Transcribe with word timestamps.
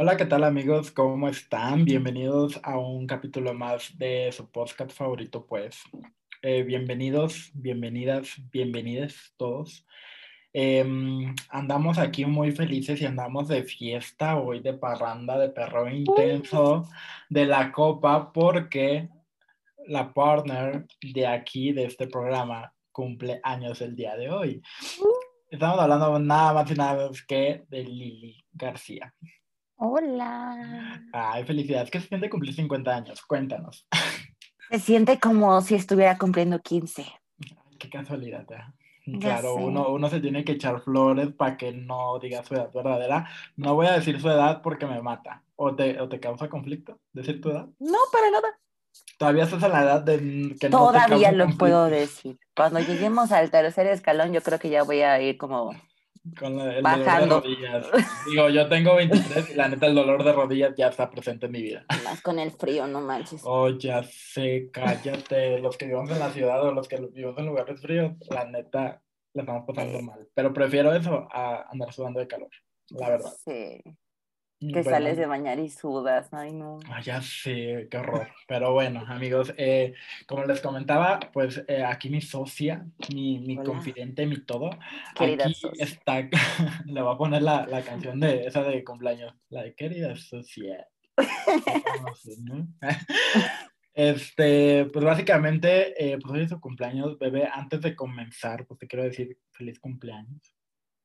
Hola, 0.00 0.16
¿qué 0.16 0.26
tal 0.26 0.44
amigos? 0.44 0.92
¿Cómo 0.92 1.28
están? 1.28 1.84
Bienvenidos 1.84 2.60
a 2.62 2.78
un 2.78 3.04
capítulo 3.04 3.52
más 3.52 3.98
de 3.98 4.30
su 4.30 4.48
podcast 4.48 4.92
favorito, 4.92 5.44
pues. 5.44 5.82
Eh, 6.40 6.62
bienvenidos, 6.62 7.50
bienvenidas, 7.52 8.36
bienvenides 8.52 9.34
todos. 9.36 9.84
Em, 10.52 11.34
andamos 11.48 11.98
aquí 11.98 12.24
muy 12.24 12.52
felices 12.52 13.02
y 13.02 13.06
andamos 13.06 13.48
de 13.48 13.64
fiesta 13.64 14.38
hoy, 14.38 14.60
de 14.60 14.74
parranda, 14.74 15.36
de 15.36 15.48
perro 15.48 15.90
intenso, 15.90 16.88
de 17.28 17.46
la 17.46 17.72
copa, 17.72 18.32
porque 18.32 19.08
la 19.88 20.14
partner 20.14 20.86
de 21.12 21.26
aquí, 21.26 21.72
de 21.72 21.86
este 21.86 22.06
programa, 22.06 22.72
cumple 22.92 23.40
años 23.42 23.80
el 23.80 23.96
día 23.96 24.14
de 24.14 24.30
hoy. 24.30 24.62
Estamos 25.50 25.80
hablando 25.80 26.20
nada 26.20 26.52
más 26.52 26.70
y 26.70 26.74
nada 26.74 26.94
menos 26.94 27.20
que 27.24 27.64
de 27.68 27.82
Lili 27.82 28.44
García. 28.52 29.12
Hola. 29.80 31.00
Ay, 31.12 31.44
felicidades. 31.44 31.88
¿Qué 31.88 32.00
se 32.00 32.08
siente 32.08 32.28
cumplir 32.28 32.52
50 32.52 32.94
años? 32.94 33.22
Cuéntanos. 33.22 33.86
Se 34.70 34.80
siente 34.80 35.20
como 35.20 35.60
si 35.60 35.76
estuviera 35.76 36.18
cumpliendo 36.18 36.60
15. 36.60 37.06
qué 37.78 37.88
casualidad. 37.88 38.44
Claro, 39.20 39.54
uno, 39.54 39.88
uno 39.88 40.10
se 40.10 40.20
tiene 40.20 40.44
que 40.44 40.52
echar 40.52 40.80
flores 40.82 41.32
para 41.32 41.56
que 41.56 41.72
no 41.72 42.18
diga 42.18 42.44
su 42.44 42.54
edad 42.54 42.70
verdadera. 42.74 43.30
No 43.56 43.74
voy 43.74 43.86
a 43.86 43.92
decir 43.92 44.20
su 44.20 44.28
edad 44.28 44.62
porque 44.62 44.84
me 44.84 45.00
mata. 45.00 45.44
¿O 45.54 45.74
te, 45.74 46.00
o 46.00 46.08
te 46.08 46.18
causa 46.18 46.48
conflicto 46.48 46.98
decir 47.12 47.40
tu 47.40 47.50
edad? 47.50 47.68
No, 47.78 47.98
para 48.12 48.30
nada. 48.30 48.58
Todavía 49.16 49.44
estás 49.44 49.62
en 49.62 49.72
la 49.72 49.82
edad 49.82 50.02
de 50.02 50.56
que 50.60 50.68
no 50.68 50.78
Todavía 50.78 51.32
lo 51.32 51.48
puedo 51.56 51.86
decir. 51.86 52.38
Cuando 52.54 52.80
lleguemos 52.80 53.30
al 53.30 53.50
tercer 53.50 53.86
escalón, 53.86 54.32
yo 54.32 54.42
creo 54.42 54.58
que 54.58 54.70
ya 54.70 54.82
voy 54.82 55.02
a 55.02 55.20
ir 55.22 55.38
como 55.38 55.70
con 56.38 56.58
el 56.60 56.82
Bajando. 56.82 57.40
dolor 57.40 57.42
de 57.42 57.56
rodillas. 57.56 57.86
Digo, 58.28 58.48
yo 58.48 58.68
tengo 58.68 58.94
23 58.96 59.50
y 59.50 59.54
la 59.54 59.68
neta 59.68 59.86
el 59.86 59.94
dolor 59.94 60.24
de 60.24 60.32
rodillas 60.32 60.74
ya 60.76 60.88
está 60.88 61.10
presente 61.10 61.46
en 61.46 61.52
mi 61.52 61.62
vida. 61.62 61.84
Más 62.04 62.20
con 62.20 62.38
el 62.38 62.50
frío, 62.50 62.86
no 62.86 63.00
manches. 63.00 63.42
Oh, 63.44 63.68
ya 63.68 64.02
sé, 64.02 64.70
cállate. 64.72 65.58
Los 65.60 65.76
que 65.76 65.86
vivimos 65.86 66.10
en 66.10 66.18
la 66.18 66.30
ciudad 66.30 66.62
o 66.64 66.72
los 66.72 66.88
que 66.88 66.96
vivimos 66.96 67.38
en 67.38 67.46
lugares 67.46 67.80
fríos, 67.80 68.12
la 68.30 68.44
neta, 68.44 69.02
le 69.34 69.42
estamos 69.42 69.64
pasando 69.66 70.02
mal. 70.02 70.26
Pero 70.34 70.52
prefiero 70.52 70.92
eso 70.92 71.28
a 71.30 71.66
andar 71.70 71.92
sudando 71.92 72.20
de 72.20 72.26
calor, 72.26 72.50
la 72.90 73.10
verdad. 73.10 73.32
Sí. 73.44 73.82
Que 74.60 74.82
sales 74.82 75.16
de 75.16 75.26
bañar 75.26 75.60
y 75.60 75.68
sudas, 75.68 76.28
ay 76.32 76.52
no. 76.52 76.80
Ah, 76.88 77.00
ya 77.00 77.22
sé, 77.22 77.86
qué 77.88 77.96
horror. 77.96 78.26
Pero 78.48 78.72
bueno, 78.72 79.04
amigos, 79.06 79.54
eh, 79.56 79.94
como 80.26 80.44
les 80.46 80.60
comentaba, 80.60 81.20
pues 81.32 81.62
eh, 81.68 81.84
aquí 81.84 82.10
mi 82.10 82.20
socia, 82.20 82.84
mi, 83.14 83.38
mi 83.38 83.56
confidente, 83.56 84.26
mi 84.26 84.40
todo, 84.40 84.70
querida 85.14 85.44
aquí 85.44 85.62
está, 85.78 86.28
le 86.86 87.02
voy 87.02 87.14
a 87.14 87.18
poner 87.18 87.42
la, 87.42 87.66
la, 87.66 87.82
canción 87.82 88.18
de 88.18 88.46
esa 88.46 88.64
de 88.64 88.82
cumpleaños, 88.82 89.32
la 89.48 89.62
de 89.62 89.74
querida 89.74 90.16
socia. 90.16 90.88
Este, 93.98 94.84
pues 94.92 95.04
básicamente, 95.04 96.12
eh, 96.12 96.18
pues 96.20 96.32
hoy 96.32 96.42
es 96.42 96.50
su 96.50 96.60
cumpleaños, 96.60 97.18
bebé. 97.18 97.48
Antes 97.52 97.80
de 97.80 97.96
comenzar, 97.96 98.64
pues 98.64 98.78
te 98.78 98.86
quiero 98.86 99.02
decir 99.02 99.36
feliz 99.50 99.80
cumpleaños. 99.80 100.54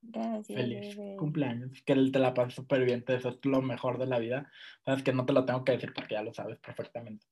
Gracias. 0.04 0.60
Feliz 0.60 0.98
cumpleaños. 1.18 1.82
Que 1.86 1.96
te 1.96 2.20
la 2.20 2.34
pases 2.34 2.56
súper 2.56 2.86
bien, 2.86 3.04
eso 3.08 3.30
es 3.30 3.40
lo 3.44 3.62
mejor 3.62 3.98
de 3.98 4.06
la 4.06 4.20
vida. 4.20 4.52
Sabes 4.86 5.04
que 5.04 5.14
no 5.14 5.26
te 5.26 5.34
lo 5.34 5.46
tengo 5.46 5.64
que 5.64 5.74
decir 5.74 5.94
porque 5.94 6.16
ya 6.16 6.24
lo 6.24 6.34
sabes 6.34 6.60
perfectamente. 6.60 7.26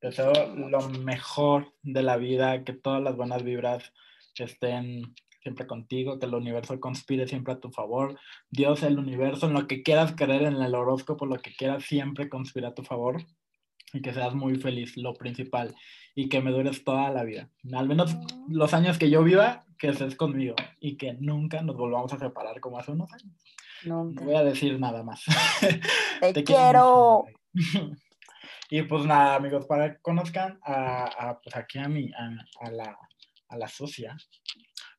Deseo 0.00 0.32
lo 0.54 0.88
mejor 0.88 1.74
de 1.82 2.02
la 2.02 2.16
vida, 2.16 2.64
que 2.64 2.72
todas 2.72 3.02
las 3.02 3.16
buenas 3.16 3.42
vibras 3.42 3.92
estén 4.36 5.14
siempre 5.42 5.66
contigo, 5.66 6.18
que 6.18 6.26
el 6.26 6.34
universo 6.34 6.78
conspire 6.80 7.26
siempre 7.26 7.54
a 7.54 7.60
tu 7.60 7.70
favor. 7.70 8.18
Dios, 8.50 8.82
el 8.82 8.98
universo, 8.98 9.46
en 9.46 9.54
lo 9.54 9.66
que 9.66 9.82
quieras 9.82 10.14
creer, 10.14 10.42
en 10.42 10.62
el 10.62 10.74
horóscopo, 10.74 11.26
lo 11.26 11.36
que 11.36 11.54
quieras, 11.54 11.84
siempre 11.84 12.28
conspira 12.28 12.68
a 12.68 12.74
tu 12.74 12.82
favor 12.82 13.24
y 13.92 14.00
que 14.00 14.12
seas 14.12 14.34
muy 14.34 14.56
feliz, 14.56 14.96
lo 14.96 15.14
principal, 15.14 15.74
y 16.14 16.28
que 16.28 16.40
me 16.40 16.50
dures 16.50 16.84
toda 16.84 17.10
la 17.10 17.24
vida. 17.24 17.48
Al 17.72 17.88
menos 17.88 18.16
los 18.48 18.74
años 18.74 18.98
que 18.98 19.10
yo 19.10 19.22
viva, 19.22 19.64
que 19.78 19.88
estés 19.88 20.14
conmigo 20.14 20.54
y 20.80 20.96
que 20.96 21.14
nunca 21.14 21.62
nos 21.62 21.76
volvamos 21.76 22.12
a 22.12 22.18
separar 22.18 22.60
como 22.60 22.78
hace 22.78 22.92
unos 22.92 23.12
años. 23.12 23.34
No 23.84 24.04
voy 24.12 24.34
a 24.34 24.44
decir 24.44 24.78
nada 24.78 25.02
más. 25.02 25.24
Te, 26.20 26.44
quiero. 26.44 27.24
y 28.70 28.82
pues 28.82 29.06
nada, 29.06 29.36
amigos, 29.36 29.66
para 29.66 29.94
que 29.94 30.02
conozcan 30.02 30.60
a, 30.64 31.38
pues 31.42 31.56
aquí 31.56 31.78
a, 31.78 31.88
mi, 31.88 32.10
a, 32.12 32.70
la, 32.70 32.98
a 33.48 33.56
la 33.56 33.68
socia, 33.68 34.16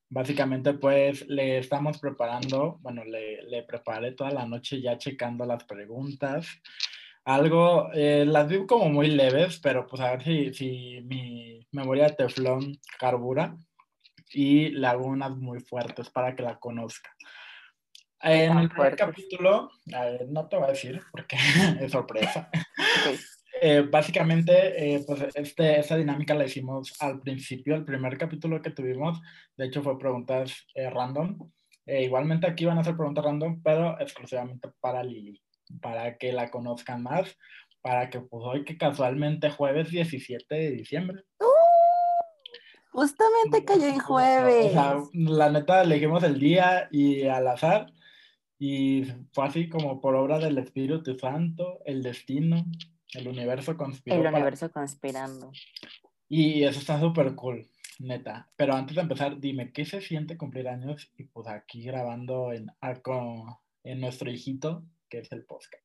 básicamente 0.10 0.74
pues 0.74 1.28
le 1.28 1.60
estamos 1.60 2.00
preparando, 2.00 2.80
bueno, 2.82 3.06
le, 3.06 3.44
le 3.44 3.64
preparé 3.64 4.14
toda 4.14 4.32
la 4.32 4.48
noche 4.48 4.82
ya 4.82 4.98
checando 4.98 5.46
las 5.46 5.64
preguntas 5.66 6.48
algo, 7.24 7.92
eh, 7.94 8.26
las 8.26 8.48
vi 8.48 8.66
como 8.66 8.90
muy 8.90 9.08
leves, 9.08 9.60
pero 9.60 9.86
pues 9.88 10.02
a 10.02 10.12
ver 10.12 10.24
si, 10.24 10.54
si 10.54 11.02
mi 11.06 11.68
memoria 11.72 12.06
de 12.08 12.16
teflón 12.16 12.80
carbura 13.00 13.56
y 14.34 14.70
le 14.70 14.88
hago 14.88 15.06
unas 15.06 15.32
muy 15.32 15.60
fuertes 15.60 16.10
para 16.10 16.36
que 16.36 16.44
la 16.44 16.58
conozca. 16.60 17.12
En 18.24 18.58
el 18.58 18.70
primer 18.70 18.96
capítulo, 18.96 19.72
no 20.30 20.48
te 20.48 20.56
voy 20.56 20.66
a 20.66 20.72
decir 20.72 21.02
porque 21.12 21.38
es 21.82 21.92
sorpresa. 21.92 22.50
Eh, 23.64 23.82
básicamente, 23.82 24.96
eh, 24.96 25.04
pues 25.06 25.24
este, 25.36 25.80
esta 25.80 25.96
dinámica 25.96 26.34
la 26.34 26.46
hicimos 26.46 26.96
al 27.00 27.22
principio, 27.22 27.76
el 27.76 27.86
primer 27.86 28.18
capítulo 28.18 28.60
que 28.60 28.72
tuvimos, 28.72 29.22
de 29.56 29.66
hecho 29.66 29.84
fue 29.84 30.00
preguntas 30.00 30.66
random. 30.74 31.38
igualmente 31.86 32.48
aquí 32.48 32.66
van 32.66 32.80
a 32.80 32.84
ser 32.84 32.96
preguntas 32.96 33.24
random, 33.24 33.62
pero 33.62 34.00
exclusivamente 34.00 34.70
para 34.80 35.04
Lili 35.04 35.40
para 35.80 36.18
que 36.18 36.34
la 36.34 36.50
conozcan 36.50 37.04
más, 37.04 37.38
para 37.82 38.10
que 38.10 38.20
pues 38.20 38.44
hoy 38.46 38.66
que 38.66 38.78
casualmente 38.78 39.50
jueves 39.50 39.90
17 39.92 40.54
de 40.54 40.72
diciembre. 40.72 41.24
¡Uh! 41.40 41.46
justamente 42.92 43.64
cayó 43.66 43.88
en 43.88 44.00
jueves. 44.00 44.74
la 45.14 45.50
neta 45.50 45.82
elegimos 45.82 46.24
el 46.24 46.40
día 46.40 46.88
y 46.92 47.24
al 47.24 47.48
azar 47.48 47.92
y 48.60 49.06
fue 49.34 49.46
así 49.46 49.70
como 49.70 50.00
por 50.02 50.16
obra 50.16 50.38
del 50.38 50.58
Espíritu 50.60 51.18
Santo, 51.18 51.80
el 51.86 52.04
destino, 52.04 52.64
el 53.14 53.28
universo 53.28 53.76
conspirando. 53.76 54.28
El 54.28 54.34
universo 54.36 54.72
conspirando. 54.72 55.52
Y 56.30 56.64
eso 56.64 56.80
está 56.80 57.00
súper 57.00 57.34
cool, 57.34 57.68
neta. 57.98 58.52
Pero 58.56 58.76
antes 58.76 58.96
de 58.96 59.02
empezar, 59.02 59.40
dime, 59.40 59.72
¿qué 59.72 59.84
se 59.84 60.00
siente 60.00 60.38
cumplir 60.38 60.68
años? 60.68 61.12
Y 61.18 61.24
pues 61.24 61.48
aquí 61.48 61.82
grabando 61.84 62.54
en, 62.54 62.68
en 63.84 64.00
nuestro 64.00 64.30
hijito, 64.30 64.84
que 65.12 65.20
es 65.20 65.32
el 65.32 65.46
podcast. 65.46 65.84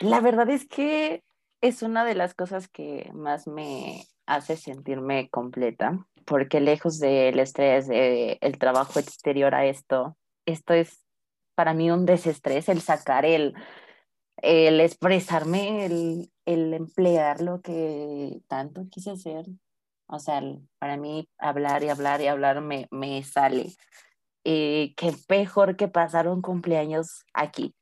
La 0.00 0.20
verdad 0.20 0.50
es 0.50 0.66
que 0.68 1.22
es 1.62 1.82
una 1.82 2.04
de 2.04 2.14
las 2.14 2.34
cosas 2.34 2.68
que 2.68 3.10
más 3.14 3.46
me 3.46 4.04
hace 4.26 4.56
sentirme 4.56 5.30
completa, 5.30 6.06
porque 6.26 6.60
lejos 6.60 6.98
del 6.98 7.38
estrés, 7.38 7.88
del 7.88 8.58
trabajo 8.58 8.98
exterior 8.98 9.54
a 9.54 9.64
esto, 9.64 10.16
esto 10.44 10.74
es 10.74 11.04
para 11.54 11.72
mí 11.72 11.90
un 11.90 12.04
desestrés, 12.04 12.68
el 12.68 12.80
sacar, 12.82 13.24
el, 13.24 13.54
el 14.42 14.80
expresarme, 14.80 15.86
el, 15.86 16.30
el 16.44 16.74
emplear 16.74 17.40
lo 17.40 17.60
que 17.62 18.40
tanto 18.46 18.86
quise 18.90 19.12
hacer. 19.12 19.46
O 20.06 20.18
sea, 20.18 20.42
para 20.78 20.96
mí 20.96 21.28
hablar 21.38 21.82
y 21.82 21.88
hablar 21.88 22.20
y 22.20 22.28
hablar 22.28 22.60
me, 22.60 22.86
me 22.90 23.22
sale. 23.24 23.72
Eh, 24.50 24.94
qué 24.96 25.12
mejor 25.28 25.76
que 25.76 25.88
pasar 25.88 26.26
un 26.26 26.40
cumpleaños 26.40 27.26
aquí, 27.34 27.74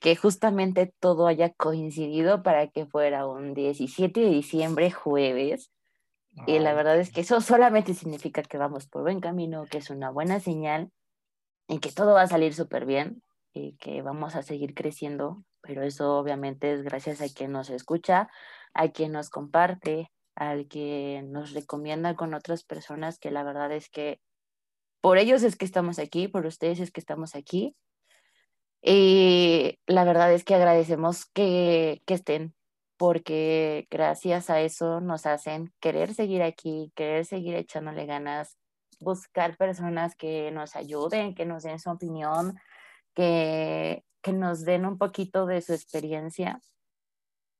que 0.00 0.16
justamente 0.16 0.90
todo 1.00 1.26
haya 1.26 1.52
coincidido 1.52 2.42
para 2.42 2.68
que 2.68 2.86
fuera 2.86 3.26
un 3.26 3.52
17 3.52 4.18
de 4.18 4.30
diciembre, 4.30 4.90
jueves. 4.90 5.70
y 6.46 6.60
la 6.60 6.72
verdad 6.72 6.98
es 6.98 7.12
que 7.12 7.20
eso 7.20 7.42
solamente 7.42 7.92
significa 7.92 8.42
que 8.42 8.56
vamos 8.56 8.86
por 8.86 9.02
buen 9.02 9.20
camino, 9.20 9.66
que 9.66 9.76
es 9.76 9.90
una 9.90 10.08
buena 10.08 10.40
señal 10.40 10.90
y 11.68 11.78
que 11.78 11.92
todo 11.92 12.14
va 12.14 12.22
a 12.22 12.26
salir 12.26 12.54
súper 12.54 12.86
bien 12.86 13.22
y 13.52 13.76
que 13.76 14.00
vamos 14.00 14.34
a 14.34 14.42
seguir 14.42 14.72
creciendo, 14.72 15.44
pero 15.60 15.82
eso 15.82 16.16
obviamente 16.16 16.72
es 16.72 16.84
gracias 16.84 17.20
a 17.20 17.28
quien 17.28 17.52
nos 17.52 17.68
escucha, 17.68 18.30
a 18.72 18.88
quien 18.88 19.12
nos 19.12 19.28
comparte, 19.28 20.10
al 20.36 20.68
que 20.68 21.22
nos 21.26 21.52
recomienda 21.52 22.16
con 22.16 22.32
otras 22.32 22.64
personas, 22.64 23.18
que 23.18 23.30
la 23.30 23.42
verdad 23.42 23.72
es 23.72 23.90
que 23.90 24.22
por 25.00 25.18
ellos 25.18 25.42
es 25.42 25.56
que 25.56 25.64
estamos 25.64 25.98
aquí, 25.98 26.28
por 26.28 26.46
ustedes 26.46 26.80
es 26.80 26.90
que 26.90 27.00
estamos 27.00 27.34
aquí. 27.34 27.76
Y 28.82 29.78
la 29.86 30.04
verdad 30.04 30.32
es 30.32 30.44
que 30.44 30.54
agradecemos 30.54 31.26
que, 31.26 32.02
estén, 32.06 32.54
porque 32.96 33.86
gracias 33.90 34.50
a 34.50 34.60
eso 34.60 35.00
nos 35.00 35.26
hacen 35.26 35.72
querer 35.80 36.14
seguir 36.14 36.42
aquí, 36.42 36.92
querer 36.94 37.24
seguir 37.24 37.54
echándole 37.54 38.06
ganas, 38.06 38.56
buscar 39.00 39.56
personas 39.56 40.14
que 40.16 40.50
nos 40.52 40.76
ayuden, 40.76 41.34
que 41.34 41.44
nos 41.44 41.64
den 41.64 41.78
su 41.80 41.90
opinión, 41.90 42.58
que, 43.14 44.04
que 44.22 44.32
nos 44.32 44.64
den 44.64 44.86
un 44.86 44.98
poquito 44.98 45.46
de 45.46 45.60
su 45.60 45.72
experiencia. 45.72 46.60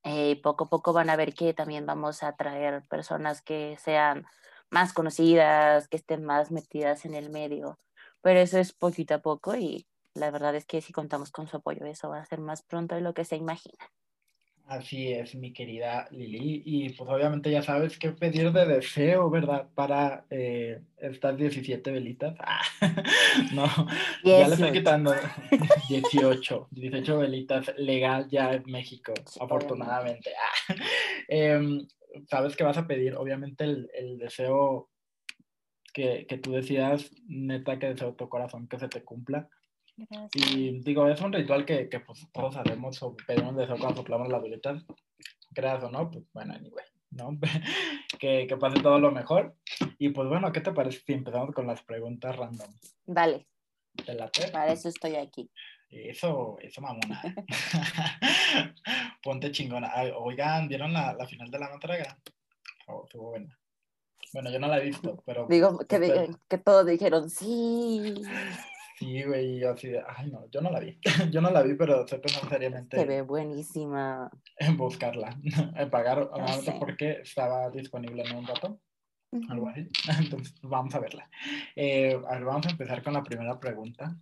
Eh, 0.05 0.41
poco 0.43 0.65
a 0.65 0.69
poco 0.71 0.93
van 0.93 1.11
a 1.11 1.17
ver 1.17 1.35
que 1.35 1.53
también 1.55 1.85
vamos 1.85 2.23
a 2.23 2.37
traer 2.37 2.85
personas 2.87 3.43
que 3.43 3.77
sean 3.79 4.25
más 4.71 4.93
conocidas, 4.93 5.89
que 5.89 5.97
estén 5.97 6.25
más 6.25 6.51
metidas 6.51 7.05
en 7.05 7.15
el 7.15 7.31
medio. 7.31 7.79
Pero 8.23 8.41
eso 8.41 8.59
es 8.59 8.73
poquito 8.73 9.15
a 9.15 9.21
poco 9.21 9.55
y 9.57 9.87
la 10.15 10.31
verdad 10.31 10.55
es 10.55 10.67
que 10.67 10.81
si 10.81 10.93
contamos 10.93 11.31
con 11.31 11.47
su 11.47 11.59
apoyo, 11.59 11.87
eso 11.87 12.09
va 12.11 12.21
a 12.21 12.25
ser 12.27 12.41
más 12.41 12.63
pronto 12.63 12.95
de 12.95 13.01
lo 13.01 13.15
que 13.15 13.25
se 13.25 13.37
imagina. 13.37 13.91
Así 14.69 15.11
es, 15.11 15.35
mi 15.35 15.51
querida 15.51 16.07
Lili. 16.11 16.63
Y 16.67 16.91
pues 16.91 17.09
obviamente 17.09 17.51
ya 17.51 17.63
sabes 17.63 17.99
qué 17.99 18.11
pedir 18.11 18.53
de 18.53 18.67
deseo, 18.67 19.31
¿verdad? 19.31 19.67
Para 19.75 20.27
eh, 20.29 20.83
estas 20.99 21.39
17 21.39 21.91
velitas. 21.91 22.35
Ah, 22.39 22.61
no, 23.55 23.67
ya 24.23 24.47
le 24.47 24.55
estoy 24.55 24.73
quitando 24.73 25.15
18, 25.89 26.69
18 26.71 27.19
velitas 27.19 27.73
legal 27.79 28.29
ya 28.29 28.53
en 28.53 28.65
México, 28.67 29.15
afortunadamente. 29.41 30.33
Ah, 30.37 30.75
em, 31.29 31.87
sabes 32.27 32.57
que 32.57 32.65
vas 32.65 32.79
a 32.79 32.87
pedir, 32.87 33.15
obviamente, 33.17 33.65
el, 33.65 33.91
el 33.95 34.19
deseo 34.19 34.91
que, 35.93 36.27
que, 36.27 36.39
tú 36.39 36.53
decidas, 36.53 37.11
neta, 37.27 37.79
que 37.79 37.89
deseo 37.89 38.15
tu 38.15 38.29
corazón 38.29 38.69
que 38.69 38.79
se 38.79 38.89
te 38.89 39.05
cumpla. 39.05 39.49
Y 40.35 40.81
digo, 40.81 41.09
es 41.09 41.21
un 41.21 41.33
ritual 41.33 41.65
que, 41.65 41.89
que 41.89 42.01
pues, 42.01 42.27
todos 42.33 42.55
sabemos 42.55 43.03
o 43.03 43.17
pedimos 43.17 43.57
deseo 43.57 43.77
cuando 43.79 43.97
soplamos 43.97 44.29
las 44.29 44.43
velitas, 44.43 44.85
creas 45.55 45.83
o 45.83 45.91
no, 45.91 46.09
pues 46.11 46.25
bueno, 46.33 46.55
anyway, 46.55 46.85
¿no? 47.11 47.37
que, 48.21 48.47
que 48.47 48.57
pase 48.57 48.81
todo 48.81 49.01
lo 49.01 49.11
mejor. 49.11 49.57
Y 49.99 50.11
pues 50.11 50.29
bueno, 50.29 50.53
¿qué 50.53 50.61
te 50.61 50.73
parece 50.73 51.01
si 51.01 51.13
empezamos 51.15 51.55
con 51.55 51.67
las 51.67 51.83
preguntas 51.83 52.37
random? 52.37 52.71
Dale. 53.07 53.47
¿Te 54.05 54.15
Para 54.53 54.73
eso 54.73 54.89
estoy 54.89 55.17
aquí. 55.17 55.51
Eso, 55.91 56.59
eso 56.61 56.81
mamona. 56.81 57.23
Ponte 59.23 59.51
chingona. 59.51 59.93
oigan, 60.17 60.69
¿vieron 60.69 60.93
la, 60.93 61.15
la, 61.15 61.27
final 61.27 61.51
de 61.51 61.59
la 61.59 61.71
matraga? 61.71 62.19
Oh, 62.87 63.05
estuvo 63.05 63.31
buena. 63.31 63.59
Bueno, 64.33 64.51
yo 64.51 64.59
no 64.59 64.69
la 64.69 64.79
he 64.79 64.85
visto, 64.85 65.23
pero... 65.25 65.47
Digo, 65.49 65.79
que, 65.79 65.99
pues, 65.99 66.37
que 66.49 66.59
todos 66.59 66.87
dijeron, 66.87 67.31
sí. 67.31 68.23
Sí, 68.99 69.23
güey, 69.23 69.65
así 69.65 69.89
de, 69.89 70.03
ay 70.07 70.29
no, 70.29 70.51
yo 70.51 70.61
no 70.61 70.71
la 70.71 70.81
vi, 70.81 70.99
yo 71.31 71.41
no 71.41 71.51
la 71.51 71.63
vi, 71.63 71.75
pero 71.75 72.01
estoy 72.01 72.19
pensando 72.19 72.49
seriamente. 72.49 72.97
Se 72.97 73.05
ve 73.05 73.23
buenísima. 73.23 74.29
En 74.57 74.77
buscarla, 74.77 75.39
en 75.77 75.89
pagar, 75.89 76.29
no 76.37 76.49
sé 76.49 76.73
por 76.73 76.97
qué 76.97 77.21
estaba 77.23 77.71
disponible 77.71 78.25
en 78.25 78.37
un 78.37 78.47
rato, 78.47 78.81
algo 79.49 79.69
así. 79.69 79.89
Entonces, 80.19 80.53
vamos 80.63 80.93
a 80.97 80.99
verla. 80.99 81.31
Eh, 81.77 82.21
a 82.29 82.35
ver, 82.35 82.45
vamos 82.45 82.67
a 82.67 82.71
empezar 82.71 83.03
con 83.05 83.13
la 83.13 83.23
primera 83.23 83.61
pregunta. 83.61 84.17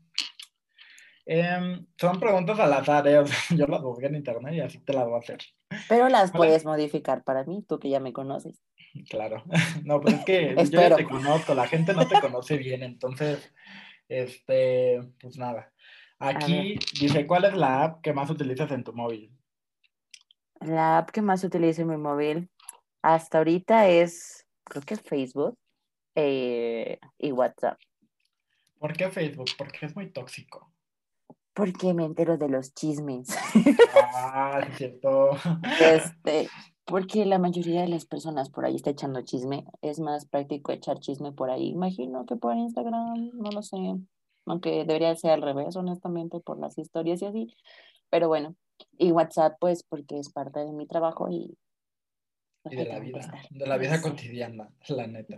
Em, 1.28 1.84
son 1.98 2.20
preguntas 2.20 2.56
al 2.60 2.72
azar, 2.72 3.06
¿eh? 3.08 3.24
yo 3.50 3.66
las 3.66 3.82
busqué 3.82 4.06
en 4.06 4.14
internet 4.14 4.54
y 4.54 4.60
así 4.60 4.78
te 4.78 4.92
las 4.92 5.06
voy 5.06 5.16
a 5.16 5.18
hacer. 5.18 5.40
Pero 5.88 6.08
las 6.08 6.30
puedes 6.30 6.64
modificar 6.64 7.24
para 7.24 7.42
mí, 7.44 7.64
tú 7.68 7.80
que 7.80 7.90
ya 7.90 7.98
me 7.98 8.12
conoces. 8.12 8.62
Claro, 9.10 9.42
no, 9.84 10.00
pues 10.00 10.14
es 10.14 10.24
que 10.24 10.54
yo 10.70 10.80
ya 10.80 10.94
te 10.94 11.04
conozco, 11.04 11.54
la 11.54 11.66
gente 11.66 11.94
no 11.94 12.06
te 12.06 12.20
conoce 12.20 12.56
bien, 12.56 12.84
entonces 12.84 13.52
este, 14.08 15.02
pues 15.20 15.36
nada. 15.36 15.72
Aquí 16.20 16.78
dice, 16.98 17.26
¿cuál 17.26 17.44
es 17.44 17.54
la 17.54 17.82
app 17.82 18.02
que 18.02 18.12
más 18.12 18.30
utilizas 18.30 18.70
en 18.70 18.84
tu 18.84 18.92
móvil? 18.92 19.30
La 20.60 20.98
app 20.98 21.10
que 21.10 21.20
más 21.20 21.42
utilizo 21.44 21.82
en 21.82 21.88
mi 21.88 21.96
móvil 21.96 22.48
hasta 23.02 23.38
ahorita 23.38 23.88
es, 23.88 24.46
creo 24.64 24.82
que 24.82 24.96
Facebook 24.96 25.58
eh, 26.14 26.98
y 27.18 27.32
WhatsApp. 27.32 27.78
¿Por 28.78 28.96
qué 28.96 29.10
Facebook? 29.10 29.50
Porque 29.58 29.84
es 29.84 29.94
muy 29.94 30.10
tóxico. 30.10 30.72
Porque 31.56 31.94
me 31.94 32.04
entero 32.04 32.36
de 32.36 32.50
los 32.50 32.74
chismes. 32.74 33.28
Ah, 34.14 34.60
es 34.68 34.76
cierto. 34.76 35.30
Este, 35.80 36.48
porque 36.84 37.24
la 37.24 37.38
mayoría 37.38 37.80
de 37.80 37.88
las 37.88 38.04
personas 38.04 38.50
por 38.50 38.66
ahí 38.66 38.76
está 38.76 38.90
echando 38.90 39.22
chisme. 39.22 39.64
Es 39.80 39.98
más 39.98 40.26
práctico 40.26 40.70
echar 40.70 41.00
chisme 41.00 41.32
por 41.32 41.50
ahí. 41.50 41.70
Imagino 41.70 42.26
que 42.26 42.36
por 42.36 42.54
Instagram, 42.54 43.30
no 43.32 43.50
lo 43.50 43.62
sé. 43.62 43.78
Aunque 44.44 44.84
debería 44.84 45.16
ser 45.16 45.30
al 45.30 45.42
revés, 45.42 45.74
honestamente, 45.76 46.40
por 46.40 46.60
las 46.60 46.76
historias 46.76 47.22
y 47.22 47.24
así. 47.24 47.56
Pero 48.10 48.28
bueno, 48.28 48.54
y 48.98 49.10
WhatsApp, 49.12 49.56
pues, 49.58 49.82
porque 49.82 50.18
es 50.18 50.30
parte 50.30 50.60
de 50.60 50.72
mi 50.72 50.86
trabajo 50.86 51.28
y. 51.30 51.56
y 52.70 52.76
de 52.76 52.84
la 52.84 53.00
vida, 53.00 53.32
de 53.50 53.66
la 53.66 53.78
vida 53.78 54.00
cotidiana, 54.02 54.68
la 54.88 55.06
neta. 55.06 55.36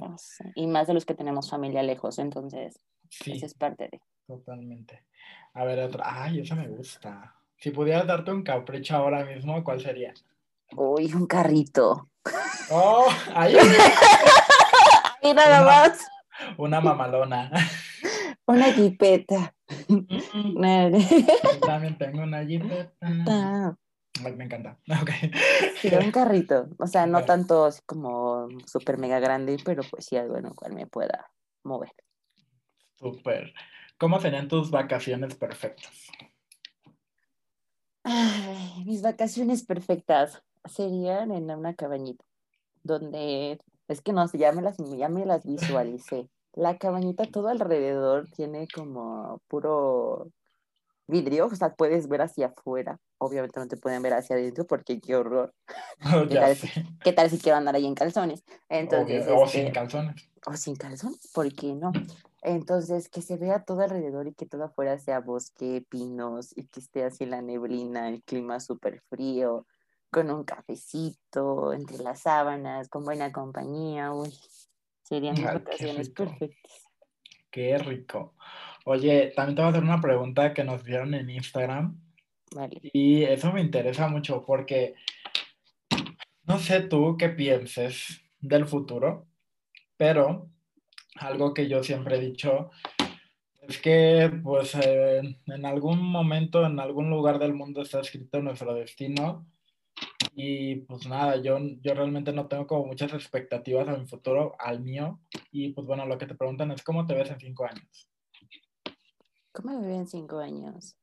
Y 0.56 0.66
más 0.66 0.88
de 0.88 0.94
los 0.94 1.06
que 1.06 1.14
tenemos 1.14 1.48
familia 1.48 1.82
lejos, 1.84 2.18
entonces, 2.18 2.80
sí, 3.08 3.40
es 3.42 3.54
parte 3.54 3.88
de. 3.90 4.00
Totalmente. 4.28 5.04
A 5.54 5.64
ver, 5.64 5.78
otra. 5.80 6.04
Ay, 6.22 6.40
esa 6.40 6.54
me 6.54 6.68
gusta. 6.68 7.34
Si 7.56 7.70
pudieras 7.70 8.06
darte 8.06 8.30
un 8.30 8.42
capricho 8.42 8.94
ahora 8.94 9.24
mismo, 9.24 9.64
¿cuál 9.64 9.80
sería? 9.80 10.12
Uy, 10.76 11.12
un 11.14 11.26
carrito. 11.26 12.10
Oh, 12.70 13.08
ahí. 13.34 13.56
ahí 15.22 15.32
nada 15.32 15.64
más. 15.64 16.06
Una 16.58 16.80
mamalona. 16.82 17.50
Una 18.44 18.66
jipeta. 18.66 19.54
también 21.66 21.96
tengo 21.96 22.22
una 22.22 22.44
jipeta. 22.44 22.90
Ah. 23.00 23.74
Me 24.22 24.44
encanta. 24.44 24.78
Okay. 25.02 25.30
Sí, 25.80 25.90
un 25.94 26.10
carrito. 26.10 26.68
O 26.78 26.86
sea, 26.86 27.06
no 27.06 27.24
tanto 27.24 27.64
así 27.64 27.80
como 27.86 28.48
súper 28.66 28.98
mega 28.98 29.20
grande, 29.20 29.56
pero 29.64 29.82
pues 29.90 30.04
sí 30.04 30.16
algo 30.16 30.36
en 30.36 30.46
el 30.46 30.54
cual 30.54 30.74
me 30.74 30.86
pueda 30.86 31.30
mover. 31.64 31.92
Súper. 32.96 33.54
¿Cómo 33.98 34.20
serían 34.20 34.46
tus 34.46 34.70
vacaciones 34.70 35.34
perfectas? 35.34 36.08
Ay, 38.04 38.84
mis 38.86 39.02
vacaciones 39.02 39.64
perfectas 39.64 40.42
serían 40.64 41.32
en 41.32 41.50
una 41.50 41.74
cabañita, 41.74 42.24
donde 42.84 43.58
es 43.88 44.00
que 44.00 44.12
no 44.12 44.26
sé, 44.28 44.38
ya 44.38 44.52
me 44.52 44.62
las, 44.62 44.76
ya 44.96 45.08
me 45.08 45.26
las 45.26 45.44
visualicé. 45.44 46.28
La 46.54 46.78
cabañita 46.78 47.24
todo 47.24 47.48
alrededor 47.48 48.28
tiene 48.30 48.68
como 48.72 49.40
puro 49.48 50.30
vidrio, 51.08 51.46
o 51.46 51.54
sea, 51.54 51.74
puedes 51.74 52.08
ver 52.08 52.22
hacia 52.22 52.46
afuera. 52.46 53.00
Obviamente 53.18 53.58
no 53.58 53.66
te 53.66 53.76
pueden 53.76 54.02
ver 54.02 54.14
hacia 54.14 54.36
adentro 54.36 54.64
porque 54.66 55.00
qué 55.00 55.16
horror. 55.16 55.54
Oh, 56.14 56.28
¿Qué, 56.28 56.36
tal, 56.36 56.56
¿Qué, 57.02 57.12
tal, 57.12 57.28
si 57.28 57.38
quiero 57.38 57.58
andar 57.58 57.74
ahí 57.74 57.84
en 57.84 57.96
calzones? 57.96 58.44
Entonces, 58.68 59.26
o 59.28 59.48
sin 59.48 59.62
este, 59.62 59.72
calzones. 59.72 60.30
O 60.46 60.54
sin 60.54 60.76
calzones, 60.76 61.28
¿por 61.34 61.52
qué 61.52 61.74
no? 61.74 61.90
Entonces, 62.42 63.08
que 63.08 63.22
se 63.22 63.36
vea 63.36 63.64
todo 63.64 63.80
alrededor 63.80 64.28
y 64.28 64.34
que 64.34 64.46
todo 64.46 64.64
afuera 64.64 64.98
sea 64.98 65.20
bosque, 65.20 65.84
pinos 65.88 66.56
y 66.56 66.66
que 66.66 66.80
esté 66.80 67.04
así 67.04 67.26
la 67.26 67.42
neblina, 67.42 68.08
el 68.08 68.22
clima 68.22 68.60
súper 68.60 69.02
frío, 69.08 69.66
con 70.10 70.30
un 70.30 70.44
cafecito, 70.44 71.72
entre 71.72 71.98
las 71.98 72.22
sábanas, 72.22 72.88
con 72.88 73.04
buena 73.04 73.32
compañía, 73.32 74.12
uy, 74.12 74.32
serían 75.02 75.34
mis 75.34 75.44
vacaciones 75.44 76.10
perfectas. 76.10 76.72
Qué 77.50 77.76
rico. 77.78 78.34
Oye, 78.84 79.32
también 79.34 79.56
te 79.56 79.62
voy 79.62 79.66
a 79.66 79.70
hacer 79.70 79.82
una 79.82 80.00
pregunta 80.00 80.54
que 80.54 80.64
nos 80.64 80.84
dieron 80.84 81.14
en 81.14 81.30
Instagram. 81.30 82.00
Vale. 82.54 82.80
Y 82.92 83.24
eso 83.24 83.52
me 83.52 83.60
interesa 83.60 84.08
mucho 84.08 84.44
porque 84.44 84.94
no 86.44 86.58
sé 86.58 86.80
tú 86.80 87.16
qué 87.18 87.28
pienses 87.28 88.22
del 88.40 88.66
futuro, 88.66 89.26
pero 89.96 90.48
algo 91.20 91.54
que 91.54 91.68
yo 91.68 91.82
siempre 91.82 92.16
he 92.16 92.20
dicho 92.20 92.70
es 93.60 93.78
que 93.78 94.30
pues 94.42 94.74
eh, 94.76 95.20
en 95.46 95.66
algún 95.66 96.02
momento, 96.02 96.64
en 96.64 96.80
algún 96.80 97.10
lugar 97.10 97.38
del 97.38 97.54
mundo 97.54 97.82
está 97.82 98.00
escrito 98.00 98.40
nuestro 98.40 98.74
destino 98.74 99.46
y 100.40 100.76
pues 100.82 101.08
nada, 101.08 101.36
yo, 101.36 101.58
yo 101.82 101.94
realmente 101.94 102.32
no 102.32 102.46
tengo 102.46 102.66
como 102.66 102.86
muchas 102.86 103.12
expectativas 103.12 103.88
a 103.88 103.96
mi 103.96 104.06
futuro, 104.06 104.54
al 104.60 104.80
mío. 104.80 105.18
Y 105.50 105.72
pues 105.72 105.84
bueno, 105.84 106.06
lo 106.06 106.16
que 106.16 106.26
te 106.26 106.36
preguntan 106.36 106.70
es 106.70 106.84
cómo 106.84 107.06
te 107.06 107.14
ves 107.14 107.30
en 107.30 107.40
cinco 107.40 107.64
años. 107.64 108.08
¿Cómo 109.50 109.80
me 109.80 109.86
veo 109.86 109.96
en 109.96 110.06
cinco 110.06 110.38
años? 110.38 110.96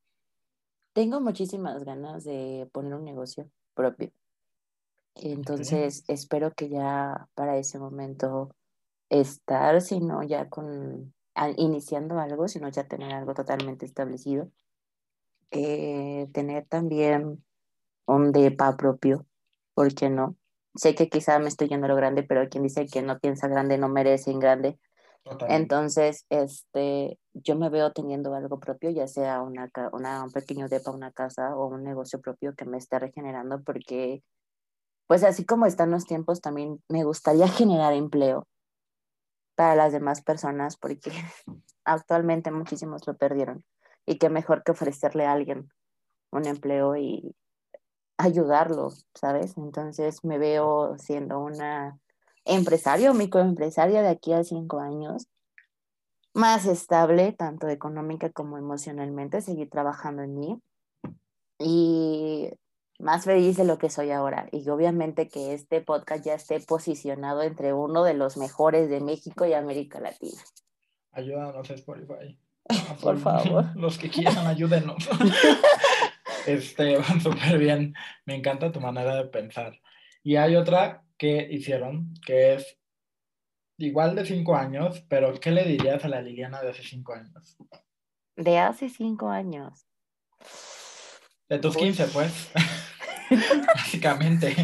Tengo 0.93 1.19
muchísimas 1.19 1.83
ganas 1.83 2.23
de 2.23 2.69
poner 2.71 2.93
un 2.93 3.03
negocio 3.03 3.51
propio. 3.73 4.11
Entonces, 5.15 6.05
espero 6.07 6.53
que 6.53 6.69
ya 6.69 7.27
para 7.35 7.57
ese 7.57 7.77
momento 7.77 8.55
estar, 9.09 9.81
sino 9.81 10.23
ya 10.23 10.49
con, 10.49 11.13
iniciando 11.57 12.19
algo, 12.19 12.47
sino 12.47 12.69
ya 12.69 12.87
tener 12.87 13.13
algo 13.13 13.33
totalmente 13.33 13.85
establecido. 13.85 14.49
Eh, 15.51 16.27
tener 16.33 16.65
también 16.67 17.43
un 18.05 18.31
DEPA 18.31 18.75
propio, 18.77 19.25
¿por 19.73 19.93
qué 19.93 20.09
no? 20.09 20.35
Sé 20.75 20.95
que 20.95 21.09
quizá 21.09 21.39
me 21.39 21.47
estoy 21.47 21.69
yendo 21.69 21.85
a 21.85 21.89
lo 21.89 21.95
grande, 21.95 22.23
pero 22.23 22.47
quien 22.49 22.63
dice 22.63 22.85
que 22.87 23.01
no 23.01 23.19
piensa 23.19 23.47
grande 23.47 23.77
no 23.77 23.87
merece 23.87 24.31
en 24.31 24.39
grande. 24.39 24.79
Entonces, 25.47 26.25
este, 26.29 27.17
yo 27.33 27.55
me 27.55 27.69
veo 27.69 27.91
teniendo 27.91 28.35
algo 28.35 28.59
propio, 28.59 28.91
ya 28.91 29.07
sea 29.07 29.41
una, 29.41 29.71
una, 29.91 30.23
un 30.23 30.31
pequeño 30.31 30.67
depa, 30.67 30.91
una 30.91 31.11
casa 31.11 31.55
o 31.55 31.67
un 31.67 31.83
negocio 31.83 32.21
propio 32.21 32.53
que 32.53 32.65
me 32.65 32.77
esté 32.77 32.99
regenerando, 32.99 33.63
porque, 33.63 34.21
pues 35.07 35.23
así 35.23 35.43
como 35.43 35.65
están 35.65 35.89
los 35.89 36.05
tiempos, 36.05 36.41
también 36.41 36.79
me 36.89 37.03
gustaría 37.05 37.47
generar 37.47 37.93
empleo 37.93 38.47
para 39.55 39.75
las 39.75 39.93
demás 39.93 40.21
personas, 40.21 40.77
porque 40.77 41.11
actualmente 41.85 42.51
muchísimos 42.51 43.07
lo 43.07 43.15
perdieron. 43.17 43.63
Y 44.05 44.17
qué 44.17 44.29
mejor 44.29 44.63
que 44.63 44.71
ofrecerle 44.71 45.25
a 45.25 45.31
alguien 45.31 45.69
un 46.31 46.45
empleo 46.45 46.95
y, 46.95 47.35
ayudarlo, 48.17 48.91
¿sabes? 49.13 49.57
Entonces 49.57 50.23
me 50.23 50.37
veo 50.37 50.97
siendo 50.97 51.39
una 51.39 51.99
empresario, 52.45 53.13
microempresaria 53.13 54.01
de 54.01 54.09
aquí 54.09 54.33
a 54.33 54.43
cinco 54.43 54.79
años 54.79 55.27
más 56.33 56.65
estable, 56.65 57.31
tanto 57.31 57.69
económica 57.69 58.29
como 58.29 58.57
emocionalmente, 58.57 59.41
seguir 59.41 59.69
trabajando 59.69 60.21
en 60.21 60.37
mí 60.37 60.61
y 61.57 62.51
más 62.99 63.25
feliz 63.25 63.57
de 63.57 63.65
lo 63.65 63.77
que 63.77 63.89
soy 63.89 64.11
ahora. 64.11 64.47
Y 64.51 64.67
obviamente 64.69 65.27
que 65.27 65.53
este 65.53 65.81
podcast 65.81 66.25
ya 66.25 66.33
esté 66.33 66.59
posicionado 66.59 67.43
entre 67.43 67.73
uno 67.73 68.03
de 68.03 68.13
los 68.13 68.37
mejores 68.37 68.89
de 68.89 69.01
México 69.01 69.45
y 69.45 69.53
América 69.53 69.99
Latina. 69.99 70.41
Ayúdanos 71.11 71.69
Spotify. 71.69 72.37
Por 73.01 73.17
favor. 73.19 73.65
Los 73.75 73.97
que 73.97 74.09
quieran, 74.09 74.47
ayúdenos. 74.47 75.07
este, 76.47 76.97
van 76.97 77.21
súper 77.21 77.57
bien. 77.57 77.93
Me 78.25 78.35
encanta 78.35 78.71
tu 78.71 78.79
manera 78.79 79.15
de 79.15 79.25
pensar. 79.25 79.79
Y 80.23 80.37
hay 80.37 80.55
otra 80.55 81.03
que 81.17 81.47
hicieron, 81.51 82.13
que 82.25 82.55
es 82.55 82.77
igual 83.77 84.15
de 84.15 84.25
cinco 84.25 84.55
años, 84.55 85.03
pero 85.07 85.33
¿qué 85.39 85.51
le 85.51 85.63
dirías 85.63 86.03
a 86.03 86.07
la 86.09 86.21
Liliana 86.21 86.61
de 86.61 86.71
hace 86.71 86.83
cinco 86.83 87.13
años? 87.13 87.57
De 88.35 88.57
hace 88.57 88.89
cinco 88.89 89.29
años. 89.29 89.85
De 91.47 91.59
tus 91.59 91.77
15, 91.77 92.07
pues. 92.07 92.51
Básicamente. 93.75 94.55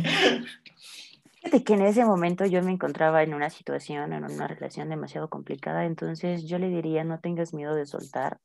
Fíjate 1.41 1.63
que 1.63 1.73
en 1.73 1.81
ese 1.81 2.05
momento 2.05 2.45
yo 2.45 2.61
me 2.61 2.71
encontraba 2.71 3.23
en 3.23 3.33
una 3.33 3.49
situación, 3.49 4.13
en 4.13 4.23
una 4.23 4.47
relación 4.47 4.89
demasiado 4.89 5.29
complicada, 5.29 5.85
entonces 5.85 6.45
yo 6.45 6.59
le 6.59 6.69
diría, 6.69 7.03
no 7.03 7.19
tengas 7.19 7.53
miedo 7.53 7.73
de 7.73 7.85
soltar 7.85 8.39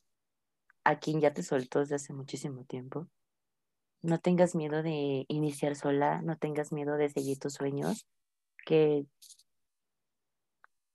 a 0.84 0.98
quien 0.98 1.20
ya 1.20 1.34
te 1.34 1.42
soltó 1.42 1.80
desde 1.80 1.96
hace 1.96 2.12
muchísimo 2.12 2.64
tiempo. 2.64 3.06
No 4.02 4.18
tengas 4.18 4.54
miedo 4.54 4.82
de 4.82 5.26
iniciar 5.28 5.74
sola, 5.74 6.22
no 6.22 6.36
tengas 6.36 6.72
miedo 6.72 6.96
de 6.96 7.10
seguir 7.10 7.38
tus 7.38 7.54
sueños, 7.54 8.06
que 8.64 9.04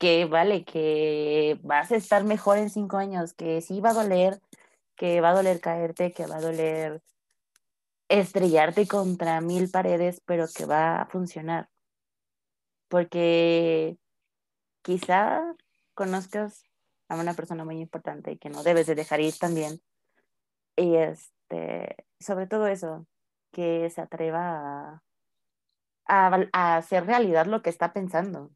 que 0.02 0.26
vale, 0.26 0.66
que 0.66 1.60
vas 1.62 1.92
a 1.92 1.96
estar 1.96 2.24
mejor 2.24 2.58
en 2.58 2.72
cinco 2.72 2.98
años, 2.98 3.36
que 3.36 3.62
sí 3.62 3.82
va 3.82 3.92
a 3.92 3.94
doler, 3.94 4.42
que 4.96 5.22
va 5.22 5.30
a 5.30 5.36
doler 5.36 5.62
caerte, 5.62 6.12
que 6.12 6.26
va 6.26 6.38
a 6.38 6.42
doler 6.42 7.04
estrellarte 8.12 8.88
contra 8.88 9.42
mil 9.42 9.72
paredes, 9.72 10.22
pero 10.26 10.46
que 10.54 10.66
va 10.66 11.02
a 11.02 11.06
funcionar. 11.08 11.70
Porque 12.90 13.98
quizá 14.82 15.42
conozcas 15.94 16.64
a 17.08 17.16
una 17.16 17.34
persona 17.34 17.66
muy 17.66 17.80
importante 17.80 18.38
que 18.38 18.50
no 18.50 18.64
debes 18.64 18.88
de 18.88 18.96
dejar 18.96 19.22
ir 19.22 19.38
también. 19.38 19.82
Y 20.76 20.96
este, 20.96 21.96
sobre 22.20 22.48
todo 22.48 22.68
eso, 22.68 23.08
que 23.52 23.90
se 23.90 24.02
atreva 24.02 25.04
a, 26.06 26.48
a 26.54 26.78
hacer 26.78 27.06
realidad 27.06 27.46
lo 27.46 27.62
que 27.62 27.70
está 27.70 27.94
pensando 27.94 28.52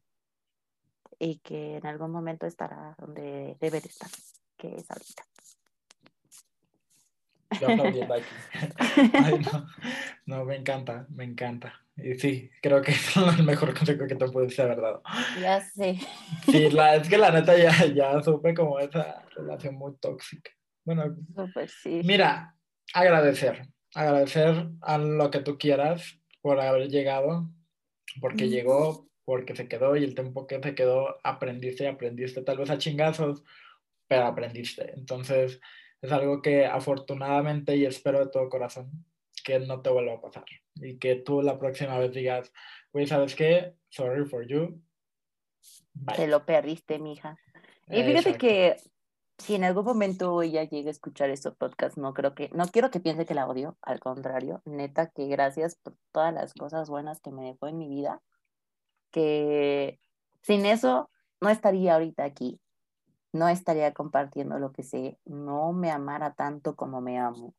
y 1.18 1.38
que 1.38 1.76
en 1.76 1.86
algún 1.86 2.10
momento 2.10 2.46
estará 2.46 2.94
donde 2.98 3.56
debe 3.60 3.80
de 3.80 3.88
estar, 3.88 4.10
que 4.56 4.76
es 4.76 4.90
ahorita. 4.90 5.24
Yo 7.60 7.68
aquí. 7.68 9.42
no, 9.52 9.66
no, 10.26 10.44
me 10.44 10.56
encanta, 10.56 11.06
me 11.10 11.24
encanta. 11.24 11.80
Y 11.96 12.14
sí, 12.14 12.50
creo 12.60 12.82
que 12.82 12.90
es 12.92 13.16
el 13.16 13.44
mejor 13.44 13.74
consejo 13.74 14.06
que 14.06 14.16
te 14.16 14.28
puede 14.28 14.62
haber 14.62 14.80
dado. 14.80 15.02
Ya 15.40 15.60
sé. 15.60 15.98
Sí, 16.44 16.70
la, 16.70 16.96
es 16.96 17.08
que 17.08 17.18
la 17.18 17.30
neta 17.30 17.56
ya, 17.56 17.86
ya 17.86 18.22
supe 18.22 18.54
como 18.54 18.78
esa 18.78 19.24
relación 19.34 19.76
muy 19.76 19.96
tóxica. 19.98 20.50
Bueno, 20.84 21.16
sí. 21.82 22.00
mira, 22.04 22.54
agradecer, 22.92 23.66
agradecer 23.94 24.68
a 24.82 24.98
lo 24.98 25.30
que 25.30 25.40
tú 25.40 25.58
quieras 25.58 26.20
por 26.40 26.60
haber 26.60 26.88
llegado, 26.88 27.50
porque 28.20 28.48
llegó, 28.48 29.08
porque 29.24 29.56
se 29.56 29.66
quedó 29.66 29.96
y 29.96 30.04
el 30.04 30.14
tiempo 30.14 30.46
que 30.46 30.60
se 30.62 30.74
quedó 30.76 31.18
aprendiste 31.24 31.84
y 31.84 31.88
aprendiste, 31.88 32.42
tal 32.42 32.58
vez 32.58 32.70
a 32.70 32.78
chingazos, 32.78 33.42
pero 34.06 34.26
aprendiste. 34.26 34.92
Entonces 34.94 35.60
es 36.06 36.12
algo 36.12 36.42
que 36.42 36.66
afortunadamente 36.66 37.76
y 37.76 37.84
espero 37.84 38.20
de 38.20 38.30
todo 38.30 38.48
corazón 38.48 39.04
que 39.44 39.60
no 39.60 39.80
te 39.80 39.90
vuelva 39.90 40.14
a 40.14 40.20
pasar 40.20 40.44
y 40.76 40.98
que 40.98 41.16
tú 41.16 41.42
la 41.42 41.58
próxima 41.58 41.98
vez 41.98 42.12
digas, 42.12 42.52
güey, 42.92 43.06
¿sabes 43.06 43.34
qué? 43.34 43.74
Sorry 43.90 44.24
for 44.24 44.46
you. 44.46 44.82
Te 46.16 46.26
lo 46.26 46.44
perdiste, 46.44 46.98
mija. 46.98 47.38
Y 47.88 48.02
fíjate 48.02 48.36
que 48.36 48.76
si 49.38 49.54
en 49.54 49.64
algún 49.64 49.84
momento 49.84 50.42
ella 50.42 50.64
llegue 50.64 50.88
a 50.88 50.90
escuchar 50.90 51.30
estos 51.30 51.54
podcasts, 51.56 51.98
no 51.98 52.14
creo 52.14 52.34
que, 52.34 52.48
no 52.52 52.66
quiero 52.66 52.90
que 52.90 53.00
piense 53.00 53.26
que 53.26 53.34
la 53.34 53.46
odio, 53.46 53.76
al 53.82 54.00
contrario, 54.00 54.62
neta 54.64 55.10
que 55.10 55.26
gracias 55.26 55.76
por 55.76 55.94
todas 56.12 56.34
las 56.34 56.54
cosas 56.54 56.88
buenas 56.88 57.20
que 57.20 57.30
me 57.30 57.44
dejó 57.44 57.68
en 57.68 57.78
mi 57.78 57.88
vida 57.88 58.22
que 59.10 59.98
sin 60.42 60.66
eso 60.66 61.10
no 61.40 61.48
estaría 61.48 61.94
ahorita 61.94 62.24
aquí, 62.24 62.60
no 63.32 63.48
estaría 63.48 63.92
compartiendo 63.92 64.58
lo 64.58 64.72
que 64.72 64.82
sé, 64.82 65.18
no 65.24 65.72
me 65.72 65.90
amara 65.90 66.34
tanto 66.34 66.76
como 66.76 67.00
me 67.00 67.18
amo. 67.18 67.54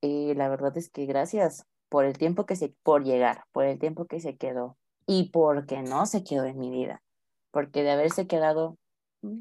Y 0.00 0.34
la 0.34 0.48
verdad 0.48 0.76
es 0.76 0.90
que 0.90 1.06
gracias 1.06 1.66
por 1.88 2.04
el 2.04 2.18
tiempo 2.18 2.46
que 2.46 2.56
se, 2.56 2.74
por 2.82 3.04
llegar, 3.04 3.44
por 3.52 3.64
el 3.64 3.78
tiempo 3.78 4.06
que 4.06 4.20
se 4.20 4.36
quedó 4.36 4.76
y 5.06 5.30
porque 5.30 5.82
no 5.82 6.06
se 6.06 6.22
quedó 6.22 6.44
en 6.44 6.58
mi 6.58 6.70
vida, 6.70 7.02
porque 7.50 7.82
de 7.82 7.92
haberse 7.92 8.26
quedado... 8.26 8.78
Mm, 9.22 9.40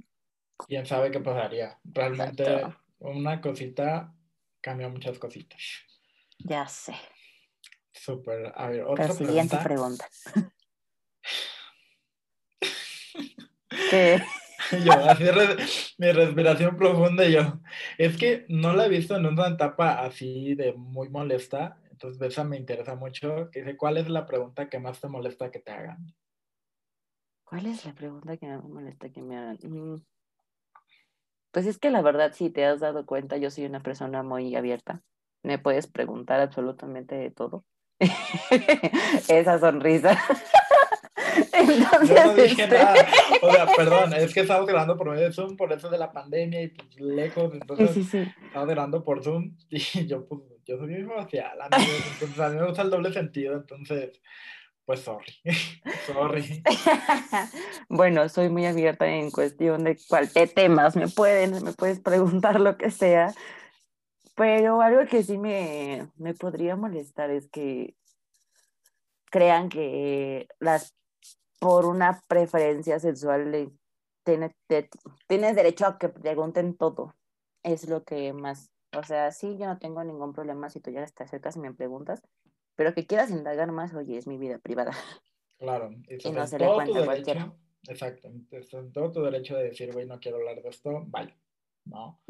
Quién 0.67 0.85
sabe 0.85 1.11
qué 1.11 1.19
pasaría. 1.19 1.79
Realmente 1.83 2.65
una 2.99 3.41
cosita 3.41 4.15
cambia 4.61 4.89
muchas 4.89 5.19
cositas. 5.19 5.61
Ya 6.39 6.67
sé. 6.67 6.95
Súper. 7.93 8.53
A 8.55 8.69
ver, 8.69 8.83
otra 8.83 9.09
siguiente 9.09 9.57
pregunta. 9.57 10.07
Yo, 14.85 14.91
así 14.91 15.23
mi 15.97 16.11
respiración 16.11 16.77
profunda 16.77 17.25
y 17.25 17.33
yo. 17.33 17.59
Es 17.97 18.17
que 18.17 18.45
no 18.49 18.73
la 18.73 18.85
he 18.85 18.89
visto 18.89 19.15
en 19.15 19.25
una 19.25 19.47
etapa 19.47 20.01
así 20.01 20.55
de 20.55 20.73
muy 20.73 21.09
molesta, 21.09 21.79
entonces 21.91 22.21
esa 22.21 22.43
me 22.43 22.57
interesa 22.57 22.95
mucho. 22.95 23.49
Que 23.51 23.61
dice, 23.61 23.77
¿cuál 23.77 23.97
es 23.97 24.09
la 24.09 24.25
pregunta 24.25 24.69
que 24.69 24.79
más 24.79 24.99
te 24.99 25.07
molesta 25.07 25.51
que 25.51 25.59
te 25.59 25.71
hagan? 25.71 26.05
¿Cuál 27.43 27.65
es 27.67 27.85
la 27.85 27.93
pregunta 27.93 28.37
que 28.37 28.47
más 28.47 28.63
me 28.63 28.69
molesta 28.69 29.09
que 29.09 29.21
me 29.21 29.37
hagan? 29.37 29.57
Mm. 29.63 30.03
Pues 31.51 31.65
es 31.65 31.77
que 31.79 31.89
la 31.89 32.01
verdad, 32.01 32.33
si 32.33 32.49
te 32.49 32.65
has 32.65 32.81
dado 32.81 33.05
cuenta, 33.05 33.37
yo 33.37 33.49
soy 33.49 33.65
una 33.65 33.81
persona 33.81 34.21
muy 34.21 34.55
abierta. 34.55 35.01
Me 35.43 35.57
puedes 35.57 35.87
preguntar 35.87 36.39
absolutamente 36.39 37.15
de 37.15 37.31
todo. 37.31 37.63
Esa 39.29 39.59
sonrisa. 39.59 40.17
Entonces, 41.53 42.09
Yo 42.09 42.25
no 42.25 42.33
dije 42.33 42.63
este, 42.63 42.77
nada. 42.77 43.07
O 43.41 43.51
sea, 43.51 43.67
perdón, 43.75 44.13
es 44.13 44.33
que 44.33 44.41
estamos 44.41 44.65
grabando 44.65 44.97
por 44.97 45.09
medio 45.09 45.25
de 45.25 45.33
Zoom, 45.33 45.55
por 45.55 45.71
eso 45.71 45.89
de 45.89 45.97
la 45.97 46.11
pandemia 46.11 46.61
y 46.61 46.67
pues 46.69 46.99
lejos. 46.99 47.53
Entonces, 47.53 47.91
sí, 47.91 48.03
sí, 48.03 48.27
estamos 48.45 48.69
grabando 48.69 49.03
por 49.03 49.23
Zoom 49.23 49.55
y 49.69 49.79
yo, 50.07 50.25
pues, 50.25 50.41
yo 50.65 50.77
soy 50.77 50.87
muy 50.87 51.03
facial, 51.03 51.57
Entonces, 51.63 52.39
a 52.39 52.49
mí 52.49 52.55
me 52.57 52.65
gusta 52.65 52.81
el 52.81 52.89
doble 52.89 53.13
sentido. 53.13 53.55
Entonces, 53.55 54.21
pues, 54.85 55.01
sorry. 55.01 55.33
sorry. 56.05 56.63
bueno, 57.89 58.27
soy 58.29 58.49
muy 58.49 58.65
abierta 58.65 59.07
en 59.07 59.31
cuestión 59.31 59.83
de 59.83 59.97
cualquier 60.07 60.49
temas. 60.49 60.95
Me 60.95 61.07
pueden, 61.07 61.63
me 61.63 61.73
puedes 61.73 61.99
preguntar 61.99 62.59
lo 62.59 62.77
que 62.77 62.91
sea. 62.91 63.33
Pero 64.35 64.81
algo 64.81 65.05
que 65.07 65.23
sí 65.23 65.37
me, 65.37 66.07
me 66.15 66.35
podría 66.35 66.75
molestar 66.75 67.31
es 67.31 67.47
que 67.47 67.95
crean 69.29 69.69
que 69.69 70.47
las 70.59 70.95
por 71.59 71.85
una 71.85 72.21
preferencia 72.27 72.99
sexual 72.99 73.71
tienes, 74.23 74.51
tienes 75.27 75.55
derecho 75.55 75.85
a 75.85 75.97
que 75.97 76.09
pregunten 76.09 76.75
todo. 76.75 77.15
Es 77.63 77.87
lo 77.87 78.03
que 78.03 78.33
más, 78.33 78.71
o 78.95 79.03
sea, 79.03 79.31
sí, 79.31 79.57
yo 79.57 79.65
no 79.65 79.77
tengo 79.77 80.03
ningún 80.03 80.33
problema 80.33 80.69
si 80.69 80.79
tú 80.79 80.91
ya 80.91 81.05
te 81.05 81.23
acercas 81.23 81.55
y 81.55 81.59
me 81.59 81.73
preguntas, 81.73 82.21
pero 82.75 82.93
que 82.93 83.07
quieras 83.07 83.31
indagar 83.31 83.71
más, 83.71 83.93
oye, 83.93 84.17
es 84.17 84.27
mi 84.27 84.37
vida 84.37 84.59
privada. 84.59 84.91
Claro, 85.57 85.89
y, 86.07 86.31
no 86.31 86.45
se 86.45 86.59
le 86.59 86.67
cuenta 86.67 86.99
a 86.99 87.05
cualquiera. 87.05 87.51
Exacto, 87.87 88.29
todo 88.93 89.11
tu 89.11 89.23
derecho 89.23 89.55
de 89.55 89.63
decir, 89.69 89.91
güey, 89.91 90.05
no 90.05 90.19
quiero 90.19 90.37
hablar 90.37 90.61
de 90.61 90.69
esto, 90.69 91.03
vale, 91.07 91.35
¿no? 91.85 92.21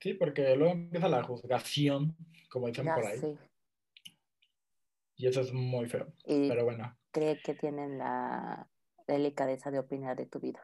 Sí, 0.00 0.14
porque 0.14 0.54
luego 0.56 0.72
empieza 0.72 1.08
la 1.08 1.22
juzgación, 1.22 2.14
como 2.50 2.66
dicen 2.66 2.84
por 2.84 3.06
ahí. 3.06 3.38
Y 5.16 5.26
eso 5.26 5.40
es 5.40 5.52
muy 5.52 5.86
feo, 5.86 6.12
pero 6.26 6.64
bueno 6.64 6.94
cree 7.14 7.40
que 7.40 7.54
tienen 7.54 7.96
la 7.96 8.68
delicadeza 9.06 9.70
de 9.70 9.78
opinar 9.78 10.16
de 10.16 10.26
tu 10.26 10.40
vida. 10.40 10.60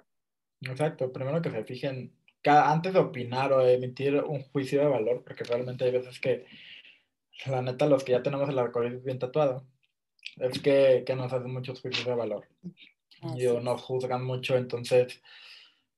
Exacto, 0.61 1.12
primero 1.12 1.40
que 1.40 1.50
se 1.50 1.64
fijen, 1.64 2.12
antes 2.45 2.92
de 2.92 2.99
opinar 2.99 3.52
o 3.52 3.66
emitir 3.66 4.16
un 4.16 4.42
juicio 4.42 4.80
de 4.80 4.88
valor, 4.88 5.23
porque 5.25 5.45
realmente 5.45 5.85
hay 5.85 5.92
veces 5.92 6.19
que, 6.21 6.45
la 7.47 7.62
neta, 7.62 7.87
los 7.87 8.04
que 8.04 8.12
ya 8.12 8.23
tenemos 8.23 8.49
el 8.49 8.59
arcoíris 8.59 9.02
bien 9.02 9.19
tatuado, 9.19 9.64
es 10.37 10.59
que, 10.61 11.04
que 11.07 11.14
nos 11.14 11.33
hacen 11.33 11.52
muchos 11.52 11.80
juicios 11.80 12.07
de 12.07 12.14
valor. 12.14 12.47
y 13.37 13.47
nos 13.47 13.83
juzgan 13.83 14.25
mucho, 14.25 14.57
entonces, 14.57 15.23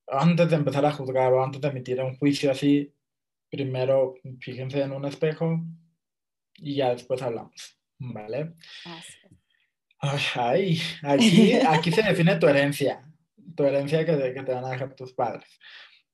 antes 0.07 0.51
de 0.51 0.57
empezar 0.57 0.85
a 0.85 0.93
juzgar 0.93 1.33
o 1.33 1.43
antes 1.43 1.61
de 1.61 1.69
emitir 1.69 2.01
un 2.01 2.17
juicio 2.17 2.51
así, 2.51 2.93
primero 3.51 4.15
fíjense 4.41 4.83
en 4.83 4.93
un 4.93 5.05
espejo 5.05 5.61
y 6.57 6.77
ya 6.77 6.91
después 6.91 7.23
hablamos, 7.23 7.79
¿vale? 7.99 8.55
Ay, 10.35 10.81
aquí, 11.03 11.53
aquí 11.55 11.93
se 11.93 12.03
define 12.03 12.37
tu 12.37 12.47
herencia. 12.49 13.05
tu 13.55 13.65
herencia 13.65 14.05
que, 14.05 14.13
te- 14.15 14.35
que 14.35 14.43
te 14.43 14.53
van 14.53 14.65
a 14.65 14.71
dejar 14.71 14.95
tus 14.95 15.13
padres. 15.13 15.45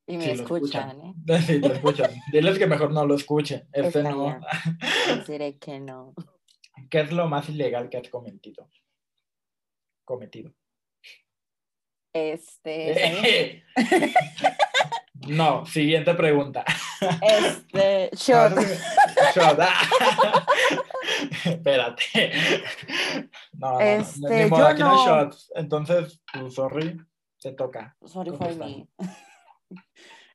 Y 0.06 0.16
me 0.18 0.24
Sí, 0.24 0.30
escuchan, 0.30 1.00
¿eh? 1.00 1.14
Sí, 1.46 1.60
te 1.60 1.72
escuchan. 1.72 2.10
Diles 2.32 2.58
que 2.58 2.66
mejor 2.66 2.92
no 2.92 3.06
lo 3.06 3.14
escuchen. 3.14 3.66
Este 3.72 3.88
Está 4.00 4.02
no. 4.02 4.40
Les 5.16 5.26
diré 5.26 5.56
que 5.58 5.80
no. 5.80 6.14
¿Qué 6.90 7.00
es 7.00 7.12
lo 7.12 7.28
más 7.28 7.48
ilegal 7.48 7.88
que 7.88 7.96
has 7.98 8.08
cometido? 8.08 8.68
Cometido. 10.04 10.52
Este. 12.12 13.64
No, 15.28 15.64
siguiente 15.66 16.14
pregunta. 16.14 16.64
Este, 17.22 18.10
shot. 18.14 18.58
Sí- 18.58 18.78
shot, 19.34 19.58
ah. 19.60 20.46
Espérate. 21.44 22.02
No, 23.52 23.80
Este, 23.80 24.44
ni 24.44 24.50
modo, 24.50 24.60
yo 24.62 24.66
aquí 24.68 24.82
no 24.82 24.90
hay 24.90 24.96
no. 24.96 25.06
shots. 25.24 25.52
Entonces, 25.54 26.20
sorry, 26.50 27.00
te 27.40 27.52
toca. 27.52 27.96
Sorry 28.06 28.30
for 28.36 28.54
me. 28.56 28.88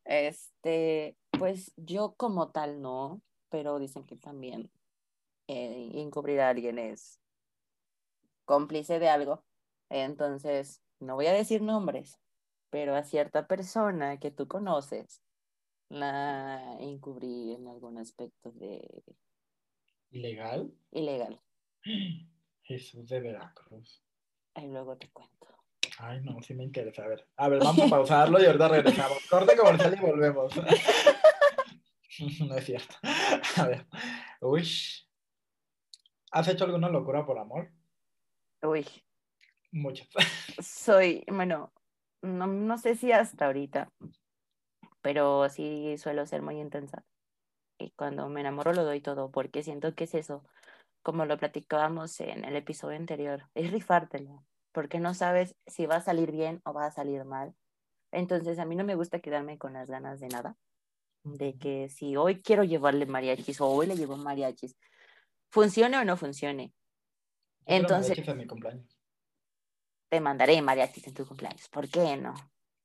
Este, 0.05 1.17
pues 1.37 1.73
yo 1.77 2.13
como 2.17 2.51
tal 2.51 2.81
no, 2.81 3.21
pero 3.49 3.79
dicen 3.79 4.03
que 4.05 4.15
también 4.17 4.69
eh, 5.47 5.91
encubrir 5.95 6.41
a 6.41 6.49
alguien 6.49 6.77
es 6.79 7.19
cómplice 8.45 8.99
de 8.99 9.09
algo. 9.09 9.43
Entonces, 9.89 10.81
no 10.99 11.15
voy 11.15 11.27
a 11.27 11.33
decir 11.33 11.61
nombres, 11.61 12.19
pero 12.73 12.95
a 12.95 13.03
cierta 13.03 13.45
persona 13.45 14.19
que 14.19 14.31
tú 14.31 14.47
conoces 14.47 15.21
la 15.89 16.75
encubrí 16.79 17.53
en 17.53 17.67
algún 17.67 17.99
aspecto 17.99 18.51
de 18.51 19.03
¿Ilegal? 20.09 20.73
ilegal. 20.89 21.39
Jesús 22.63 23.07
de 23.07 23.19
Veracruz. 23.19 24.03
Ahí 24.55 24.71
luego 24.71 24.97
te 24.97 25.07
cuento. 25.11 25.55
Ay, 25.99 26.21
no, 26.23 26.41
sí 26.41 26.55
me 26.55 26.63
interesa. 26.63 27.03
A 27.03 27.09
ver, 27.09 27.27
a 27.37 27.47
ver, 27.47 27.59
vamos 27.59 27.85
a 27.85 27.89
pausarlo 27.91 28.41
y 28.41 28.45
ahorita 28.47 28.67
regresamos. 28.67 29.19
Corte 29.29 29.55
comercial 29.55 29.95
y 29.95 30.01
volvemos. 30.01 30.53
No 32.47 32.55
es 32.57 32.65
cierto. 32.65 32.95
A 33.57 33.67
ver. 33.67 33.87
Uy. 34.41 34.67
¿Has 36.31 36.47
hecho 36.47 36.63
alguna 36.65 36.87
locura 36.89 37.25
por 37.25 37.37
amor? 37.39 37.71
Uy, 38.61 38.85
Muchas. 39.71 40.07
soy, 40.59 41.23
bueno, 41.27 41.71
no, 42.23 42.47
no 42.47 42.77
sé 42.77 42.95
si 42.95 43.11
hasta 43.11 43.45
ahorita, 43.45 43.91
pero 45.01 45.47
sí 45.49 45.95
suelo 45.97 46.25
ser 46.25 46.41
muy 46.41 46.59
intensa. 46.59 47.03
Y 47.77 47.91
cuando 47.91 48.29
me 48.29 48.41
enamoro 48.41 48.73
lo 48.73 48.83
doy 48.83 49.01
todo, 49.01 49.29
porque 49.29 49.61
siento 49.61 49.93
que 49.93 50.05
es 50.05 50.15
eso, 50.15 50.43
como 51.03 51.25
lo 51.25 51.37
platicábamos 51.37 52.19
en 52.21 52.45
el 52.45 52.55
episodio 52.55 52.97
anterior, 52.97 53.49
es 53.53 53.71
rifártelo, 53.71 54.45
porque 54.71 54.99
no 54.99 55.13
sabes 55.13 55.55
si 55.67 55.85
va 55.85 55.97
a 55.97 56.01
salir 56.01 56.31
bien 56.31 56.61
o 56.65 56.73
va 56.73 56.85
a 56.85 56.91
salir 56.91 57.25
mal. 57.25 57.53
Entonces 58.11 58.57
a 58.59 58.65
mí 58.65 58.75
no 58.75 58.85
me 58.85 58.95
gusta 58.95 59.19
quedarme 59.19 59.57
con 59.57 59.73
las 59.73 59.89
ganas 59.89 60.19
de 60.19 60.29
nada, 60.29 60.55
de 61.23 61.57
que 61.57 61.89
si 61.89 62.15
hoy 62.15 62.41
quiero 62.41 62.63
llevarle 62.63 63.05
mariachis 63.05 63.59
o 63.59 63.67
hoy 63.67 63.87
le 63.87 63.97
llevo 63.97 64.15
mariachis, 64.15 64.77
funcione 65.51 65.97
o 65.97 66.05
no 66.05 66.15
funcione. 66.15 66.73
Entonces- 67.65 68.09
mariachis 68.09 68.31
en 68.31 68.37
mi 68.37 68.47
cumpleaños. 68.47 68.92
Te 70.13 70.21
mandaré 70.21 70.61
mariachis 70.61 71.07
en 71.07 71.15
tu 71.15 71.25
cumpleaños, 71.25 71.67
¿por 71.69 71.89
qué 71.89 72.15
no? 72.17 72.35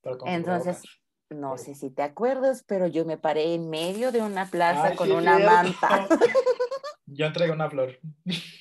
pero 0.01 0.17
Entonces. 0.25 0.83
No 1.29 1.59
sé 1.59 1.75
si 1.75 1.91
te 1.91 2.01
acuerdas, 2.01 2.65
pero 2.67 2.87
yo 2.87 3.05
me 3.05 3.19
paré 3.19 3.53
en 3.53 3.69
medio 3.69 4.13
de 4.13 4.23
una 4.23 4.47
plaza 4.47 4.89
Ay, 4.89 4.97
con 4.97 5.09
sí, 5.09 5.13
una 5.13 5.37
cierto. 5.37 5.47
manta. 5.47 6.09
Yo 7.05 7.27
entregué 7.27 7.53
una 7.53 7.69
flor. 7.69 8.01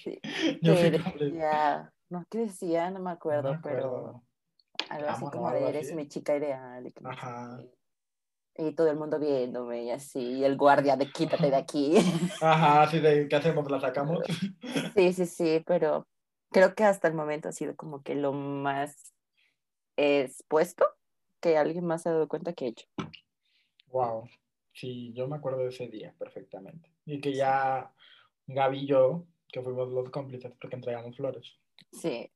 Sí, 0.04 0.20
Yo 0.62 0.74
cumple- 0.74 1.30
decía, 1.30 1.94
no, 2.10 2.26
¿qué 2.30 2.40
decía? 2.40 2.92
No 2.92 3.00
me 3.00 3.06
no 3.06 3.14
acuerdo, 3.16 3.52
me 3.52 3.58
pero 3.64 3.80
acuerdo. 3.80 4.24
algo 4.90 5.08
así 5.12 5.26
como 5.32 5.50
de 5.50 5.70
eres 5.70 5.94
mi 5.96 6.10
chica 6.10 6.36
ideal. 6.36 6.86
Y, 6.86 6.94
no 7.00 7.10
Ajá. 7.10 7.62
Y 8.58 8.74
todo 8.74 8.90
el 8.92 8.98
mundo 8.98 9.18
viéndome 9.18 9.84
y 9.86 9.92
así, 9.92 10.20
y 10.20 10.44
el 10.44 10.58
guardia 10.58 10.98
de 10.98 11.10
quítate 11.10 11.50
de 11.52 11.56
aquí. 11.64 11.96
Ajá, 12.42 12.82
así 12.82 13.00
de, 13.00 13.30
¿qué 13.30 13.36
hacemos? 13.38 13.72
¿La 13.72 13.80
sacamos? 13.80 14.26
Sí, 14.94 15.14
sí, 15.14 15.26
sí, 15.26 15.64
pero 15.66 16.06
creo 16.52 16.76
que 16.76 16.84
hasta 16.84 17.08
el 17.08 17.14
momento 17.14 17.50
ha 17.50 17.52
sido 17.52 17.76
como 17.76 18.02
que 18.04 18.16
lo 18.16 18.34
más 18.34 19.14
expuesto 19.96 20.86
que 21.40 21.58
alguien 21.58 21.86
más 21.86 22.04
se 22.04 22.10
ha 22.10 22.14
dado 22.14 22.28
cuenta 22.28 22.54
que 22.54 22.66
he 22.66 22.70
hecho. 22.70 22.88
Wow. 23.88 24.28
Sí, 24.74 25.12
yo 25.14 25.28
me 25.28 25.36
acuerdo 25.38 25.60
de 25.60 25.70
ese 25.70 25.88
día 25.88 26.14
perfectamente. 26.18 26.92
Y 27.06 27.20
que 27.20 27.34
ya 27.34 27.92
Gaby 28.48 28.80
y 28.80 28.86
yo, 28.88 29.26
que 29.52 29.62
fuimos 29.62 29.90
los 29.90 30.10
cómplices 30.10 30.52
porque 30.60 30.76
entregamos 30.76 31.16
flores. 31.18 31.58
Sí, 31.92 32.32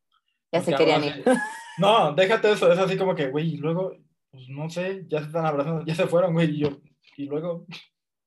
ya 0.51 0.61
se 0.61 0.73
querían 0.75 1.03
ir. 1.03 1.23
así- 1.25 1.39
No, 1.77 2.13
déjate 2.13 2.51
eso, 2.51 2.71
es 2.71 2.79
así 2.79 2.97
como 2.97 3.15
que, 3.15 3.29
güey, 3.29 3.53
y 3.53 3.57
luego, 3.57 3.95
pues 4.29 4.49
no 4.49 4.69
sé, 4.69 5.05
ya 5.07 5.19
se 5.19 5.27
están 5.27 5.45
abrazando, 5.45 5.85
ya 5.85 5.95
se 5.95 6.07
fueron, 6.07 6.33
güey, 6.33 6.49
y 6.51 6.59
yo, 6.59 6.69
y 7.17 7.25
luego, 7.25 7.65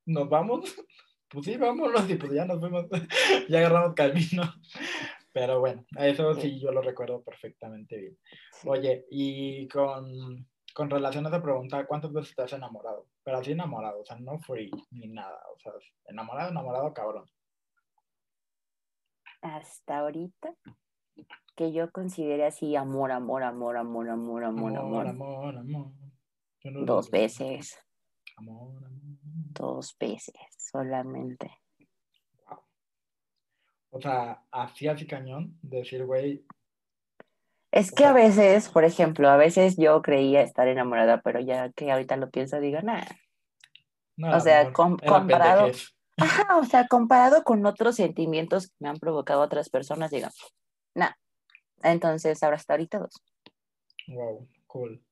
¿nos 0.07 0.29
vamos? 0.29 0.75
Pues 1.27 1.47
sí, 1.47 1.57
vámonos, 1.57 2.09
y 2.09 2.14
pues 2.14 2.33
ya 2.33 2.44
nos 2.44 2.61
fuimos, 2.61 2.87
ya 3.49 3.59
agarramos 3.59 3.94
camino. 3.94 4.44
Pero 5.35 5.59
bueno, 5.59 5.85
eso 5.99 6.33
sí 6.35 6.61
yo 6.61 6.70
lo 6.70 6.81
recuerdo 6.81 7.20
perfectamente 7.25 7.99
bien. 7.99 8.18
Oye, 8.66 9.05
y 9.11 9.66
con, 9.66 10.49
con 10.73 10.88
relación 10.88 11.27
a 11.27 11.29
esa 11.29 11.42
pregunta, 11.42 11.85
¿cuántas 11.87 12.12
veces 12.12 12.37
te 12.37 12.42
has 12.42 12.53
enamorado? 12.53 13.09
Pero 13.25 13.38
así 13.38 13.51
enamorado, 13.51 14.01
o 14.01 14.05
sea, 14.05 14.16
no 14.20 14.38
free 14.38 14.70
ni 14.92 15.09
nada, 15.09 15.42
o 15.53 15.59
sea, 15.59 15.73
enamorado, 16.07 16.51
enamorado, 16.51 16.94
cabrón. 16.94 17.29
hasta 19.42 19.99
ahorita 19.99 20.55
que 21.57 21.73
yo 21.73 21.90
considere 21.90 22.47
así 22.47 22.77
amor, 22.77 23.11
amor, 23.11 23.42
amor, 23.42 23.77
amor, 23.77 24.09
amor, 24.09 24.44
amor, 24.44 24.77
amor. 24.79 25.07
amor, 25.09 25.57
amor. 25.59 25.92
No 26.64 26.70
lo 26.70 26.85
Dos 26.87 27.11
veces, 27.11 27.77
Amor, 28.37 28.85
amor. 28.85 29.18
dos 29.53 29.97
veces 29.99 30.35
solamente. 30.57 31.51
O 33.96 34.00
sea, 34.00 34.42
así 34.50 34.88
así 34.88 35.07
cañón, 35.07 35.57
decir, 35.62 36.04
güey, 36.04 36.44
Es 37.70 37.92
que 37.92 38.04
a 38.04 38.12
veces, 38.12 38.68
por 38.68 38.83
ejemplo, 38.85 39.28
a 39.28 39.37
veces 39.37 39.76
yo 39.76 40.02
creía 40.02 40.42
estar 40.42 40.66
enamorada, 40.66 41.20
pero 41.22 41.38
ya 41.38 41.70
que 41.70 41.92
ahorita 41.92 42.16
lo 42.16 42.28
pienso, 42.28 42.59
digo, 42.59 42.80
nada. 42.83 43.07
no 44.16 44.37
O 44.37 44.40
sea, 44.40 44.72
com- 44.72 44.96
comparado-. 44.98 45.70
Ajá, 46.16 46.57
o 46.57 46.64
sea, 46.64 46.88
comparado 46.88 47.44
con 47.44 47.64
otros 47.66 47.94
sentimientos 47.94 48.66
que 48.66 48.74
me 48.80 48.88
han 48.88 48.98
provocado 48.98 49.42
otras 49.42 49.70
personas, 49.70 50.11
digo, 50.11 50.26
nada. 50.94 51.16
Entonces, 51.85 52.42
ahora 52.42 52.57
hasta 52.57 52.72
ahorita 52.72 52.98
dos. 52.98 53.22
Wow, 54.09 54.48
cool. 54.66 55.04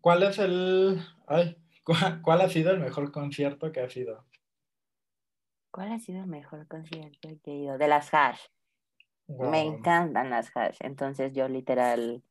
¿Cuál 0.00 0.22
es 0.22 0.38
el, 0.38 1.00
ay, 1.26 1.56
cuál, 1.82 2.22
cuál 2.22 2.40
ha 2.42 2.48
sido 2.48 2.70
el 2.70 2.78
mejor 2.78 3.10
concierto 3.10 3.72
que 3.72 3.80
ha 3.80 3.90
sido? 3.90 4.24
¿Cuál 5.72 5.90
ha 5.90 5.98
sido 5.98 6.20
el 6.20 6.26
mejor 6.26 6.68
concierto 6.68 7.30
que 7.42 7.50
he 7.50 7.54
ido? 7.54 7.78
De 7.78 7.88
las 7.88 8.12
hash. 8.12 8.38
Me 9.26 9.62
encantan 9.62 10.28
las 10.28 10.54
hash. 10.54 10.76
Entonces 10.80 11.32
yo 11.32 11.48
literal 11.48 12.22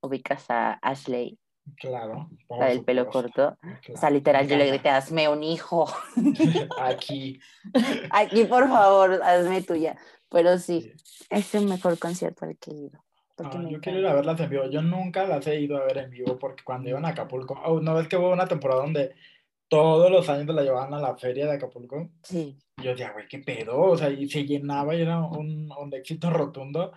ubicas 0.00 0.50
a 0.50 0.72
Ashley, 0.82 1.38
Claro, 1.76 2.30
la 2.48 2.66
del 2.66 2.82
pelo 2.82 3.04
supuesto, 3.04 3.56
corto. 3.58 3.92
O 3.92 3.96
sea, 3.96 4.10
literal 4.10 4.48
yo 4.48 4.56
le 4.56 4.68
grité, 4.68 4.88
hazme 4.88 5.28
un 5.28 5.42
hijo. 5.42 5.86
Aquí. 6.80 7.38
Aquí, 8.10 8.44
por 8.44 8.68
favor, 8.68 9.20
hazme 9.22 9.62
tuya. 9.62 9.96
Pero 10.30 10.58
sí, 10.58 10.92
sí. 11.04 11.24
es 11.30 11.54
el 11.54 11.66
mejor 11.66 11.98
concierto 11.98 12.46
al 12.46 12.56
que 12.56 12.70
he 12.70 12.74
ido. 12.74 13.04
Ah, 13.38 13.62
yo 13.68 13.80
quiero 13.80 14.00
ir 14.00 14.06
a 14.06 14.14
verlas 14.14 14.40
en 14.40 14.50
vivo. 14.50 14.64
Yo 14.66 14.82
nunca 14.82 15.26
las 15.26 15.46
he 15.46 15.60
ido 15.60 15.76
a 15.76 15.84
ver 15.84 15.98
en 15.98 16.10
vivo 16.10 16.38
porque 16.38 16.64
cuando 16.64 16.88
iban 16.88 17.04
a 17.04 17.10
Acapulco, 17.10 17.60
oh, 17.64 17.80
¿no 17.80 17.94
ves 17.94 18.08
que 18.08 18.16
hubo 18.16 18.32
una 18.32 18.48
temporada 18.48 18.82
donde 18.82 19.14
todos 19.68 20.10
los 20.10 20.28
años 20.28 20.52
la 20.54 20.62
llevaban 20.62 20.94
a 20.94 21.00
la 21.00 21.16
feria 21.16 21.46
de 21.46 21.52
Acapulco? 21.52 22.08
Sí, 22.22 22.58
Yo 22.82 22.90
decía, 22.90 23.12
güey, 23.12 23.26
qué 23.28 23.40
pedo, 23.40 23.80
o 23.80 23.96
sea, 23.96 24.10
y 24.10 24.28
se 24.28 24.44
llenaba 24.44 24.94
y 24.94 25.02
era 25.02 25.20
un, 25.20 25.70
un 25.70 25.94
éxito 25.94 26.30
rotundo, 26.30 26.92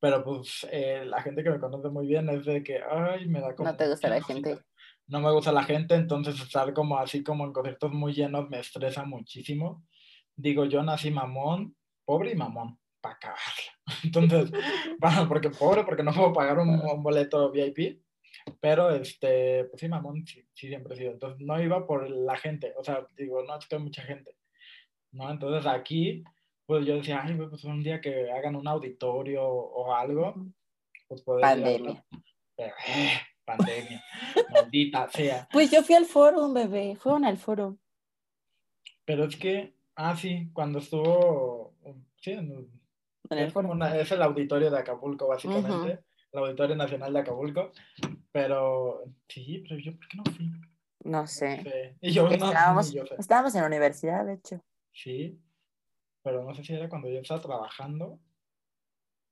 pero 0.00 0.22
pues 0.22 0.66
eh, 0.70 1.04
la 1.06 1.22
gente 1.22 1.42
que 1.42 1.50
me 1.50 1.58
conoce 1.58 1.88
muy 1.88 2.06
bien 2.06 2.28
es 2.28 2.44
de 2.44 2.62
que, 2.62 2.80
ay, 2.82 3.26
me 3.26 3.40
da 3.40 3.54
como... 3.54 3.70
no 3.70 3.76
te 3.76 3.88
gusta 3.88 4.08
la 4.08 4.22
gente. 4.22 4.58
No 5.06 5.20
me 5.20 5.30
gusta 5.32 5.52
la 5.52 5.64
gente, 5.64 5.94
entonces 5.94 6.40
estar 6.40 6.72
como 6.72 6.98
así 6.98 7.22
como 7.22 7.44
en 7.44 7.52
conciertos 7.52 7.92
muy 7.92 8.14
llenos 8.14 8.48
me 8.48 8.60
estresa 8.60 9.04
muchísimo. 9.04 9.84
Digo, 10.36 10.64
yo 10.64 10.82
nací 10.82 11.10
mamón, 11.10 11.76
pobre 12.04 12.32
y 12.32 12.36
mamón, 12.36 12.78
para 13.00 13.16
acabarla. 13.16 13.72
Entonces, 14.04 14.50
bueno, 14.98 15.28
porque 15.28 15.50
pobre, 15.50 15.84
porque 15.84 16.02
no 16.02 16.12
puedo 16.12 16.32
pagar 16.32 16.58
un, 16.58 16.68
un 16.68 17.02
boleto 17.02 17.50
VIP, 17.50 18.02
pero 18.60 18.90
este, 18.90 19.64
pues 19.64 19.80
sí, 19.80 19.88
mamón, 19.88 20.26
sí, 20.26 20.42
sí 20.54 20.68
siempre 20.68 20.94
he 20.94 20.98
sido. 20.98 21.12
Entonces, 21.12 21.40
no 21.46 21.60
iba 21.62 21.86
por 21.86 22.08
la 22.08 22.36
gente, 22.36 22.72
o 22.78 22.84
sea, 22.84 23.06
digo, 23.16 23.42
no, 23.42 23.58
es 23.58 23.66
que 23.66 23.76
hay 23.76 23.82
mucha 23.82 24.02
gente, 24.02 24.33
¿no? 25.14 25.30
Entonces, 25.30 25.66
aquí, 25.66 26.22
pues 26.66 26.84
yo 26.86 26.96
decía, 26.96 27.22
ay, 27.24 27.34
pues 27.36 27.64
un 27.64 27.82
día 27.82 28.00
que 28.00 28.30
hagan 28.30 28.56
un 28.56 28.66
auditorio 28.68 29.44
o 29.46 29.94
algo, 29.94 30.34
pues 31.08 31.22
poder 31.22 31.58
ir 31.58 31.64
a 31.64 31.68
verlo". 31.68 31.94
Pandemia. 31.94 32.04
Pero, 32.56 32.74
eh, 32.88 33.12
pandemia, 33.44 34.04
maldita 34.50 35.08
sea. 35.10 35.48
Pues 35.52 35.70
yo 35.70 35.82
fui 35.82 35.94
al 35.94 36.04
foro, 36.06 36.52
bebé. 36.52 36.96
Fueron 36.96 37.24
al 37.24 37.36
foro. 37.38 37.78
Pero 39.04 39.24
es 39.24 39.36
que, 39.36 39.74
ah, 39.96 40.16
sí, 40.16 40.50
cuando 40.52 40.78
estuvo, 40.78 41.74
sí, 42.20 42.32
en- 42.32 42.70
En 43.30 43.38
el 43.38 43.50
foro. 43.50 43.70
una- 43.70 43.96
es 43.98 44.10
el 44.12 44.22
auditorio 44.22 44.70
de 44.70 44.78
Acapulco, 44.78 45.28
básicamente. 45.28 46.04
el 46.32 46.38
Auditorio 46.40 46.74
Nacional 46.74 47.12
de 47.12 47.20
Acapulco, 47.20 47.70
pero 48.32 49.04
sí, 49.28 49.64
pero 49.68 49.80
yo, 49.80 49.92
¿por 49.96 50.08
qué 50.08 50.16
no 50.16 50.24
fui? 50.24 50.50
No 51.04 51.26
sé. 51.28 51.62
Sí. 51.62 51.98
Y 52.08 52.10
yo 52.12 52.24
no, 52.24 52.32
Estábamos, 52.32 52.92
yo 52.92 53.06
sé. 53.06 53.14
estábamos 53.18 53.54
en 53.54 53.60
la 53.60 53.66
universidad, 53.68 54.24
de 54.26 54.34
hecho. 54.34 54.60
Sí, 54.94 55.38
pero 56.22 56.42
no 56.44 56.54
sé 56.54 56.64
si 56.64 56.72
era 56.72 56.88
cuando 56.88 57.08
yo 57.08 57.18
estaba 57.20 57.42
trabajando. 57.42 58.18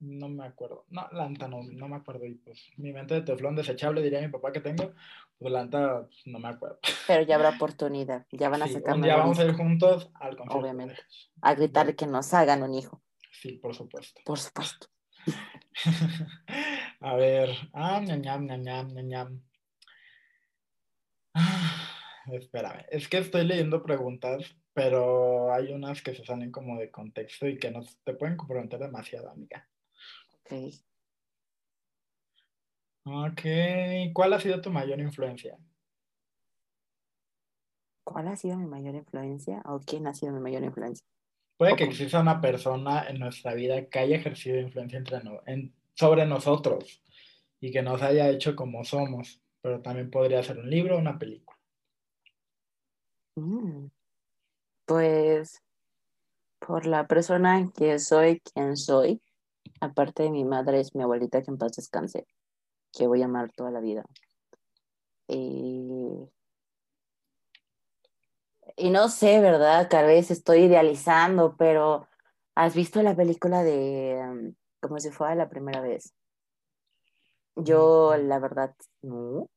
No 0.00 0.28
me 0.28 0.44
acuerdo. 0.44 0.84
No, 0.90 1.06
la 1.12 1.28
neta 1.28 1.46
no, 1.46 1.60
no 1.62 1.86
me 1.88 1.94
acuerdo. 1.96 2.26
Y 2.26 2.34
pues 2.34 2.70
mi 2.76 2.92
mente 2.92 3.14
de 3.14 3.22
teflón 3.22 3.54
desechable, 3.54 4.02
diría 4.02 4.20
mi 4.20 4.28
papá 4.28 4.50
que 4.50 4.60
tengo, 4.60 4.92
pues 5.38 5.52
la 5.52 5.62
neta 5.64 6.06
pues, 6.08 6.26
no 6.26 6.40
me 6.40 6.48
acuerdo. 6.48 6.80
Pero 7.06 7.22
ya 7.22 7.36
habrá 7.36 7.50
oportunidad. 7.50 8.26
Ya 8.32 8.48
van 8.48 8.62
a 8.62 8.66
Sí, 8.66 8.72
sacar 8.74 8.98
nuevo 8.98 9.16
vamos 9.16 9.38
a 9.38 9.44
ir 9.44 9.52
juntos 9.52 10.10
al 10.14 10.36
concierto. 10.36 10.58
Obviamente. 10.58 10.96
a 11.40 11.54
gritar 11.54 11.94
que 11.94 12.06
nos 12.08 12.34
hagan 12.34 12.64
un 12.64 12.74
hijo. 12.74 13.00
Sí, 13.30 13.52
por 13.52 13.74
supuesto. 13.76 14.20
Por 14.24 14.38
supuesto. 14.40 14.88
A 17.00 17.14
ver. 17.14 17.50
Ah, 17.72 18.00
ñam, 18.00 18.20
ñam, 18.20 18.44
ñam, 18.46 18.62
ñam, 18.62 18.88
ñam. 19.08 19.42
Ah, 21.34 21.86
Espérame. 22.32 22.84
Es 22.90 23.08
que 23.08 23.18
estoy 23.18 23.44
leyendo 23.44 23.82
preguntas, 23.82 24.56
pero 24.74 25.52
hay 25.52 25.72
unas 25.72 26.02
que 26.02 26.14
se 26.14 26.24
salen 26.24 26.50
como 26.50 26.78
de 26.78 26.90
contexto 26.90 27.46
y 27.46 27.58
que 27.58 27.70
no 27.70 27.80
te 28.04 28.14
pueden 28.14 28.36
comprometer 28.36 28.78
demasiado, 28.80 29.30
amiga. 29.30 29.68
Ok. 30.40 30.52
Ok. 33.04 33.40
¿Cuál 34.12 34.32
ha 34.32 34.40
sido 34.40 34.60
tu 34.60 34.70
mayor 34.70 35.00
influencia? 35.00 35.58
¿Cuál 38.04 38.28
ha 38.28 38.36
sido 38.36 38.56
mi 38.58 38.66
mayor 38.66 38.94
influencia? 38.94 39.62
¿O 39.66 39.80
quién 39.80 40.06
ha 40.06 40.14
sido 40.14 40.32
mi 40.32 40.40
mayor 40.40 40.62
influencia? 40.64 41.04
Puede 41.56 41.76
que 41.76 41.84
exista 41.84 42.20
una 42.20 42.40
persona 42.40 43.06
en 43.08 43.18
nuestra 43.20 43.54
vida 43.54 43.86
que 43.88 43.98
haya 43.98 44.16
ejercido 44.16 44.58
influencia 44.58 44.98
entre 44.98 45.22
no- 45.22 45.40
en- 45.46 45.74
sobre 45.94 46.26
nosotros 46.26 47.02
y 47.60 47.70
que 47.70 47.82
nos 47.82 48.02
haya 48.02 48.28
hecho 48.30 48.56
como 48.56 48.84
somos, 48.84 49.40
pero 49.60 49.80
también 49.80 50.10
podría 50.10 50.42
ser 50.42 50.58
un 50.58 50.68
libro 50.68 50.96
o 50.96 50.98
una 50.98 51.18
película. 51.18 51.58
Mm, 53.36 53.86
Pues 54.84 55.62
por 56.58 56.86
la 56.86 57.06
persona 57.06 57.70
que 57.76 57.98
soy, 57.98 58.40
quien 58.40 58.76
soy, 58.76 59.22
aparte 59.80 60.24
de 60.24 60.30
mi 60.30 60.44
madre, 60.44 60.80
es 60.80 60.94
mi 60.94 61.02
abuelita 61.02 61.42
que 61.42 61.50
en 61.50 61.58
paz 61.58 61.72
descanse, 61.72 62.26
que 62.92 63.06
voy 63.06 63.22
a 63.22 63.26
amar 63.26 63.50
toda 63.52 63.70
la 63.70 63.80
vida. 63.80 64.04
Y, 65.28 66.28
y 68.76 68.90
no 68.90 69.08
sé, 69.08 69.40
¿verdad? 69.40 69.88
Tal 69.88 70.06
vez 70.06 70.30
estoy 70.30 70.64
idealizando, 70.64 71.56
pero 71.56 72.08
¿has 72.54 72.74
visto 72.74 73.02
la 73.02 73.16
película 73.16 73.62
de 73.62 74.20
um, 74.20 74.54
como 74.80 74.98
si 74.98 75.10
fuera 75.10 75.34
la 75.34 75.48
primera 75.48 75.80
vez? 75.80 76.14
Yo, 77.56 78.16
la 78.16 78.38
verdad, 78.38 78.74
no. 79.02 79.48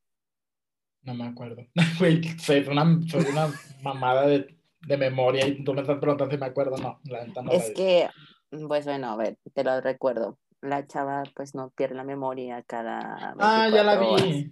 No 1.03 1.13
me 1.13 1.27
acuerdo. 1.27 1.65
Soy 2.39 2.65
una, 2.67 2.99
soy 3.07 3.25
una 3.31 3.53
mamada 3.81 4.25
de, 4.25 4.57
de 4.85 4.97
memoria 4.97 5.47
y 5.47 5.63
tú 5.63 5.73
me 5.73 5.81
estás 5.81 5.99
preguntando 5.99 6.33
si 6.33 6.39
me 6.39 6.45
acuerdo. 6.45 6.77
No, 6.77 6.99
la 7.05 7.25
no 7.25 7.51
Es 7.51 7.71
que, 7.71 8.09
pues 8.49 8.85
bueno, 8.85 9.09
a 9.09 9.15
ver, 9.15 9.37
te 9.53 9.63
lo 9.63 9.79
recuerdo. 9.81 10.37
La 10.61 10.87
chava 10.87 11.23
pues 11.35 11.53
no 11.53 11.69
pierde 11.71 11.95
la 11.95 12.03
memoria 12.03 12.63
cada 12.63 13.35
Ah, 13.37 13.67
ya 13.69 13.83
la 13.83 13.95
24 13.97 14.09
horas. 14.11 14.27
vi. 14.27 14.51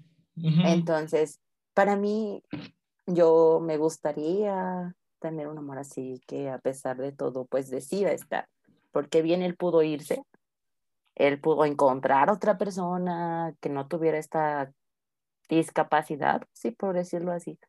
Entonces, 0.64 1.40
para 1.74 1.96
mí, 1.96 2.44
yo 3.06 3.60
me 3.62 3.78
gustaría 3.78 4.96
tener 5.20 5.48
un 5.48 5.58
amor 5.58 5.78
así 5.80 6.22
que 6.28 6.50
a 6.50 6.60
pesar 6.60 6.98
de 6.98 7.12
todo, 7.12 7.46
pues 7.46 7.70
decida 7.70 8.12
estar. 8.12 8.48
Porque 8.92 9.22
bien 9.22 9.42
él 9.42 9.56
pudo 9.56 9.82
irse, 9.82 10.22
él 11.16 11.40
pudo 11.40 11.66
encontrar 11.66 12.30
otra 12.30 12.58
persona 12.58 13.56
que 13.60 13.70
no 13.70 13.88
tuviera 13.88 14.18
esta 14.18 14.72
discapacidad, 15.50 16.44
sí, 16.54 16.72
por 16.72 16.94
decirlo 16.94 17.32
así. 17.32 17.60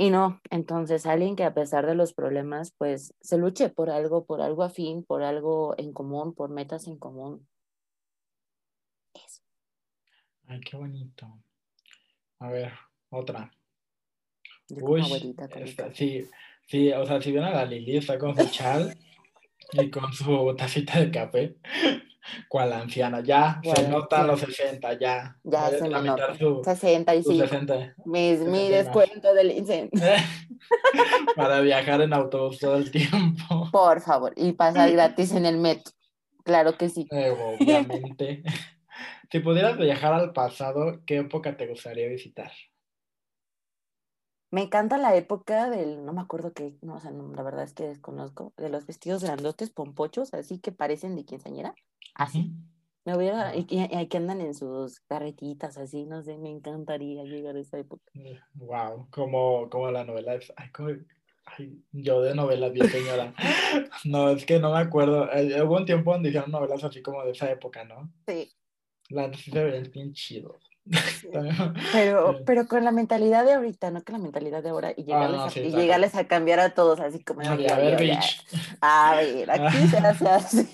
Y 0.00 0.10
no, 0.10 0.40
entonces 0.50 1.06
alguien 1.06 1.34
que 1.34 1.42
a 1.42 1.54
pesar 1.54 1.84
de 1.84 1.96
los 1.96 2.14
problemas, 2.14 2.72
pues 2.78 3.12
se 3.20 3.36
luche 3.36 3.68
por 3.68 3.90
algo, 3.90 4.24
por 4.26 4.40
algo 4.40 4.62
afín, 4.62 5.02
por 5.02 5.24
algo 5.24 5.74
en 5.76 5.92
común, 5.92 6.36
por 6.36 6.50
metas 6.50 6.86
en 6.86 6.96
común. 6.98 7.48
Eso. 9.12 9.42
Ay, 10.46 10.60
qué 10.60 10.76
bonito. 10.76 11.26
A 12.38 12.48
ver, 12.48 12.72
otra. 13.10 13.50
Uy, 14.70 15.34
esta- 15.56 15.92
sí, 15.92 16.30
sí, 16.68 16.92
o 16.92 17.04
sea, 17.04 17.20
si 17.20 17.32
ven 17.32 17.42
a 17.42 17.50
la 17.50 17.64
Lili, 17.64 17.96
está 17.96 18.20
con 18.20 18.36
su 18.36 18.48
chal 18.52 18.96
y 19.72 19.90
con 19.90 20.12
su 20.12 20.54
tacita 20.56 21.00
de 21.00 21.10
café. 21.10 21.56
¿Cuál 22.48 22.74
anciana? 22.74 23.20
Ya, 23.20 23.58
se 23.62 23.70
¿Cuál 23.70 23.90
nota 23.90 24.22
los 24.24 24.42
anciana? 24.42 24.72
60, 24.72 24.98
ya. 24.98 25.36
Ya 25.44 25.70
se 25.70 25.88
me 25.88 26.00
nota. 26.02 26.34
su, 26.34 26.56
su 26.56 26.62
65. 26.64 27.46
60 27.46 27.94
Mi, 28.04 28.32
mi 28.32 28.68
60 28.68 28.76
descuento 28.76 29.34
del 29.34 29.52
incendio. 29.52 30.00
para 31.36 31.60
viajar 31.60 32.00
en 32.02 32.12
autobús 32.12 32.58
todo 32.58 32.76
el 32.76 32.90
tiempo. 32.90 33.68
Por 33.72 34.00
favor. 34.00 34.32
Y 34.36 34.52
pasar 34.52 34.90
gratis 34.90 35.32
en 35.32 35.46
el 35.46 35.58
metro. 35.58 35.92
Claro 36.44 36.76
que 36.76 36.88
sí. 36.88 37.06
Eh, 37.10 37.30
obviamente. 37.30 38.42
Si 39.30 39.40
pudieras 39.40 39.76
viajar 39.76 40.14
al 40.14 40.32
pasado, 40.32 41.02
¿qué 41.06 41.18
época 41.18 41.56
te 41.56 41.66
gustaría 41.66 42.08
visitar? 42.08 42.50
Me 44.50 44.62
encanta 44.62 44.96
la 44.98 45.14
época 45.14 45.68
del, 45.68 46.04
no 46.04 46.12
me 46.14 46.22
acuerdo 46.22 46.52
qué, 46.54 46.74
no, 46.80 46.94
o 46.94 47.00
sea, 47.00 47.10
no, 47.10 47.32
la 47.34 47.42
verdad 47.42 47.64
es 47.64 47.74
que 47.74 47.86
desconozco, 47.86 48.54
de 48.56 48.70
los 48.70 48.86
vestidos 48.86 49.22
grandotes, 49.22 49.70
pompochos, 49.70 50.32
así 50.32 50.58
que 50.58 50.72
parecen 50.72 51.16
de 51.16 51.24
quinceañera. 51.24 51.74
Así. 52.14 52.52
Me 53.04 53.16
hubiera, 53.16 53.54
y, 53.56 53.66
y- 53.68 53.88
y 53.98 54.06
que 54.08 54.16
andan 54.16 54.40
en 54.40 54.54
sus 54.54 55.00
carretitas 55.00 55.76
así, 55.78 56.06
no 56.06 56.22
sé, 56.22 56.38
me 56.38 56.50
encantaría 56.50 57.24
llegar 57.24 57.56
a 57.56 57.60
esa 57.60 57.78
época. 57.78 58.04
Wow, 58.54 59.08
como, 59.10 59.68
como 59.70 59.90
la 59.90 60.04
novela 60.04 60.34
es. 60.34 60.52
Ay, 60.56 60.70
como- 60.72 60.90
ay, 61.44 61.82
yo 61.92 62.20
de 62.22 62.34
novelas 62.34 62.72
bien 62.72 62.88
señora. 62.90 63.34
No, 64.04 64.30
es 64.30 64.44
que 64.46 64.58
no 64.60 64.72
me 64.72 64.78
acuerdo. 64.78 65.30
Eh, 65.32 65.60
Hubo 65.62 65.76
un 65.76 65.84
tiempo 65.84 66.12
donde 66.12 66.28
hicieron 66.28 66.50
novelas 66.52 66.84
así 66.84 67.02
como 67.02 67.24
de 67.24 67.32
esa 67.32 67.50
época, 67.50 67.84
¿no? 67.84 68.12
Sí, 68.26 68.52
La 69.10 69.32
sí 69.34 69.50
se 69.50 69.64
veían 69.64 69.90
bien 69.90 70.12
chidos. 70.12 70.67
Pero, 71.92 72.40
pero 72.46 72.66
con 72.66 72.84
la 72.84 72.92
mentalidad 72.92 73.44
de 73.44 73.52
ahorita, 73.54 73.90
no 73.90 74.02
con 74.02 74.14
la 74.14 74.18
mentalidad 74.18 74.62
de 74.62 74.70
ahora, 74.70 74.92
y 74.96 75.04
llegarles, 75.04 75.38
no, 75.38 75.44
a, 75.44 75.58
y 75.58 75.70
llegarles 75.72 76.14
a 76.14 76.26
cambiar 76.26 76.60
a 76.60 76.70
todos 76.70 77.00
así 77.00 77.22
como, 77.22 77.40
Ay, 77.42 77.48
oye, 77.48 77.70
a 77.70 77.76
ver, 77.76 78.00
bitch. 78.00 78.44
a 78.80 79.16
ver, 79.16 79.50
aquí 79.50 79.86
se 79.88 79.96
hace 79.98 80.28
así. 80.28 80.68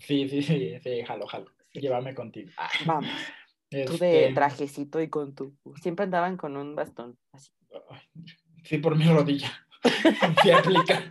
Sí, 0.00 0.28
sí, 0.28 0.42
sí, 0.42 0.78
sí, 0.82 1.02
jalo, 1.04 1.26
jalo. 1.26 1.46
Llévame 1.72 2.14
contigo. 2.14 2.50
Ah, 2.56 2.68
Vamos, 2.86 3.10
tú 3.70 3.98
de 3.98 4.22
este, 4.24 4.34
trajecito 4.34 5.00
y 5.00 5.08
con 5.08 5.34
tu, 5.34 5.54
siempre 5.80 6.04
andaban 6.04 6.36
con 6.36 6.56
un 6.56 6.74
bastón, 6.74 7.16
así. 7.32 7.50
Sí, 8.64 8.78
por 8.78 8.96
mi 8.96 9.06
rodilla. 9.06 9.65
Sí 10.42 10.50
aplica. 10.50 11.04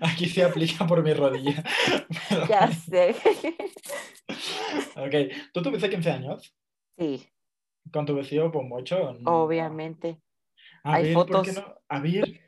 Aquí 0.00 0.26
se 0.28 0.42
aplica 0.44 0.86
por 0.86 1.02
mi 1.02 1.12
rodilla. 1.14 1.62
Pero- 2.28 2.46
Ya 2.48 2.70
sé. 2.72 3.14
Ok, 4.96 5.14
¿tú 5.52 5.62
tuviste 5.62 5.88
15 5.90 6.10
años? 6.10 6.54
Sí, 6.98 7.28
¿Con 7.92 8.04
tu 8.06 8.14
vestido 8.14 8.50
pomocho? 8.50 8.96
o 8.96 9.12
no? 9.14 9.30
obviamente. 9.44 10.20
A 10.82 10.94
Hay 10.94 11.04
ver, 11.04 11.14
¿por 11.14 11.26
qué 11.26 11.32
fotos. 11.52 11.54
no? 11.54 11.74
A 11.88 12.00
ver, 12.00 12.40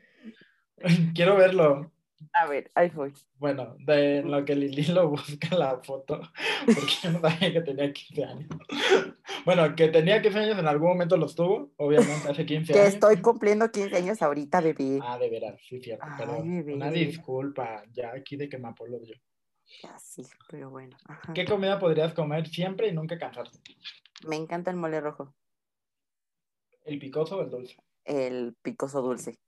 quiero 1.15 1.35
verlo. 1.37 1.91
A 2.33 2.45
ver, 2.47 2.71
ahí 2.75 2.89
fue. 2.89 3.13
Bueno, 3.37 3.75
de 3.79 4.21
lo 4.23 4.43
que 4.43 4.55
Lili 4.55 4.83
lo 4.87 5.09
busca 5.09 5.55
la 5.57 5.79
foto, 5.81 6.19
porque 6.65 6.91
yo 7.01 7.11
no 7.11 7.21
sabía 7.21 7.53
que 7.53 7.61
tenía 7.61 7.91
15 7.93 8.23
años. 8.25 8.49
Bueno, 9.45 9.73
que 9.73 9.87
tenía 9.87 10.21
15 10.21 10.37
años 10.39 10.59
en 10.59 10.67
algún 10.67 10.89
momento 10.89 11.15
los 11.15 11.33
tuvo, 11.33 11.71
obviamente 11.77 12.27
hace 12.29 12.45
15 12.45 12.73
Que 12.73 12.79
años. 12.81 12.93
estoy 12.95 13.21
cumpliendo 13.21 13.71
15 13.71 13.95
años 13.95 14.21
ahorita, 14.21 14.59
bebé. 14.59 14.99
Ah, 15.01 15.17
de 15.17 15.29
veras, 15.29 15.55
sí, 15.67 15.79
cierto. 15.79 16.05
Pero 16.17 16.33
Ay, 16.33 16.49
bebé, 16.49 16.73
una 16.75 16.87
de 16.87 16.91
veras. 16.99 17.07
disculpa, 17.15 17.83
ya 17.93 18.11
aquí 18.11 18.35
de 18.35 18.49
que 18.49 18.57
me 18.57 18.67
apolo 18.67 19.01
yo. 19.01 19.15
Ya 19.81 19.97
sí, 19.97 20.23
pero 20.49 20.69
bueno. 20.71 20.97
ajá. 21.07 21.31
¿Qué 21.33 21.45
comida 21.45 21.79
podrías 21.79 22.13
comer 22.13 22.47
siempre 22.47 22.89
y 22.89 22.91
nunca 22.91 23.17
cansarte? 23.17 23.59
Me 24.27 24.35
encanta 24.35 24.71
el 24.71 24.77
mole 24.77 24.99
rojo, 24.99 25.33
¿El 26.83 26.99
picoso 26.99 27.37
o 27.37 27.41
el 27.41 27.49
dulce? 27.49 27.77
el 28.03 28.55
picoso 28.61 29.01
dulce. 29.01 29.39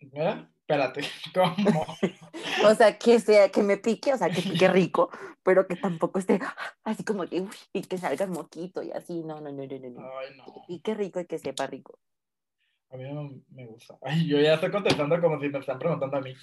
¿Eh? 0.00 0.46
Espérate, 0.68 1.00
¿cómo? 1.34 1.86
O 2.68 2.74
sea, 2.74 2.98
que 2.98 3.18
sea, 3.20 3.48
que 3.50 3.62
me 3.62 3.78
pique, 3.78 4.12
o 4.12 4.18
sea, 4.18 4.28
que 4.28 4.42
pique 4.42 4.68
rico, 4.68 5.10
pero 5.42 5.66
que 5.66 5.76
tampoco 5.76 6.18
esté 6.18 6.38
así 6.84 7.04
como 7.04 7.24
que, 7.24 7.40
uy, 7.40 7.48
y 7.72 7.82
que 7.82 7.96
salga 7.96 8.26
el 8.26 8.30
moquito 8.30 8.82
y 8.82 8.90
así. 8.90 9.22
No, 9.22 9.40
no, 9.40 9.50
no, 9.50 9.64
no, 9.64 9.78
no. 9.78 9.88
no. 9.88 10.18
Ay, 10.18 10.36
no. 10.36 10.44
Que 10.44 10.60
pique 10.66 10.94
rico 10.94 11.20
y 11.20 11.24
que 11.24 11.38
sepa 11.38 11.66
rico. 11.66 11.98
A 12.90 12.96
mí 12.98 13.04
no 13.04 13.30
me 13.48 13.64
gusta. 13.64 13.96
Ay, 14.02 14.26
yo 14.26 14.38
ya 14.38 14.54
estoy 14.54 14.70
contestando 14.70 15.18
como 15.22 15.40
si 15.40 15.48
me 15.48 15.58
están 15.58 15.78
preguntando 15.78 16.18
a 16.18 16.20
mí. 16.20 16.34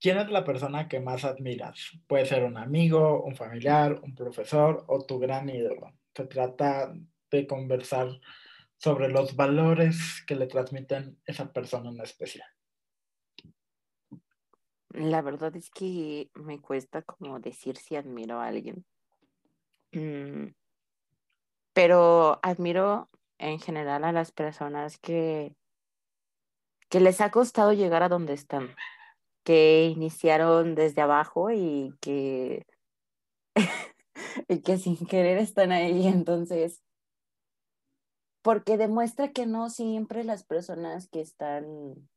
¿Quién 0.00 0.18
es 0.18 0.28
la 0.30 0.44
persona 0.44 0.88
que 0.88 0.98
más 0.98 1.24
admiras? 1.24 1.92
Puede 2.08 2.26
ser 2.26 2.42
un 2.42 2.56
amigo, 2.56 3.22
un 3.22 3.36
familiar, 3.36 4.00
un 4.02 4.16
profesor 4.16 4.84
o 4.88 5.06
tu 5.06 5.20
gran 5.20 5.48
ídolo. 5.48 5.92
Se 6.12 6.26
trata 6.26 6.92
de 7.30 7.46
conversar 7.46 8.08
sobre 8.78 9.08
los 9.10 9.36
valores 9.36 10.24
que 10.26 10.34
le 10.34 10.48
transmiten 10.48 11.20
esa 11.24 11.52
persona 11.52 11.90
en 11.90 12.00
especial. 12.00 12.48
La 14.94 15.22
verdad 15.22 15.56
es 15.56 15.70
que 15.70 16.30
me 16.34 16.60
cuesta 16.60 17.02
como 17.02 17.40
decir 17.40 17.76
si 17.76 17.96
admiro 17.96 18.38
a 18.38 18.46
alguien. 18.46 18.86
Mm, 19.90 20.54
pero 21.72 22.38
admiro 22.42 23.10
en 23.38 23.58
general 23.58 24.04
a 24.04 24.12
las 24.12 24.30
personas 24.30 24.98
que, 24.98 25.56
que 26.88 27.00
les 27.00 27.20
ha 27.20 27.32
costado 27.32 27.72
llegar 27.72 28.04
a 28.04 28.08
donde 28.08 28.34
están, 28.34 28.72
que 29.42 29.86
iniciaron 29.86 30.76
desde 30.76 31.02
abajo 31.02 31.50
y 31.50 31.92
que, 32.00 32.64
y 34.48 34.62
que 34.62 34.78
sin 34.78 35.04
querer 35.06 35.38
están 35.38 35.72
ahí. 35.72 36.06
Entonces, 36.06 36.84
porque 38.42 38.76
demuestra 38.76 39.32
que 39.32 39.46
no 39.46 39.70
siempre 39.70 40.22
las 40.22 40.44
personas 40.44 41.08
que 41.08 41.20
están 41.20 42.08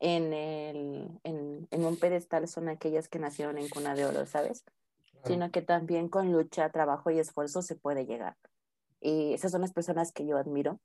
en, 0.00 0.32
el, 0.32 1.20
en, 1.24 1.68
en, 1.70 1.84
un 1.84 1.96
pedestal 1.96 2.48
son 2.48 2.68
aquellas 2.68 3.08
que 3.08 3.18
nacieron 3.18 3.58
en 3.58 3.68
cuna 3.68 3.94
de 3.94 4.06
oro, 4.06 4.26
¿sabes? 4.26 4.64
Sino 5.24 5.50
que 5.50 5.62
también 5.62 6.08
con 6.08 6.32
lucha, 6.32 6.70
trabajo 6.70 7.10
y 7.10 7.18
esfuerzo 7.18 7.62
se 7.62 7.76
puede 7.76 8.06
llegar. 8.06 8.36
Y 9.00 9.34
esas 9.34 9.52
son 9.52 9.60
las 9.60 9.72
personas 9.72 10.12
que 10.12 10.26
yo 10.26 10.38
admiro, 10.38 10.80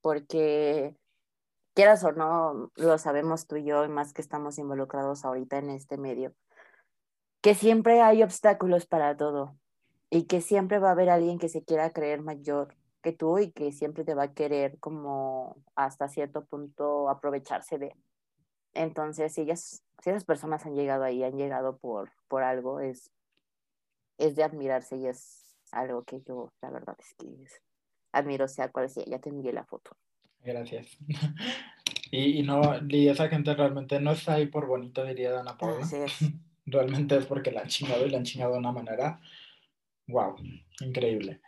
porque 0.00 0.96
quieras 1.74 2.02
o 2.04 2.12
no, 2.12 2.70
lo 2.76 2.98
sabemos 2.98 3.46
tú 3.46 3.56
y 3.56 3.64
yo, 3.64 3.84
y 3.84 3.88
más 3.88 4.12
que 4.12 4.22
estamos 4.22 4.58
involucrados 4.58 5.24
ahorita 5.24 5.58
en 5.58 5.70
este 5.70 5.98
medio, 5.98 6.34
que 7.40 7.54
siempre 7.54 8.00
hay 8.00 8.22
obstáculos 8.22 8.86
para 8.86 9.16
todo 9.16 9.54
y 10.10 10.24
que 10.24 10.40
siempre 10.40 10.78
va 10.78 10.88
a 10.88 10.92
haber 10.92 11.10
alguien 11.10 11.38
que 11.38 11.48
se 11.48 11.62
quiera 11.62 11.92
creer 11.92 12.22
mayor 12.22 12.74
que 13.02 13.12
tú 13.12 13.38
y 13.38 13.52
que 13.52 13.72
siempre 13.72 14.04
te 14.04 14.14
va 14.14 14.24
a 14.24 14.32
querer 14.32 14.78
como 14.80 15.56
hasta 15.74 16.08
cierto 16.08 16.44
punto 16.46 17.08
aprovecharse 17.08 17.78
de. 17.78 17.94
Entonces, 18.74 19.32
si, 19.32 19.42
ellas, 19.42 19.82
si 20.02 20.10
esas 20.10 20.24
personas 20.24 20.64
han 20.66 20.74
llegado 20.74 21.04
ahí, 21.04 21.22
han 21.24 21.36
llegado 21.36 21.78
por, 21.78 22.12
por 22.28 22.42
algo, 22.42 22.80
es, 22.80 23.10
es 24.18 24.36
de 24.36 24.44
admirarse 24.44 24.96
y 24.96 25.06
es 25.06 25.56
algo 25.72 26.04
que 26.04 26.20
yo, 26.22 26.52
la 26.62 26.70
verdad 26.70 26.96
es 26.98 27.14
que 27.14 27.28
admiro, 28.12 28.48
sea 28.48 28.70
cual 28.70 28.88
sea, 28.88 29.04
ya 29.04 29.18
te 29.18 29.28
envié 29.30 29.52
la 29.52 29.64
foto. 29.64 29.96
Gracias. 30.42 30.98
y, 32.10 32.38
y, 32.38 32.42
no, 32.42 32.62
y 32.88 33.08
esa 33.08 33.28
gente 33.28 33.54
realmente 33.54 34.00
no 34.00 34.12
está 34.12 34.34
ahí 34.34 34.46
por 34.46 34.66
bonito, 34.66 35.04
diría 35.04 35.32
Dana 35.32 35.56
Paula. 35.56 35.86
realmente 36.70 37.16
es 37.16 37.26
porque 37.26 37.50
la 37.50 37.62
han 37.62 37.68
chingado 37.68 38.06
y 38.06 38.10
la 38.10 38.18
han 38.18 38.24
chingado 38.24 38.52
de 38.52 38.58
una 38.58 38.72
manera, 38.72 39.20
wow, 40.06 40.36
increíble. 40.80 41.40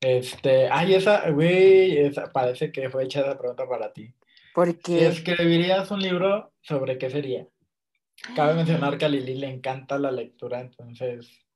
Este, 0.00 0.68
ay, 0.68 0.94
esa, 0.94 1.30
güey, 1.30 1.96
esa, 1.98 2.32
parece 2.32 2.72
que 2.72 2.90
fue 2.90 3.04
hecha 3.04 3.20
esa 3.20 3.38
pregunta 3.38 3.68
para 3.68 3.92
ti. 3.92 4.12
¿Por 4.54 4.78
qué? 4.78 4.98
Si 4.98 5.04
escribirías 5.04 5.90
un 5.90 6.00
libro, 6.00 6.52
¿sobre 6.60 6.98
qué 6.98 7.10
sería? 7.10 7.46
Cabe 8.36 8.54
mencionar 8.54 8.98
que 8.98 9.04
a 9.04 9.08
Lili 9.08 9.34
le 9.34 9.48
encanta 9.48 9.98
la 9.98 10.12
lectura, 10.12 10.60
entonces 10.60 11.46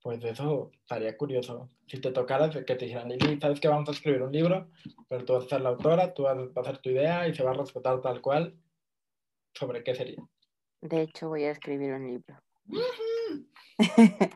pues 0.00 0.24
eso 0.24 0.70
estaría 0.72 1.16
curioso. 1.16 1.68
Si 1.86 2.00
te 2.00 2.12
tocara 2.12 2.48
que 2.50 2.62
te 2.62 2.86
dijeran, 2.86 3.08
Lili, 3.08 3.38
sabes 3.40 3.60
que 3.60 3.68
vamos 3.68 3.88
a 3.88 3.92
escribir 3.92 4.22
un 4.22 4.32
libro, 4.32 4.70
pero 5.08 5.24
tú 5.24 5.34
vas 5.34 5.44
a 5.44 5.48
ser 5.48 5.60
la 5.60 5.70
autora, 5.70 6.14
tú 6.14 6.22
vas 6.22 6.38
a 6.56 6.60
hacer 6.60 6.78
tu 6.78 6.90
idea 6.90 7.28
y 7.28 7.34
se 7.34 7.42
va 7.42 7.50
a 7.50 7.54
respetar 7.54 8.00
tal 8.00 8.20
cual, 8.22 8.56
¿sobre 9.52 9.82
qué 9.82 9.94
sería? 9.94 10.22
De 10.80 11.02
hecho, 11.02 11.28
voy 11.28 11.44
a 11.44 11.50
escribir 11.50 11.92
un 11.92 12.06
libro. 12.06 12.38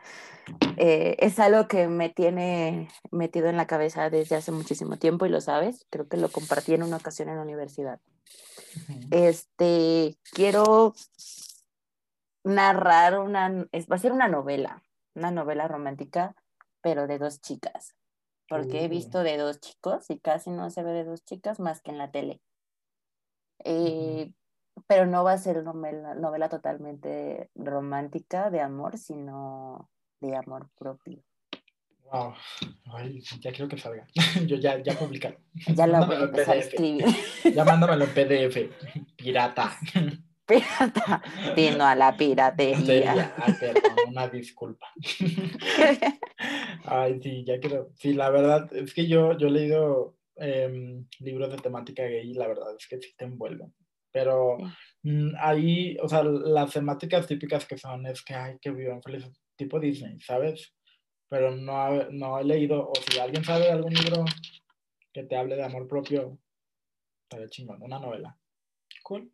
eh, 0.76 1.16
es 1.18 1.38
algo 1.38 1.68
que 1.68 1.88
me 1.88 2.10
tiene 2.10 2.88
metido 3.10 3.48
en 3.48 3.56
la 3.56 3.66
cabeza 3.66 4.10
desde 4.10 4.36
hace 4.36 4.52
muchísimo 4.52 4.98
tiempo 4.98 5.26
y 5.26 5.30
lo 5.30 5.40
sabes. 5.40 5.86
Creo 5.90 6.08
que 6.08 6.16
lo 6.16 6.30
compartí 6.30 6.74
en 6.74 6.82
una 6.82 6.96
ocasión 6.96 7.28
en 7.28 7.36
la 7.36 7.42
universidad. 7.42 8.00
Este, 9.10 10.16
quiero 10.32 10.94
narrar 12.44 13.18
una, 13.18 13.48
va 13.50 13.96
a 13.96 13.98
ser 13.98 14.12
una 14.12 14.28
novela 14.28 14.82
una 15.14 15.30
novela 15.30 15.68
romántica, 15.68 16.34
pero 16.80 17.06
de 17.06 17.18
dos 17.18 17.40
chicas, 17.40 17.94
porque 18.48 18.82
he 18.82 18.86
uh. 18.86 18.90
visto 18.90 19.22
de 19.22 19.36
dos 19.36 19.60
chicos 19.60 20.10
y 20.10 20.18
casi 20.18 20.50
no 20.50 20.70
se 20.70 20.82
ve 20.82 20.92
de 20.92 21.04
dos 21.04 21.24
chicas 21.24 21.60
más 21.60 21.80
que 21.80 21.90
en 21.90 21.98
la 21.98 22.10
tele. 22.10 22.40
Eh, 23.64 24.32
pero 24.92 25.06
no 25.06 25.24
va 25.24 25.32
a 25.32 25.38
ser 25.38 25.62
novela, 25.64 26.14
novela 26.14 26.50
totalmente 26.50 27.48
romántica 27.54 28.50
de 28.50 28.60
amor, 28.60 28.98
sino 28.98 29.88
de 30.20 30.36
amor 30.36 30.68
propio. 30.78 31.24
Wow, 32.04 32.34
ya 33.40 33.52
quiero 33.52 33.68
que 33.68 33.78
salga. 33.78 34.06
Yo 34.46 34.56
ya, 34.56 34.82
ya 34.82 34.92
publicaré. 34.98 35.38
Ya 35.74 35.86
la 35.86 36.04
voy 36.04 36.16
a 36.16 36.24
empezar 36.24 36.56
a 36.56 36.60
escribir. 36.60 37.06
Ya 37.42 37.64
mándamelo 37.64 38.04
en 38.04 38.10
PDF, 38.10 38.58
pirata. 39.16 39.78
pirata. 40.46 41.22
Vino 41.56 41.86
a 41.86 41.94
la 41.94 42.14
piratería. 42.14 43.34
Ay, 43.38 43.54
perdón, 43.58 43.96
una 44.08 44.28
disculpa. 44.28 44.88
Ay, 46.84 47.18
sí, 47.22 47.44
ya 47.46 47.58
quiero. 47.60 47.92
Sí, 47.94 48.12
la 48.12 48.28
verdad 48.28 48.70
es 48.76 48.92
que 48.92 49.06
yo, 49.06 49.38
yo 49.38 49.46
he 49.46 49.52
leído 49.52 50.18
em, 50.36 51.06
libros 51.20 51.50
de 51.50 51.56
temática 51.56 52.02
gay 52.02 52.30
y 52.30 52.34
la 52.34 52.46
verdad 52.46 52.76
es 52.78 52.86
que 52.86 53.00
sí 53.00 53.14
te 53.16 53.24
envuelven. 53.24 53.72
Pero 54.12 54.58
mm, 55.02 55.32
ahí, 55.40 55.96
o 56.02 56.08
sea, 56.08 56.22
las 56.22 56.72
temáticas 56.72 57.26
típicas 57.26 57.66
que 57.66 57.78
son 57.78 58.06
es 58.06 58.22
que, 58.22 58.34
ay, 58.34 58.58
que 58.60 58.70
vivan 58.70 59.02
felices, 59.02 59.32
tipo 59.56 59.80
Disney, 59.80 60.20
¿sabes? 60.20 60.74
Pero 61.28 61.50
no, 61.56 62.10
no 62.10 62.38
he 62.38 62.44
leído, 62.44 62.90
o 62.90 62.92
si 62.94 63.18
alguien 63.18 63.42
sabe 63.42 63.64
de 63.64 63.72
algún 63.72 63.94
libro 63.94 64.24
que 65.12 65.24
te 65.24 65.36
hable 65.36 65.56
de 65.56 65.64
amor 65.64 65.88
propio, 65.88 66.38
estaría 67.22 67.48
chingón, 67.48 67.82
una 67.82 67.98
novela. 67.98 68.38
Cool. 69.02 69.30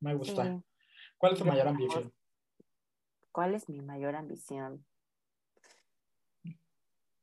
Me 0.00 0.14
gusta. 0.14 0.62
¿Cuál 1.18 1.34
es 1.34 1.38
tu 1.38 1.44
mayor 1.44 1.68
ambición? 1.68 2.12
¿Cuál 3.30 3.54
es 3.54 3.68
mi 3.68 3.80
mayor 3.80 4.16
ambición? 4.16 4.84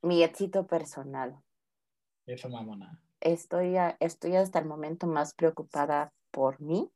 Mi 0.02 0.24
éxito 0.24 0.66
personal. 0.66 1.42
Eso, 2.26 2.50
mamona. 2.50 3.02
Estoy, 3.20 3.76
estoy 4.00 4.36
hasta 4.36 4.60
el 4.60 4.66
momento 4.66 5.08
más 5.08 5.34
preocupada 5.34 6.14
por 6.32 6.62
mí 6.62 6.90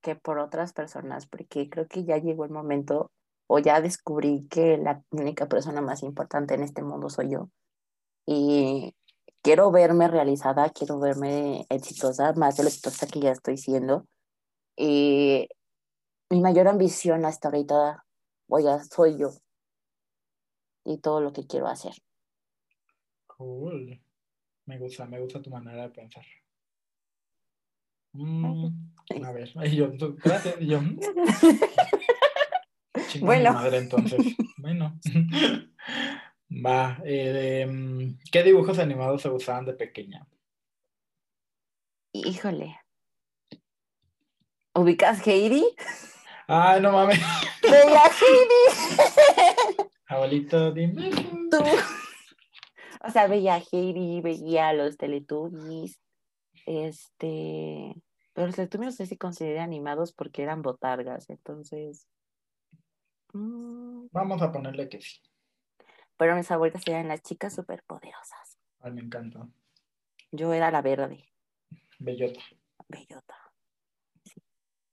que 0.00 0.16
por 0.16 0.38
otras 0.38 0.72
personas, 0.72 1.26
porque 1.26 1.68
creo 1.68 1.86
que 1.86 2.04
ya 2.04 2.18
llegó 2.18 2.44
el 2.44 2.50
momento 2.50 3.10
o 3.46 3.58
ya 3.58 3.80
descubrí 3.80 4.46
que 4.48 4.78
la 4.78 5.02
única 5.10 5.48
persona 5.48 5.80
más 5.80 6.02
importante 6.02 6.54
en 6.54 6.62
este 6.62 6.82
mundo 6.82 7.10
soy 7.10 7.30
yo. 7.30 7.50
Y 8.26 8.94
quiero 9.42 9.70
verme 9.70 10.08
realizada, 10.08 10.70
quiero 10.70 11.00
verme 11.00 11.66
exitosa, 11.68 12.32
más 12.34 12.56
de 12.56 12.62
lo 12.62 12.68
exitosa 12.68 13.06
que 13.06 13.20
ya 13.20 13.32
estoy 13.32 13.56
siendo. 13.56 14.06
Y 14.76 15.48
mi 16.30 16.40
mayor 16.40 16.68
ambición 16.68 17.24
hasta 17.24 17.48
ahorita, 17.48 18.04
oiga, 18.48 18.84
soy 18.84 19.18
yo. 19.18 19.30
Y 20.84 20.98
todo 20.98 21.20
lo 21.20 21.32
que 21.32 21.46
quiero 21.46 21.66
hacer. 21.66 21.94
Cool. 23.26 24.00
Me 24.66 24.78
gusta, 24.78 25.06
me 25.06 25.20
gusta 25.20 25.42
tu 25.42 25.50
manera 25.50 25.82
de 25.82 25.90
pensar. 25.90 26.24
Mm, 28.12 28.89
a 29.24 29.32
ver, 29.32 29.52
yo, 29.70 29.90
gracias, 30.22 30.58
yo. 30.60 30.80
Mm. 30.80 30.98
bueno. 33.20 33.52
Madre, 33.52 33.78
entonces. 33.78 34.36
bueno. 34.58 34.98
Va. 36.64 37.00
Eh, 37.04 37.66
mm, 37.68 38.18
¿Qué 38.30 38.42
dibujos 38.42 38.78
animados 38.78 39.22
se 39.22 39.28
usaban 39.28 39.64
de 39.66 39.72
pequeña? 39.74 40.26
Híjole. 42.12 42.80
¿Ubicas 44.74 45.26
Heidi? 45.26 45.64
Ay, 46.46 46.80
no 46.80 46.92
mames. 46.92 47.20
Veía 47.62 48.02
Heidi. 48.20 49.88
Abuelito, 50.06 50.72
dime. 50.72 51.10
Tú. 51.50 51.58
O 53.02 53.10
sea, 53.10 53.26
veía 53.28 53.62
Heidi, 53.72 54.20
veía 54.20 54.72
los 54.72 54.96
Teletubbies. 54.96 56.00
Este. 56.66 57.94
Los 58.46 58.56
Teletubbies 58.56 58.86
no 58.86 58.92
sé 58.92 59.06
si 59.06 59.16
consideré 59.16 59.60
animados 59.60 60.12
porque 60.12 60.42
eran 60.42 60.62
botargas, 60.62 61.28
entonces. 61.30 62.08
Mm. 63.32 64.06
Vamos 64.12 64.42
a 64.42 64.50
ponerle 64.50 64.88
que 64.88 65.00
sí. 65.00 65.20
Pero 66.16 66.36
mis 66.36 66.46
favoritas 66.46 66.82
eran 66.86 67.08
las 67.08 67.22
chicas 67.22 67.54
superpoderosas. 67.54 68.58
Ay, 68.80 68.92
me 68.92 69.02
encanta. 69.02 69.46
Yo 70.32 70.52
era 70.52 70.70
la 70.70 70.82
verde. 70.82 71.28
Bellota. 71.98 72.40
Bellota. 72.88 73.36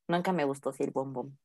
Nunca 0.08 0.34
me 0.34 0.46
gustó 0.46 0.72
decir 0.72 0.92
bombón. 0.92 1.38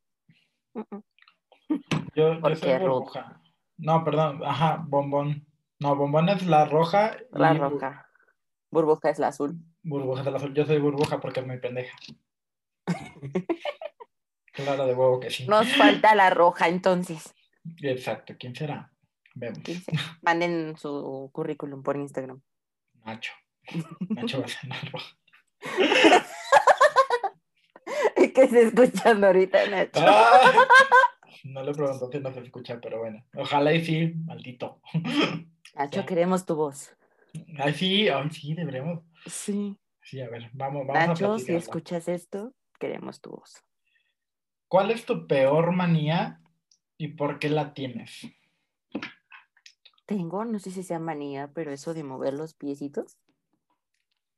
Yo, 2.15 2.35
yo 2.35 2.57
soy 2.57 2.79
burbuja. 2.79 3.41
No, 3.77 4.05
perdón, 4.05 4.41
ajá, 4.45 4.85
bombón. 4.87 5.47
No, 5.79 5.97
bombón 5.97 6.29
es 6.29 6.47
la 6.47 6.65
roja. 6.65 7.17
La 7.31 7.55
roja. 7.55 8.09
Burbuja 8.71 9.11
es 9.11 9.19
la 9.19 9.29
azul. 9.29 9.59
Burbuja 9.83 10.23
es 10.23 10.27
la. 10.27 10.53
Yo 10.53 10.65
soy 10.65 10.79
burbuja 10.79 11.21
porque 11.21 11.41
es 11.41 11.47
muy 11.47 11.59
pendeja. 11.59 11.97
claro, 14.53 14.87
de 14.87 14.95
huevo 14.95 15.21
que 15.21 15.31
sí. 15.31 15.47
Nos 15.47 15.69
falta 15.75 16.15
la 16.15 16.31
roja 16.31 16.69
entonces. 16.69 17.35
Exacto, 17.81 18.35
¿quién 18.39 18.55
será? 18.55 18.93
Vemos. 19.35 19.61
Manden 20.23 20.77
su 20.77 21.31
currículum 21.33 21.83
por 21.83 21.97
Instagram. 21.97 22.41
Nacho. 23.05 23.33
Nacho 24.09 24.41
va 24.41 24.45
a 24.45 24.49
ser 24.49 24.69
la 24.69 24.81
roja. 24.93 25.17
¿Qué 28.35 28.49
se 28.49 28.63
escuchando 28.63 29.27
ahorita, 29.27 29.69
Nacho? 29.69 30.01
Ah, 30.01 30.67
no 31.45 31.63
le 31.63 31.73
pregunto 31.73 32.11
si 32.11 32.19
no 32.21 32.33
se 32.33 32.41
escucha, 32.41 32.81
pero 32.81 32.99
bueno. 33.01 33.25
Ojalá 33.37 33.73
y 33.73 33.85
sí, 33.85 34.15
maldito. 34.25 34.81
Nacho, 35.75 36.07
queremos 36.07 36.47
tu 36.47 36.55
voz. 36.55 36.95
Ay, 37.59 37.75
sí, 37.75 38.09
ay, 38.09 38.31
sí, 38.31 38.55
deberemos. 38.55 39.01
Sí. 39.27 39.79
Sí, 40.03 40.21
a 40.21 40.29
ver, 40.29 40.51
vamos, 40.53 40.87
vamos 40.87 41.03
a 41.03 41.07
Nacho, 41.07 41.15
si 41.15 41.25
platicarla. 41.45 41.59
escuchas 41.59 42.09
esto, 42.09 42.53
queremos 42.79 43.21
tu 43.21 43.31
voz. 43.31 43.63
¿Cuál 44.69 44.91
es 44.91 45.07
tu 45.07 45.27
peor 45.27 45.73
manía 45.73 46.41
y 46.99 47.09
por 47.09 47.39
qué 47.39 47.51
la 47.51 47.75
tienes? 47.75 48.23
Tengo, 50.07 50.45
no 50.45 50.59
sé 50.59 50.71
si 50.71 50.83
sea 50.83 50.99
manía, 50.99 51.51
pero 51.55 51.71
eso 51.71 51.95
de 51.95 52.03
mover 52.03 52.35
los 52.35 52.55
piecitos. 52.55 53.17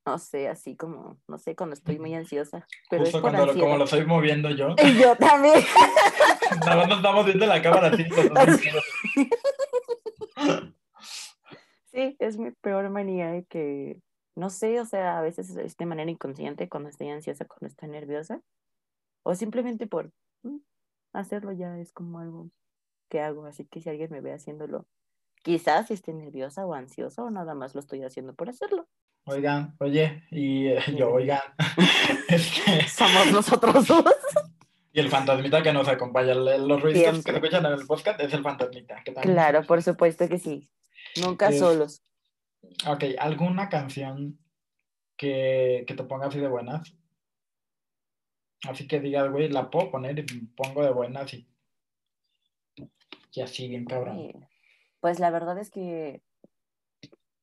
No 0.07 0.19
sé, 0.19 0.49
así 0.49 0.77
como, 0.77 1.19
no 1.27 1.39
sé, 1.39 1.57
cuando 1.57 1.75
estoy 1.75 1.99
muy 1.99 2.15
ansiosa. 2.15 2.67
Pero 2.91 3.05
Justo 3.05 3.19
es 3.19 3.23
por 3.23 3.31
cuando 3.33 3.53
lo, 3.53 3.59
como 3.59 3.79
lo 3.79 3.85
estoy 3.85 4.05
moviendo 4.05 4.51
yo. 4.51 4.75
Y 4.85 5.01
yo 5.01 5.17
también. 5.17 5.55
Nada 6.61 6.77
más 6.77 6.89
nos 6.89 6.99
estamos 6.99 7.25
viendo 7.25 7.45
en 7.45 7.49
la 7.49 7.63
cámara 7.63 7.89
así. 7.89 8.05
Sí, 11.87 12.17
es 12.19 12.39
mi 12.39 12.51
peor 12.51 12.91
manía 12.91 13.41
que, 13.49 14.01
no 14.37 14.51
sé, 14.51 14.81
o 14.81 14.85
sea, 14.87 15.19
a 15.19 15.23
veces 15.23 15.51
es 15.57 15.77
de 15.77 15.87
manera 15.87 16.11
inconsciente 16.11 16.69
cuando 16.69 16.89
estoy 16.89 17.09
ansiosa, 17.09 17.45
cuando 17.45 17.67
estoy 17.69 17.89
nerviosa, 17.89 18.41
o 19.23 19.35
simplemente 19.35 19.87
por 19.87 20.11
mm, 20.43 20.57
hacerlo 21.13 21.53
ya 21.53 21.79
es 21.79 21.93
como 21.93 22.19
algo 22.19 22.51
que 23.09 23.21
hago, 23.21 23.47
así 23.47 23.65
que 23.65 23.81
si 23.81 23.89
alguien 23.91 24.11
me 24.11 24.21
ve 24.21 24.33
haciéndolo, 24.33 24.87
quizás 25.43 25.91
esté 25.91 26.13
nerviosa 26.13 26.67
o 26.67 26.75
ansiosa 26.75 27.23
o 27.23 27.31
nada 27.31 27.55
más 27.55 27.75
lo 27.75 27.81
estoy 27.81 28.03
haciendo 28.03 28.35
por 28.35 28.49
hacerlo. 28.49 28.89
Oigan, 29.27 29.75
oye, 29.79 30.25
y 30.31 30.67
eh, 30.69 30.81
yo, 30.97 31.11
oigan. 31.13 31.41
Este, 32.29 32.89
Somos 32.89 33.31
nosotros 33.33 33.87
dos. 33.87 34.05
y 34.93 35.01
el 35.01 35.09
fantasmita 35.09 35.63
que 35.63 35.73
nos 35.73 35.87
acompaña, 35.89 36.35
los 36.35 36.83
ruiditos 36.83 37.17
que 37.25 37.31
se 37.33 37.37
escuchan 37.37 37.65
en 37.67 37.73
el 37.73 37.87
podcast 37.87 38.19
es 38.21 38.33
el 38.33 38.43
fantasmita. 38.43 39.03
que 39.05 39.13
también- 39.13 39.35
Claro, 39.35 39.63
por 39.65 39.83
supuesto 39.83 40.29
que 40.29 40.39
sí. 40.39 40.69
Nunca 41.23 41.49
Es- 41.51 41.59
solos. 41.59 42.03
Ok, 42.89 43.05
¿alguna 43.19 43.69
canción 43.69 44.39
que, 45.17 45.85
que 45.87 45.95
te 45.95 46.05
ponga 46.05 46.27
así 46.27 46.39
de 46.39 46.49
buenas? 46.49 46.95
Así 48.69 48.87
que 48.89 49.01
digas, 49.01 49.31
güey, 49.31 49.49
la 49.51 49.71
puedo 49.71 49.91
poner 49.91 50.19
y 50.19 50.23
me 50.23 50.49
pongo 50.57 50.83
de 50.83 50.91
buenas 50.91 51.33
y, 51.35 51.47
y 53.33 53.41
así, 53.43 53.69
bien 53.69 53.85
cabrón. 53.85 54.19
Eh, 54.19 54.49
Pues 55.01 55.21
la 55.21 55.31
verdad 55.31 55.59
es 55.59 55.71
que 55.71 56.23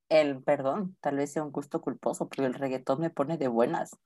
el 0.10 0.42
perdón 0.44 0.98
tal 1.00 1.18
vez 1.18 1.32
sea 1.32 1.44
un 1.44 1.52
gusto 1.52 1.80
culposo, 1.82 2.28
pero 2.28 2.46
el 2.48 2.54
reggaetón 2.54 3.00
me 3.00 3.10
pone 3.10 3.38
de 3.38 3.48
buenas. 3.48 3.98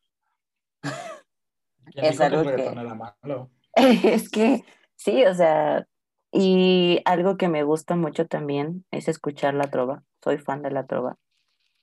¿Quién 1.91 2.05
es 2.05 2.17
que 2.17 2.23
algo 2.23 2.43
que- 2.43 2.51
reggaetón 2.51 2.79
era 2.79 2.95
malo? 2.95 3.49
Es 3.75 4.29
que 4.29 4.63
sí, 4.95 5.25
o 5.25 5.33
sea, 5.33 5.87
y 6.31 7.01
algo 7.05 7.37
que 7.37 7.47
me 7.49 7.63
gusta 7.63 7.95
mucho 7.95 8.27
también 8.27 8.85
es 8.91 9.07
escuchar 9.07 9.53
la 9.53 9.69
trova. 9.69 10.03
Soy 10.25 10.39
fan 10.39 10.63
de 10.63 10.71
la 10.71 10.87
trova. 10.87 11.17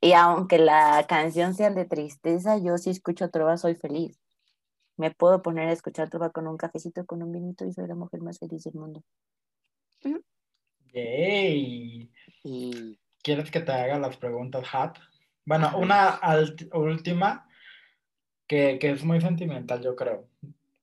Y 0.01 0.15
aunque 0.15 0.59
la 0.59 1.07
canción 1.09 1.55
sea 1.55 1.71
de 1.71 1.85
tristeza, 1.85 2.59
yo 2.59 2.77
si 2.77 2.91
escucho 2.91 3.31
trova 3.31 3.57
soy 3.57 3.77
feliz. 3.77 4.21
Me 4.97 5.13
puedo 5.13 5.43
poner 5.43 5.69
a 5.69 5.73
escuchar 5.73 6.11
trova 6.11 6.31
con 6.31 6.49
un 6.49 6.57
cafecito, 6.57 7.07
con 7.07 7.23
un 7.23 7.31
vinito 7.31 7.65
y 7.65 7.73
soy 7.73 7.87
la 7.87 7.95
mujer 7.95 8.21
más 8.21 8.41
feliz 8.41 8.65
del 8.65 8.75
mundo. 8.75 9.05
Yay. 10.93 12.11
Y 12.43 12.99
¿Quieres 13.23 13.53
que 13.53 13.61
te 13.61 13.71
haga 13.71 14.01
las 14.01 14.17
preguntas, 14.17 14.67
Hat? 14.73 14.99
Bueno, 15.45 15.69
Ajá. 15.69 15.77
una 15.77 16.21
última 16.73 17.49
que, 18.49 18.81
que 18.81 18.91
es 18.91 19.05
muy 19.05 19.21
sentimental, 19.21 19.81
yo 19.83 19.95
creo. 19.95 20.29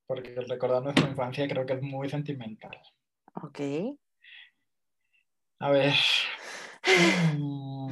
Porque 0.08 0.34
recordar 0.48 0.82
nuestra 0.82 1.10
infancia 1.10 1.46
creo 1.46 1.66
que 1.66 1.74
es 1.74 1.82
muy 1.82 2.10
sentimental. 2.10 2.80
ok. 3.36 3.60
A 5.60 5.72
ver. 5.72 5.94
Mm, 6.98 7.92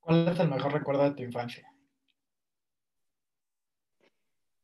¿Cuál 0.00 0.28
es 0.28 0.40
el 0.40 0.48
mejor 0.48 0.72
recuerdo 0.72 1.04
de 1.04 1.10
tu 1.12 1.22
infancia? 1.22 1.70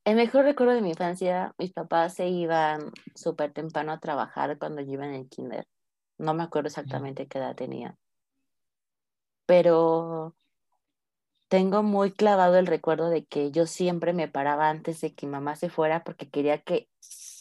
El 0.04 0.16
mejor 0.16 0.44
recuerdo 0.44 0.74
de 0.74 0.82
mi 0.82 0.90
infancia, 0.90 1.54
mis 1.58 1.72
papás 1.72 2.14
se 2.14 2.28
iban 2.28 2.92
súper 3.14 3.52
temprano 3.52 3.92
a 3.92 4.00
trabajar 4.00 4.58
cuando 4.58 4.82
yo 4.82 4.92
iba 4.92 5.06
en 5.06 5.14
el 5.14 5.28
kinder. 5.28 5.66
No 6.18 6.34
me 6.34 6.42
acuerdo 6.42 6.68
exactamente 6.68 7.26
qué 7.26 7.38
edad 7.38 7.56
tenía. 7.56 7.96
Pero 9.46 10.34
tengo 11.48 11.82
muy 11.82 12.12
clavado 12.12 12.58
el 12.58 12.66
recuerdo 12.66 13.08
de 13.08 13.24
que 13.24 13.50
yo 13.50 13.66
siempre 13.66 14.12
me 14.12 14.28
paraba 14.28 14.68
antes 14.68 15.00
de 15.00 15.14
que 15.14 15.26
mamá 15.26 15.56
se 15.56 15.70
fuera 15.70 16.04
porque 16.04 16.28
quería 16.28 16.58
que 16.62 16.88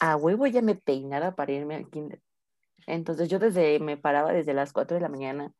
a 0.00 0.16
huevo 0.16 0.46
ya 0.46 0.62
me 0.62 0.74
peinara 0.74 1.34
para 1.34 1.52
irme 1.52 1.74
al 1.74 1.90
kinder. 1.90 2.20
Entonces 2.86 3.28
yo 3.28 3.38
desde 3.38 3.78
me 3.80 3.96
paraba 3.96 4.32
desde 4.32 4.54
las 4.54 4.72
4 4.72 4.96
de 4.96 5.00
la 5.00 5.08
mañana 5.08 5.52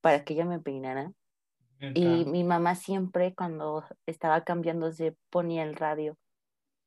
para 0.00 0.24
que 0.24 0.34
ella 0.34 0.44
me 0.44 0.60
peinara. 0.60 1.12
Y 1.94 2.26
mi 2.26 2.44
mamá 2.44 2.76
siempre 2.76 3.34
cuando 3.34 3.84
estaba 4.06 4.44
cambiándose 4.44 5.16
ponía 5.30 5.64
el 5.64 5.74
radio. 5.74 6.16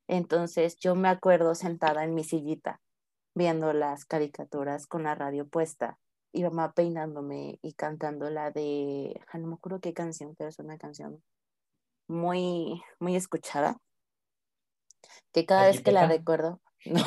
Entonces 0.08 0.77
yo 0.77 0.95
me 0.95 1.10
acuerdo 1.10 1.53
sentada 1.53 2.05
en 2.05 2.15
mi 2.15 2.23
sillita 2.23 2.79
viendo 3.36 3.73
las 3.73 4.05
caricaturas 4.05 4.88
con 4.88 5.03
la 5.03 5.13
radio 5.13 5.47
puesta 5.47 5.99
y 6.31 6.43
mamá 6.43 6.73
peinándome 6.73 7.60
y 7.62 7.73
cantando 7.73 8.29
la 8.29 8.51
de, 8.51 9.21
ah, 9.31 9.38
no 9.38 9.47
me 9.47 9.55
acuerdo 9.55 9.79
qué 9.79 9.93
canción, 9.93 10.36
pero 10.38 10.49
es 10.49 10.60
una 10.60 10.77
canción 10.77 11.23
muy, 12.08 12.81
muy 12.99 13.15
escuchada, 13.15 13.77
que 15.34 15.45
cada 15.45 15.62
¿La 15.62 15.67
vez 15.67 15.81
que 15.81 15.91
la 15.91 16.08
recuerdo, 16.08 16.62
no, 16.86 17.03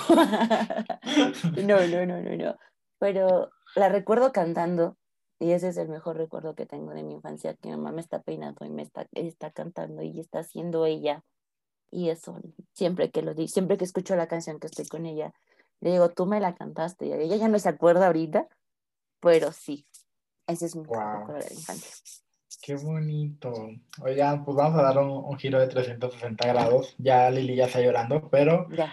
no, 1.56 1.86
no, 1.86 2.06
no, 2.06 2.20
no, 2.22 2.36
no, 2.36 2.56
pero 2.98 3.50
la 3.74 3.88
recuerdo 3.88 4.32
cantando 4.32 4.96
y 5.40 5.52
ese 5.52 5.68
es 5.68 5.76
el 5.76 5.88
mejor 5.88 6.16
recuerdo 6.16 6.54
que 6.54 6.66
tengo 6.66 6.92
de 6.92 7.04
mi 7.04 7.14
infancia, 7.14 7.54
que 7.54 7.68
mi 7.68 7.76
mamá 7.76 7.92
me 7.92 8.00
está 8.00 8.22
peinando 8.22 8.64
y 8.64 8.70
me 8.70 8.82
está, 8.82 9.06
está 9.12 9.52
cantando 9.52 10.02
y 10.02 10.18
está 10.18 10.40
haciendo 10.40 10.84
ella. 10.84 11.24
Y 11.90 12.10
eso, 12.10 12.40
siempre 12.72 13.10
que 13.10 13.22
lo 13.22 13.34
digo, 13.34 13.48
siempre 13.48 13.78
que 13.78 13.84
escucho 13.84 14.16
la 14.16 14.26
canción 14.26 14.58
que 14.58 14.66
estoy 14.66 14.86
con 14.86 15.06
ella, 15.06 15.32
le 15.80 15.92
digo, 15.92 16.08
tú 16.10 16.26
me 16.26 16.40
la 16.40 16.54
cantaste. 16.54 17.06
Y 17.06 17.12
ella 17.12 17.36
ya 17.36 17.48
no 17.48 17.58
se 17.58 17.68
acuerda 17.68 18.08
ahorita, 18.08 18.48
pero 19.20 19.52
sí, 19.52 19.86
ese 20.48 20.66
es 20.66 20.74
mi 20.74 20.82
mejor 20.82 20.96
Guau. 20.96 21.18
recuerdo 21.20 21.42
de 21.44 21.50
la 21.50 21.54
infancia. 21.54 21.94
Qué 22.60 22.74
bonito. 22.74 23.52
Oigan, 24.02 24.44
pues 24.44 24.56
vamos 24.56 24.80
a 24.80 24.82
dar 24.82 24.98
un, 24.98 25.10
un 25.10 25.38
giro 25.38 25.60
de 25.60 25.68
360 25.68 26.48
grados. 26.48 26.96
Ya 26.98 27.30
Lili 27.30 27.54
ya 27.54 27.66
está 27.66 27.80
llorando, 27.80 28.28
pero 28.28 28.66
Ya, 28.70 28.92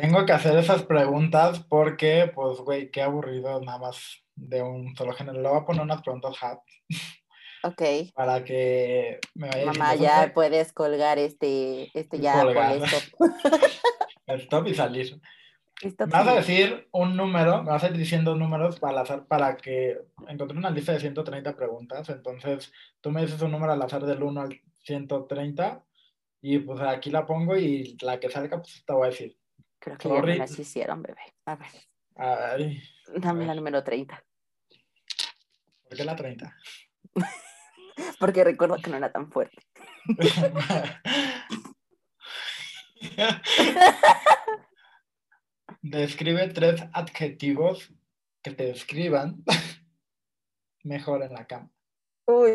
tengo 0.00 0.24
que 0.26 0.32
hacer 0.32 0.56
esas 0.58 0.82
preguntas 0.82 1.60
porque, 1.68 2.30
pues, 2.34 2.58
güey, 2.58 2.90
qué 2.90 3.02
aburrido 3.02 3.60
nada 3.60 3.78
más 3.78 4.22
de 4.34 4.62
un 4.62 4.94
solo 4.96 5.12
género. 5.12 5.40
Le 5.40 5.48
voy 5.48 5.58
a 5.58 5.64
poner 5.64 5.82
unas 5.82 6.02
preguntas 6.02 6.34
Hat 6.42 6.58
ok. 7.64 7.82
para 8.14 8.42
que 8.44 9.18
me 9.34 9.48
vaya 9.48 9.66
Mamá, 9.66 9.94
ya 9.94 10.16
"José, 10.18 10.30
puedes 10.30 10.72
colgar 10.72 11.18
este, 11.18 11.90
este 11.98 12.18
ya, 12.20 12.40
Colgar. 12.42 12.72
ponle 12.78 12.86
stop. 12.86 14.40
Stop 14.40 14.66
y 14.68 14.74
salir. 14.74 15.20
Stop, 15.82 16.08
Me 16.08 16.12
vas 16.12 16.28
a 16.28 16.34
decir 16.34 16.88
un 16.92 17.16
número, 17.16 17.62
me 17.62 17.70
vas 17.70 17.82
a 17.82 17.86
ir 17.88 17.96
diciendo 17.96 18.34
números 18.34 18.78
al 18.82 18.98
azar 18.98 19.26
para 19.26 19.56
que 19.56 19.96
encontré 20.28 20.58
una 20.58 20.68
lista 20.70 20.92
de 20.92 21.00
130 21.00 21.56
preguntas. 21.56 22.06
Entonces, 22.10 22.70
tú 23.00 23.10
me 23.10 23.22
dices 23.22 23.40
un 23.40 23.50
número 23.50 23.72
al 23.72 23.80
azar 23.80 24.04
del 24.04 24.22
1 24.22 24.40
al 24.42 24.60
130 24.80 25.82
y 26.42 26.58
pues 26.58 26.80
aquí 26.82 27.10
la 27.10 27.24
pongo 27.24 27.56
y 27.56 27.96
la 28.02 28.20
que 28.20 28.28
salga, 28.28 28.58
pues 28.58 28.84
te 28.86 28.92
voy 28.92 29.06
a 29.06 29.10
decir. 29.10 29.38
Creo 29.80 29.98
que 29.98 30.08
ya 30.08 30.14
me 30.14 30.20
Sorry. 30.20 30.38
las 30.38 30.58
hicieron, 30.58 31.02
bebé. 31.02 31.22
A 31.46 31.56
ver, 31.56 31.68
Ay, 32.16 32.82
dame 33.16 33.40
la 33.46 33.52
ver. 33.52 33.56
número 33.56 33.82
30. 33.82 34.22
¿por 35.88 35.96
qué 35.96 36.04
la 36.04 36.14
30? 36.14 36.54
Porque 38.20 38.44
recuerdo 38.44 38.76
que 38.76 38.90
no 38.90 38.96
era 38.96 39.10
tan 39.10 39.30
fuerte. 39.32 39.58
Describe 45.82 46.48
tres 46.48 46.82
adjetivos 46.92 47.90
que 48.42 48.50
te 48.52 48.64
describan 48.66 49.42
mejor 50.84 51.22
en 51.22 51.32
la 51.32 51.46
cama. 51.46 51.70
Uy. 52.26 52.50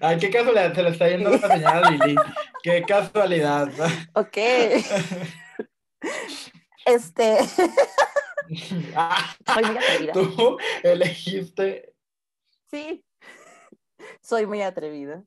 Ay, 0.00 0.18
qué 0.18 0.30
casualidad, 0.30 0.74
se 0.74 0.82
le 0.82 0.90
está 0.90 1.08
yendo 1.08 1.30
la 1.30 1.38
señal 1.38 1.84
a 1.84 1.90
Lili. 1.90 2.14
Qué 2.62 2.82
casualidad. 2.82 3.70
Ok. 4.14 4.36
Este. 6.84 7.38
Ah, 8.94 9.34
Soy 9.46 9.64
muy 9.64 9.76
atrevida. 9.78 10.12
Tú 10.12 10.58
elegiste. 10.82 11.94
Sí. 12.66 13.02
Soy 14.20 14.46
muy 14.46 14.60
atrevida. 14.60 15.24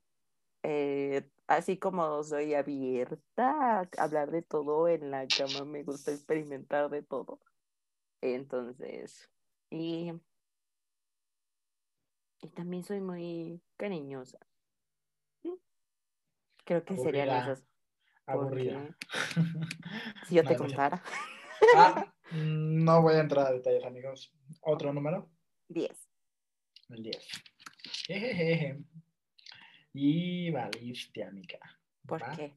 Eh, 0.62 1.28
así 1.48 1.78
como 1.78 2.22
soy 2.22 2.54
abierta 2.54 3.80
a 3.80 3.88
hablar 3.98 4.30
de 4.30 4.42
todo 4.42 4.86
en 4.86 5.10
la 5.10 5.26
cama, 5.26 5.64
me 5.64 5.82
gusta 5.82 6.12
experimentar 6.12 6.88
de 6.90 7.02
todo. 7.02 7.40
Entonces, 8.20 9.28
y, 9.70 10.12
y 12.42 12.48
también 12.50 12.84
soy 12.84 13.00
muy 13.00 13.60
cariñosa. 13.76 14.38
Creo 16.66 16.84
que 16.84 16.96
serían 16.96 17.30
Aburrida. 17.30 17.52
esas. 17.52 17.68
Aburrida. 18.26 18.96
Si 20.26 20.34
yo 20.34 20.42
te 20.42 20.54
No, 20.54 20.58
contara. 20.58 21.00
Ah, 21.76 22.12
no 22.32 23.00
voy 23.02 23.14
a 23.14 23.20
entrar 23.20 23.46
a 23.46 23.52
detalles, 23.52 23.84
amigos. 23.84 24.32
¿Otro 24.62 24.92
número? 24.92 25.30
10. 25.68 26.08
El 26.90 27.02
10. 27.04 27.28
Jejeje. 28.06 28.78
Y 29.94 30.50
valiste, 30.50 31.22
amiga. 31.22 31.60
¿Por 32.04 32.20
qué? 32.34 32.52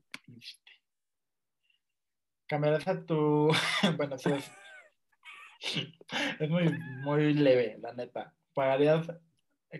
Cambiarás 2.47 2.87
a 2.87 3.05
tu. 3.05 3.49
bueno, 3.97 4.17
sí 4.17 4.31
es. 4.31 4.51
Es 6.39 6.49
muy, 6.49 6.63
muy 7.03 7.33
leve, 7.33 7.77
la 7.79 7.93
neta. 7.93 8.33
¿Pagarías. 8.53 9.07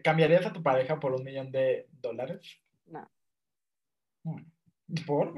¿Cambiarías 0.04 0.46
a 0.46 0.54
tu 0.54 0.62
pareja 0.62 1.00
por 1.00 1.14
un 1.14 1.24
millón 1.24 1.52
de 1.52 1.88
dólares? 1.90 2.62
No. 2.86 3.10
¿Por? 5.06 5.34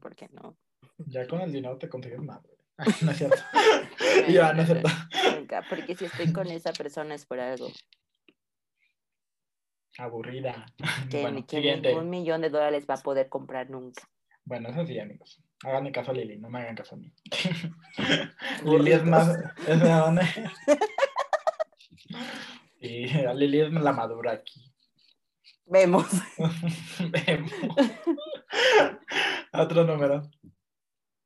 ¿por 0.00 0.14
qué 0.14 0.28
no? 0.32 0.56
Ya 0.98 1.26
con 1.26 1.40
el 1.40 1.52
dinero 1.52 1.78
te 1.78 1.88
consigues 1.88 2.20
más. 2.20 2.42
güey. 2.42 2.56
No 3.02 3.10
es 3.10 3.16
cierto. 3.18 3.36
ya, 4.28 4.52
no 4.52 4.62
es 4.62 4.68
cierto. 4.68 4.88
Nunca, 5.34 5.64
porque 5.68 5.94
si 5.94 6.04
estoy 6.04 6.32
con 6.32 6.46
esa 6.48 6.72
persona 6.72 7.14
es 7.14 7.24
por 7.24 7.40
algo. 7.40 7.68
Aburrida. 9.98 10.66
Que, 11.10 11.22
bueno, 11.22 11.46
que 11.46 11.60
ningún 11.60 12.10
millón 12.10 12.42
de 12.42 12.50
dólares 12.50 12.86
va 12.88 12.94
a 12.94 13.02
poder 13.02 13.28
comprar 13.28 13.70
nunca. 13.70 14.02
Bueno, 14.44 14.68
eso 14.68 14.86
sí, 14.86 14.98
amigos. 14.98 15.42
Háganme 15.64 15.90
caso 15.90 16.10
a 16.10 16.14
Lili, 16.14 16.38
no 16.38 16.50
me 16.50 16.60
hagan 16.60 16.76
caso 16.76 16.94
a 16.94 16.98
mí. 16.98 17.12
Lili 18.64 18.92
es 18.92 19.04
más. 19.04 19.36
Es 19.66 19.80
de 19.80 19.88
dónde. 19.88 20.22
Y 22.78 23.08
Lili 23.34 23.60
es 23.62 23.72
la 23.72 23.92
madura 23.92 24.32
aquí. 24.32 24.75
Vemos. 25.66 26.06
Vemos. 27.10 27.52
Otro 29.52 29.84
número. 29.84 30.22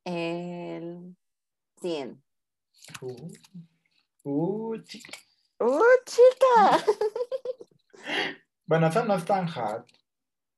El 0.05 1.15
100. 1.81 2.23
Uh, 3.03 3.29
uh, 4.25 4.79
chica. 4.83 5.19
¡Uh, 5.59 5.83
chica! 6.07 6.85
Bueno, 8.65 8.87
eso 8.87 9.05
no 9.05 9.17
es 9.17 9.25
tan 9.25 9.49
hard. 9.49 9.85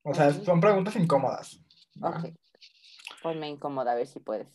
O 0.03 0.13
sea, 0.13 0.31
son 0.35 0.61
preguntas 0.61 0.95
incómodas. 0.97 1.65
¿va? 1.97 2.11
Ok. 2.11 2.35
Ponme 3.23 3.49
incómoda 3.49 3.93
a 3.93 3.95
ver 3.95 4.07
si 4.07 4.21
puedes. 4.21 4.53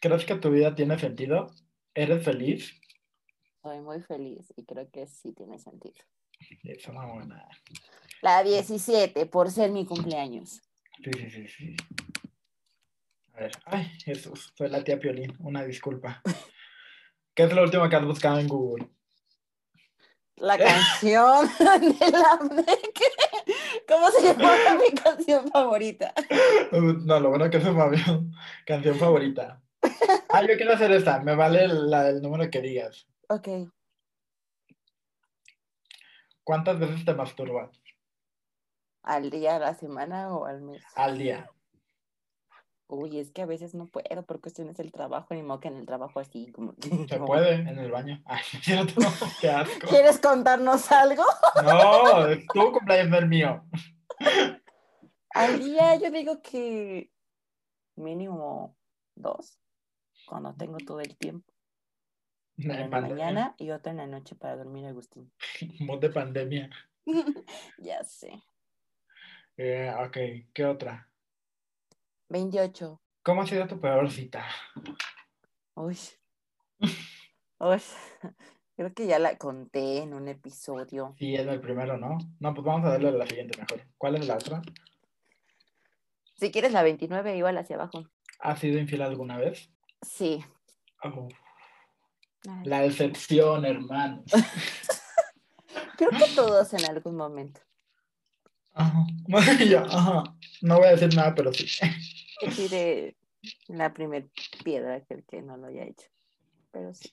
¿Crees 0.00 0.24
que 0.24 0.34
tu 0.34 0.50
vida 0.50 0.74
tiene 0.74 0.98
sentido? 0.98 1.52
¿Eres 1.94 2.24
feliz? 2.24 2.72
Soy 3.62 3.80
muy 3.80 4.02
feliz 4.02 4.52
y 4.56 4.64
creo 4.64 4.90
que 4.90 5.06
sí 5.06 5.32
tiene 5.34 5.60
sentido. 5.60 5.94
Es 6.64 6.88
una 6.88 7.06
buena. 7.06 7.48
La 8.20 8.42
17, 8.42 9.26
por 9.26 9.50
ser 9.50 9.70
mi 9.70 9.86
cumpleaños. 9.86 10.60
Sí, 11.04 11.10
sí, 11.16 11.30
sí, 11.30 11.48
sí. 11.48 11.76
A 13.34 13.40
ver. 13.40 13.52
Ay, 13.64 13.84
Jesús. 14.04 14.52
Soy 14.56 14.68
la 14.68 14.82
tía 14.82 14.98
Piolín. 14.98 15.36
Una 15.38 15.64
disculpa. 15.64 16.20
¿Qué 17.34 17.44
es 17.44 17.52
lo 17.52 17.62
último 17.62 17.88
que 17.88 17.96
has 17.96 18.04
buscado 18.04 18.40
en 18.40 18.48
Google? 18.48 18.88
La 20.36 20.58
canción 20.58 21.48
de 21.58 22.10
la 22.10 22.38
¿Cómo 23.88 24.10
se 24.10 24.22
llama 24.22 24.74
mi 24.74 24.96
canción 24.96 25.48
favorita? 25.50 26.12
No, 26.72 27.20
lo 27.20 27.30
bueno 27.30 27.50
que 27.50 27.58
es 27.58 27.64
mi 27.64 28.30
canción 28.66 28.98
favorita. 28.98 29.60
Ah, 30.28 30.42
yo 30.42 30.56
quiero 30.56 30.72
hacer 30.72 30.90
esta. 30.92 31.20
Me 31.20 31.34
vale 31.34 31.68
la 31.68 32.04
del 32.04 32.20
número 32.20 32.50
que 32.50 32.60
digas. 32.60 33.06
Ok. 33.28 33.48
¿Cuántas 36.42 36.78
veces 36.78 37.04
te 37.04 37.14
masturbas 37.14 37.70
¿Al 39.02 39.30
día, 39.30 39.56
a 39.56 39.58
la 39.58 39.74
semana 39.74 40.34
o 40.34 40.44
al 40.46 40.60
mes? 40.60 40.82
al 40.94 41.18
día? 41.18 41.50
Uy, 42.90 43.18
es 43.18 43.30
que 43.30 43.42
a 43.42 43.46
veces 43.46 43.74
no 43.74 43.86
puedo 43.86 44.22
por 44.24 44.40
cuestiones 44.40 44.78
del 44.78 44.92
trabajo, 44.92 45.34
ni 45.34 45.42
modo 45.42 45.60
que 45.60 45.68
en 45.68 45.76
el 45.76 45.84
trabajo 45.84 46.20
así 46.20 46.50
como... 46.52 46.74
Se 47.06 47.18
puede 47.20 47.54
en 47.54 47.78
el 47.78 47.90
baño. 47.90 48.22
Ay, 48.26 48.40
es 48.54 48.64
cierto. 48.64 48.94
Qué 49.42 49.50
asco. 49.50 49.88
¿Quieres 49.88 50.18
contarnos 50.18 50.90
algo? 50.90 51.22
No, 51.62 52.26
es 52.28 52.46
tu 52.46 52.72
cumpleaños, 52.72 53.10
no 53.10 53.18
el 53.18 53.28
mío. 53.28 53.62
Al 55.30 55.58
día 55.58 55.96
yo 55.96 56.10
digo 56.10 56.40
que 56.40 57.12
mínimo 57.96 58.74
dos, 59.14 59.60
cuando 60.26 60.54
tengo 60.54 60.78
todo 60.78 61.00
el 61.00 61.16
tiempo. 61.16 61.52
Una 62.56 62.82
en 62.82 62.90
la 62.90 63.00
mañana 63.00 63.54
y 63.58 63.70
otra 63.70 63.92
en 63.92 63.98
la 63.98 64.06
noche 64.06 64.34
para 64.34 64.56
dormir, 64.56 64.86
Agustín. 64.86 65.30
Mod 65.80 66.00
de 66.00 66.10
pandemia. 66.10 66.70
ya 67.78 68.02
sé. 68.02 68.42
Eh, 69.60 69.92
ok, 69.98 70.16
¿qué 70.54 70.64
otra? 70.64 71.10
28. 72.28 73.02
¿Cómo 73.24 73.42
ha 73.42 73.46
sido 73.46 73.66
tu 73.66 73.80
peor 73.80 74.08
cita? 74.08 74.46
Uy. 75.74 75.98
Uy. 77.58 77.82
Creo 78.76 78.94
que 78.94 79.08
ya 79.08 79.18
la 79.18 79.36
conté 79.36 79.98
en 79.98 80.14
un 80.14 80.28
episodio. 80.28 81.16
Sí, 81.18 81.34
es 81.34 81.44
el 81.44 81.60
primero, 81.60 81.98
¿no? 81.98 82.18
No, 82.38 82.54
pues 82.54 82.64
vamos 82.64 82.86
a 82.86 82.90
darle 82.90 83.08
a 83.08 83.12
la 83.12 83.26
siguiente 83.26 83.58
mejor. 83.58 83.84
¿Cuál 83.98 84.14
es 84.14 84.28
la 84.28 84.36
otra? 84.36 84.62
Si 86.36 86.52
quieres 86.52 86.70
la 86.70 86.84
29, 86.84 87.36
igual 87.36 87.58
hacia 87.58 87.74
abajo. 87.74 88.08
¿Has 88.38 88.60
sido 88.60 88.78
infiel 88.78 89.02
alguna 89.02 89.38
vez? 89.38 89.72
Sí. 90.02 90.44
Oh, 91.02 91.26
la 92.62 92.82
decepción, 92.82 93.64
hermano. 93.64 94.22
Creo 95.96 96.10
que 96.10 96.32
todos 96.36 96.72
en 96.74 96.84
algún 96.84 97.16
momento. 97.16 97.60
Ajá. 98.78 99.06
Ya, 99.68 99.82
ajá. 99.82 100.24
No 100.62 100.78
voy 100.78 100.86
a 100.86 100.92
decir 100.92 101.14
nada, 101.14 101.34
pero 101.34 101.52
sí. 101.52 101.66
Tire 102.56 103.16
la 103.66 103.92
primer 103.92 104.28
piedra 104.64 105.00
que 105.04 105.14
el 105.14 105.24
que 105.24 105.42
no 105.42 105.56
lo 105.56 105.66
haya 105.66 105.84
hecho. 105.84 106.06
Pero 106.70 106.94
sí. 106.94 107.10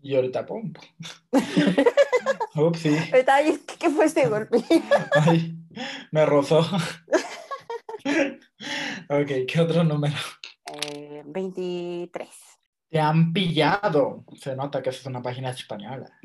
Y 0.00 0.14
ahorita, 0.14 0.46
pum. 0.46 0.72
Ups, 2.54 2.78
sí. 2.78 2.96
Ay, 3.26 3.58
¿qué, 3.78 3.90
fue 3.90 4.04
este 4.04 4.28
golpe? 4.28 4.62
Ay, 5.12 5.56
me 6.12 6.26
rozó. 6.26 6.60
ok, 9.08 9.30
¿qué 9.48 9.60
otro 9.60 9.82
número? 9.82 10.16
Eh, 10.66 11.22
23. 11.24 12.28
Te 12.90 13.00
han 13.00 13.32
pillado. 13.32 14.24
Se 14.36 14.54
nota 14.54 14.82
que 14.82 14.90
es 14.90 15.04
una 15.06 15.22
página 15.22 15.50
española. 15.50 16.20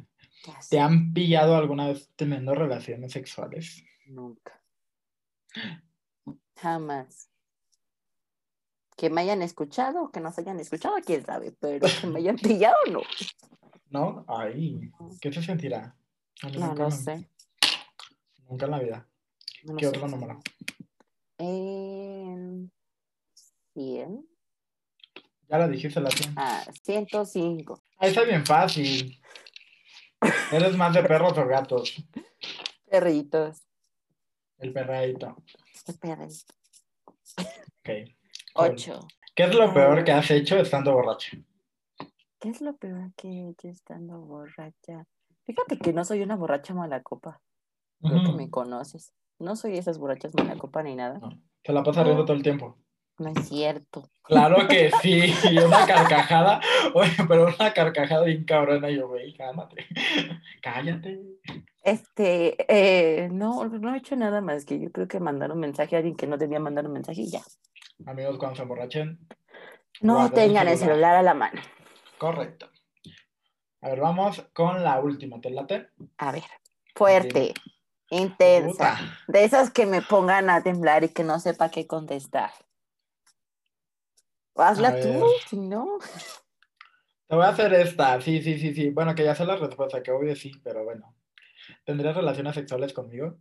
¿Te 0.69 0.79
han 0.79 1.13
pillado 1.13 1.55
alguna 1.55 1.87
vez 1.87 2.11
teniendo 2.15 2.53
relaciones 2.53 3.11
sexuales? 3.11 3.83
Nunca. 4.07 4.58
Jamás. 6.55 7.29
Que 8.95 9.09
me 9.09 9.21
hayan 9.21 9.41
escuchado 9.41 10.03
o 10.03 10.11
que 10.11 10.19
nos 10.19 10.37
hayan 10.37 10.59
escuchado, 10.59 10.95
quién 11.05 11.25
sabe, 11.25 11.53
pero 11.53 11.87
que 12.01 12.07
me 12.07 12.19
hayan 12.19 12.35
pillado, 12.35 12.77
no. 12.91 13.01
¿No? 13.89 14.25
Ay, 14.27 14.91
¿qué 15.21 15.31
se 15.31 15.41
sentirá? 15.41 15.95
No, 16.43 16.49
nunca 16.49 16.83
no 16.83 16.91
sé. 16.91 17.29
Nunca 18.47 18.65
en 18.65 18.71
la 18.71 18.79
vida. 18.79 19.09
no 19.63 19.75
¿Qué 19.77 19.87
otro 19.87 20.07
número? 20.07 20.39
En 21.37 22.71
100. 23.73 24.27
Ya 25.49 25.57
la 25.57 25.67
dijiste 25.67 25.99
la 25.99 26.11
100. 26.11 26.33
Ah, 26.35 26.63
105. 26.83 27.81
Ahí 27.97 28.09
está 28.09 28.23
bien 28.23 28.45
fácil. 28.45 29.19
¿Eres 30.51 30.75
más 30.75 30.93
de 30.93 31.03
perros 31.03 31.37
o 31.37 31.47
gatos? 31.47 31.95
Perritos. 32.89 33.68
El 34.59 34.73
perradito. 34.73 35.35
Qué 35.85 35.93
perrito. 35.93 36.53
Ok. 37.37 37.89
Cool. 38.53 38.71
8. 38.71 38.99
¿Qué 39.35 39.43
es 39.43 39.55
lo 39.55 39.73
peor 39.73 40.03
que 40.03 40.11
has 40.11 40.29
hecho 40.31 40.57
estando 40.57 40.93
borracho? 40.93 41.37
¿Qué 42.39 42.49
es 42.49 42.61
lo 42.61 42.75
peor 42.75 43.13
que 43.15 43.27
he 43.27 43.49
hecho 43.49 43.69
estando 43.69 44.19
borracha? 44.19 45.05
Fíjate 45.45 45.79
que 45.79 45.93
no 45.93 46.03
soy 46.03 46.21
una 46.21 46.35
borracha 46.35 46.73
mala 46.73 47.01
copa. 47.01 47.41
Creo 48.01 48.23
que 48.23 48.33
me 48.33 48.49
conoces. 48.49 49.13
No 49.39 49.55
soy 49.55 49.77
esas 49.77 49.97
borrachas 49.97 50.33
mala 50.35 50.57
copa 50.57 50.83
ni 50.83 50.95
nada. 50.95 51.19
No, 51.19 51.29
Se 51.63 51.73
la 51.73 51.83
pasa 51.83 52.03
riendo 52.03 52.25
todo 52.25 52.35
el 52.35 52.43
tiempo. 52.43 52.77
No 53.19 53.29
es 53.29 53.47
cierto. 53.49 54.09
Claro 54.23 54.67
que 54.67 54.91
sí. 55.01 55.33
Una 55.65 55.85
carcajada. 55.85 56.61
Oye, 56.93 57.11
pero 57.27 57.47
una 57.47 57.73
carcajada 57.73 58.23
bien 58.25 58.43
cabrona. 58.45 58.89
Yo, 58.89 59.07
güey, 59.09 59.33
cálmate. 59.35 59.85
Cállate. 60.61 61.19
Este, 61.83 62.55
eh, 62.67 63.29
no, 63.31 63.65
no 63.65 63.93
he 63.93 63.97
hecho 63.97 64.15
nada 64.15 64.41
más 64.41 64.65
que 64.65 64.79
yo 64.79 64.91
creo 64.91 65.07
que 65.07 65.19
mandar 65.19 65.51
un 65.51 65.59
mensaje 65.59 65.95
a 65.95 65.99
alguien 65.99 66.15
que 66.15 66.27
no 66.27 66.37
debía 66.37 66.59
mandar 66.59 66.85
un 66.85 66.93
mensaje 66.93 67.21
y 67.21 67.29
ya. 67.31 67.41
Amigos, 68.05 68.37
cuando 68.37 68.55
se 68.57 68.61
emborrachen, 68.63 69.19
No 70.01 70.29
tengan 70.31 70.67
el 70.67 70.77
celular. 70.77 71.15
a 71.15 71.21
la 71.23 71.33
mano. 71.33 71.61
correcto. 72.17 72.69
A 73.81 73.89
ver, 73.89 73.99
vamos 74.01 74.41
con 74.53 74.83
la 74.83 74.99
última. 74.99 75.39
¿Te 75.39 75.49
late? 75.51 75.87
A 76.17 76.33
ver, 76.33 76.43
fuerte, 76.95 77.53
intensa, 78.09 78.97
Puta. 78.97 79.17
de 79.29 79.43
esas 79.45 79.71
que 79.71 79.85
me 79.85 80.01
pongan 80.01 80.49
a 80.49 80.61
temblar 80.61 81.05
y 81.05 81.09
que 81.09 81.23
no 81.23 81.39
sepa 81.39 81.69
qué 81.71 81.87
contestar. 81.87 82.51
Hazla 84.55 84.99
tú, 84.99 85.25
si 85.47 85.57
no. 85.57 85.99
Te 87.27 87.35
voy 87.35 87.45
a 87.45 87.49
hacer 87.49 87.73
esta. 87.73 88.19
Sí, 88.21 88.41
sí, 88.41 88.59
sí, 88.59 88.73
sí. 88.73 88.89
Bueno, 88.89 89.15
que 89.15 89.23
ya 89.23 89.35
sé 89.35 89.45
la 89.45 89.55
respuesta, 89.55 90.03
que 90.03 90.11
obvio 90.11 90.35
sí, 90.35 90.51
pero 90.63 90.83
bueno. 90.83 91.15
¿Tendrías 91.85 92.15
relaciones 92.15 92.55
sexuales 92.55 92.93
conmigo? 92.93 93.37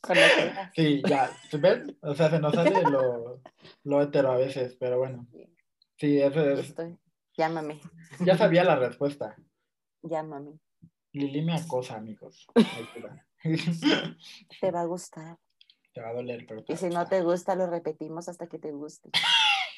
Con. 0.00 0.16
Sí, 0.74 1.02
ya, 1.06 1.30
¿ven? 1.60 1.98
O 2.02 2.14
sea, 2.14 2.30
se 2.30 2.38
nos 2.38 2.54
sale 2.54 2.82
lo, 2.82 3.42
lo 3.84 4.02
hetero 4.02 4.32
a 4.32 4.36
veces, 4.36 4.76
pero 4.78 4.98
bueno. 4.98 5.26
Sí, 5.96 6.20
eso 6.20 6.48
es. 6.50 6.60
Estoy. 6.60 6.98
Llámame, 7.36 7.80
Ya 8.20 8.36
sabía 8.36 8.64
la 8.64 8.76
respuesta. 8.76 9.36
llámame. 10.02 10.58
Lili 11.12 11.42
me 11.42 11.54
acosa, 11.54 11.96
amigos. 11.96 12.46
Te 14.60 14.70
va 14.70 14.80
a 14.80 14.84
gustar. 14.86 15.38
Te 15.98 16.04
va 16.04 16.10
a 16.10 16.14
doler, 16.14 16.46
pero 16.46 16.62
te 16.62 16.72
Y 16.72 16.76
va 16.76 16.78
a 16.78 16.80
si 16.80 16.94
no 16.94 17.06
te 17.08 17.22
gusta, 17.22 17.56
lo 17.56 17.66
repetimos 17.66 18.28
hasta 18.28 18.46
que 18.46 18.60
te 18.60 18.70
guste. 18.70 19.10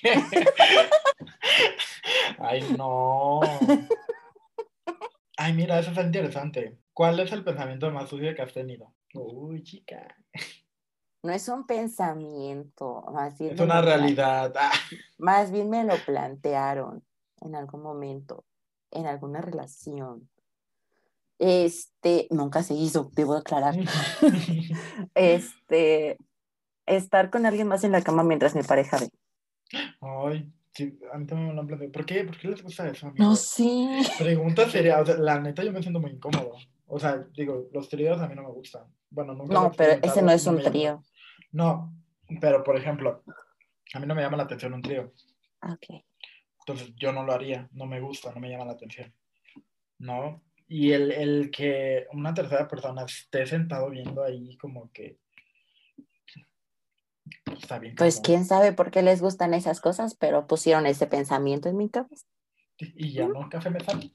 Ay, 2.38 2.60
no. 2.76 3.40
Ay, 5.38 5.54
mira, 5.54 5.78
eso 5.78 5.92
es 5.92 5.96
interesante. 5.96 6.78
¿Cuál 6.92 7.20
es 7.20 7.32
el 7.32 7.42
pensamiento 7.42 7.90
más 7.90 8.10
sucio 8.10 8.34
que 8.34 8.42
has 8.42 8.52
tenido? 8.52 8.92
Uy, 9.14 9.62
chica. 9.62 10.14
No 11.22 11.32
es 11.32 11.48
un 11.48 11.66
pensamiento, 11.66 13.02
más 13.14 13.38
bien, 13.38 13.54
Es 13.54 13.60
una 13.60 13.80
realidad. 13.80 14.52
Ah, 14.58 14.72
más 15.16 15.50
bien 15.50 15.70
me 15.70 15.84
lo 15.84 15.94
plantearon 16.04 17.02
en 17.40 17.54
algún 17.54 17.82
momento, 17.82 18.44
en 18.90 19.06
alguna 19.06 19.40
relación. 19.40 20.28
Este, 21.40 22.26
nunca 22.30 22.62
se 22.62 22.74
hizo, 22.74 23.10
debo 23.14 23.34
aclarar. 23.34 23.74
Este, 25.14 26.18
estar 26.86 27.30
con 27.30 27.46
alguien 27.46 27.66
más 27.66 27.82
en 27.82 27.92
la 27.92 28.02
cama 28.02 28.22
mientras 28.22 28.54
mi 28.54 28.62
pareja 28.62 28.98
ve. 28.98 29.08
Ay, 30.00 30.52
sí, 30.72 30.98
a 31.12 31.18
mí 31.18 31.26
también 31.26 31.48
me 31.48 31.54
lo 31.54 31.60
han 31.62 31.66
planteado. 31.66 31.92
¿Por 31.92 32.04
qué? 32.04 32.24
¿Por 32.24 32.38
qué 32.38 32.48
les 32.48 32.62
gusta 32.62 32.88
eso, 32.88 33.06
No 33.06 33.12
amigos? 33.12 33.40
sé. 33.40 34.02
Pregunta 34.18 34.68
seria, 34.68 35.00
o 35.00 35.06
sea, 35.06 35.16
la 35.16 35.40
neta 35.40 35.64
yo 35.64 35.72
me 35.72 35.80
siento 35.80 35.98
muy 36.00 36.10
incómodo. 36.10 36.52
O 36.86 36.98
sea, 36.98 37.16
digo, 37.34 37.68
los 37.72 37.88
tríos 37.88 38.20
a 38.20 38.28
mí 38.28 38.34
no 38.34 38.42
me 38.42 38.50
gustan. 38.50 38.84
Bueno, 39.08 39.32
nunca 39.32 39.54
No, 39.54 39.72
pero 39.72 39.98
ese 40.02 40.22
no 40.22 40.32
es 40.32 40.46
un 40.46 40.60
trío. 40.62 41.02
No, 41.52 41.94
pero 42.40 42.62
por 42.62 42.76
ejemplo, 42.76 43.22
a 43.94 43.98
mí 43.98 44.06
no 44.06 44.14
me 44.14 44.22
llama 44.22 44.36
la 44.36 44.42
atención 44.42 44.74
un 44.74 44.82
trío. 44.82 45.12
Ok. 45.62 46.04
Entonces 46.60 46.92
yo 46.96 47.12
no 47.12 47.24
lo 47.24 47.32
haría, 47.32 47.68
no 47.72 47.86
me 47.86 48.00
gusta, 48.00 48.32
no 48.32 48.40
me 48.40 48.50
llama 48.50 48.66
la 48.66 48.72
atención. 48.72 49.14
¿No? 49.98 50.42
Y 50.72 50.92
el, 50.92 51.10
el 51.10 51.50
que 51.50 52.06
una 52.12 52.32
tercera 52.32 52.68
persona 52.68 53.02
esté 53.04 53.44
sentado 53.44 53.90
viendo 53.90 54.22
ahí 54.22 54.56
como 54.56 54.88
que 54.92 55.18
está 57.58 57.80
bien. 57.80 57.96
Pues 57.96 58.16
cabrón. 58.16 58.24
quién 58.24 58.44
sabe 58.44 58.72
por 58.72 58.92
qué 58.92 59.02
les 59.02 59.20
gustan 59.20 59.52
esas 59.52 59.80
cosas, 59.80 60.14
pero 60.14 60.46
pusieron 60.46 60.86
ese 60.86 61.08
pensamiento 61.08 61.68
en 61.68 61.76
mi 61.76 61.88
cabeza. 61.90 62.24
Y 62.78 63.12
ya 63.12 63.26
nunca 63.26 63.60
se 63.60 63.68
me 63.70 63.80
sale. 63.80 64.12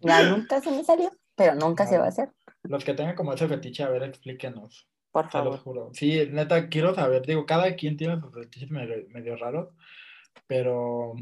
Ya 0.00 0.22
nunca 0.30 0.60
se 0.60 0.70
me 0.70 0.84
salió, 0.84 1.10
pero 1.34 1.56
nunca 1.56 1.86
se 1.88 1.98
va 1.98 2.04
a 2.04 2.08
hacer. 2.08 2.30
Los 2.62 2.84
que 2.84 2.94
tengan 2.94 3.16
como 3.16 3.32
ese 3.32 3.48
fetiche, 3.48 3.82
a 3.82 3.88
ver, 3.88 4.04
explíquenos. 4.04 4.88
Por 5.10 5.24
Se 5.30 5.38
los 5.38 5.44
favor. 5.44 5.58
juro. 5.58 5.90
Sí, 5.92 6.28
neta, 6.30 6.68
quiero 6.68 6.94
saber. 6.94 7.26
Digo, 7.26 7.44
cada 7.46 7.74
quien 7.74 7.96
tiene 7.96 8.20
sus 8.20 8.32
fetiches 8.32 8.70
medio, 8.70 8.96
medio 9.08 9.36
raros, 9.36 9.74
pero, 10.46 11.14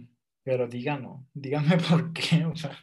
pero 0.43 0.69
díganos, 0.69 1.23
díganme 1.33 1.79
por 1.91 2.13
qué. 2.13 2.45
O 2.45 2.55
sea, 2.55 2.77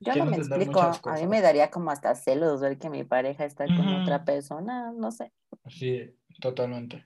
Yo 0.00 0.14
no 0.16 0.26
me 0.26 0.36
explico. 0.36 0.80
A 0.80 1.14
mí 1.16 1.26
me 1.26 1.40
daría 1.40 1.70
como 1.70 1.90
hasta 1.90 2.14
celos 2.14 2.60
ver 2.60 2.78
que 2.78 2.90
mi 2.90 3.04
pareja 3.04 3.44
está 3.44 3.66
con 3.66 3.86
otra 3.86 4.24
persona. 4.24 4.92
No 4.92 5.10
sé. 5.10 5.32
Sí, 5.66 6.14
totalmente. 6.40 7.04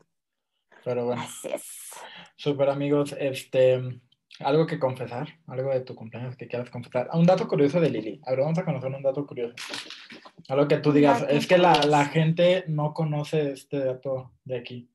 Pero 0.85 1.07
bueno. 1.07 1.23
Así 1.23 1.49
es. 1.49 1.91
Super 2.37 2.71
amigos, 2.71 3.15
este, 3.19 4.01
algo 4.41 4.67
que 4.67 4.79
confesar, 4.79 5.29
algo 5.47 5.71
de 5.71 5.81
tu 5.81 5.95
cumpleaños 5.95 6.37
que 6.37 6.47
quieras 6.47 6.71
confesar. 6.71 7.09
Un 7.13 7.27
dato 7.27 7.49
curioso 7.49 7.81
de 7.81 7.91
Lili. 7.91 8.21
A 8.25 8.31
ver, 8.31 8.41
vamos 8.41 8.59
a 8.59 8.65
conocer 8.65 8.91
un 8.91 9.03
dato 9.03 9.27
curioso. 9.27 9.55
Algo 10.49 10.69
que 10.69 10.79
tú 10.79 10.93
digas, 10.93 11.25
es 11.29 11.47
que 11.47 11.59
la, 11.59 11.83
la 11.85 12.07
gente 12.07 12.65
no 12.69 12.95
conoce 12.95 13.53
este 13.53 13.85
dato 13.85 14.33
de 14.45 14.59
aquí. 14.59 14.91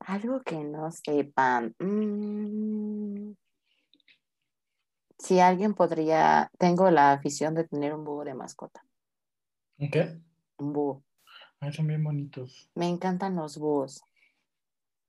Algo 0.00 0.40
que 0.42 0.56
no 0.56 0.90
sepan. 0.90 1.74
mm, 1.78 3.32
Si 5.18 5.40
alguien 5.40 5.74
podría. 5.74 6.50
Tengo 6.58 6.90
la 6.90 7.12
afición 7.12 7.54
de 7.54 7.64
tener 7.64 7.94
un 7.94 8.04
búho 8.04 8.24
de 8.24 8.34
mascota. 8.34 8.84
¿Un 9.78 9.90
qué? 9.90 10.18
Un 10.58 10.72
búho. 10.72 11.02
Ay, 11.60 11.72
son 11.72 11.88
bien 11.88 12.04
bonitos. 12.04 12.70
Me 12.74 12.88
encantan 12.88 13.34
los 13.34 13.58
búhos. 13.58 14.02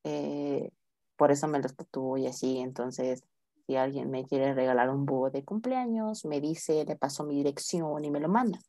Eh, 0.04 0.72
por 1.16 1.32
eso 1.32 1.48
me 1.48 1.60
los 1.60 1.76
tatúo 1.76 2.18
y 2.18 2.26
así. 2.26 2.60
Entonces, 2.60 3.24
si 3.68 3.76
alguien 3.76 4.10
me 4.10 4.26
quiere 4.26 4.54
regalar 4.54 4.90
un 4.90 5.06
búho 5.06 5.30
de 5.30 5.44
cumpleaños, 5.44 6.26
me 6.26 6.42
dice, 6.42 6.86
le 6.86 6.96
paso 6.96 7.24
mi 7.24 7.36
dirección 7.36 8.04
y 8.04 8.10
me 8.10 8.20
lo 8.20 8.30
manda. 8.30 8.60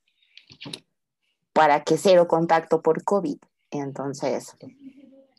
Para 1.54 1.84
que 1.84 1.96
cero 1.96 2.28
contacto 2.28 2.82
por 2.82 3.02
COVID. 3.02 3.38
Entonces, 3.70 4.56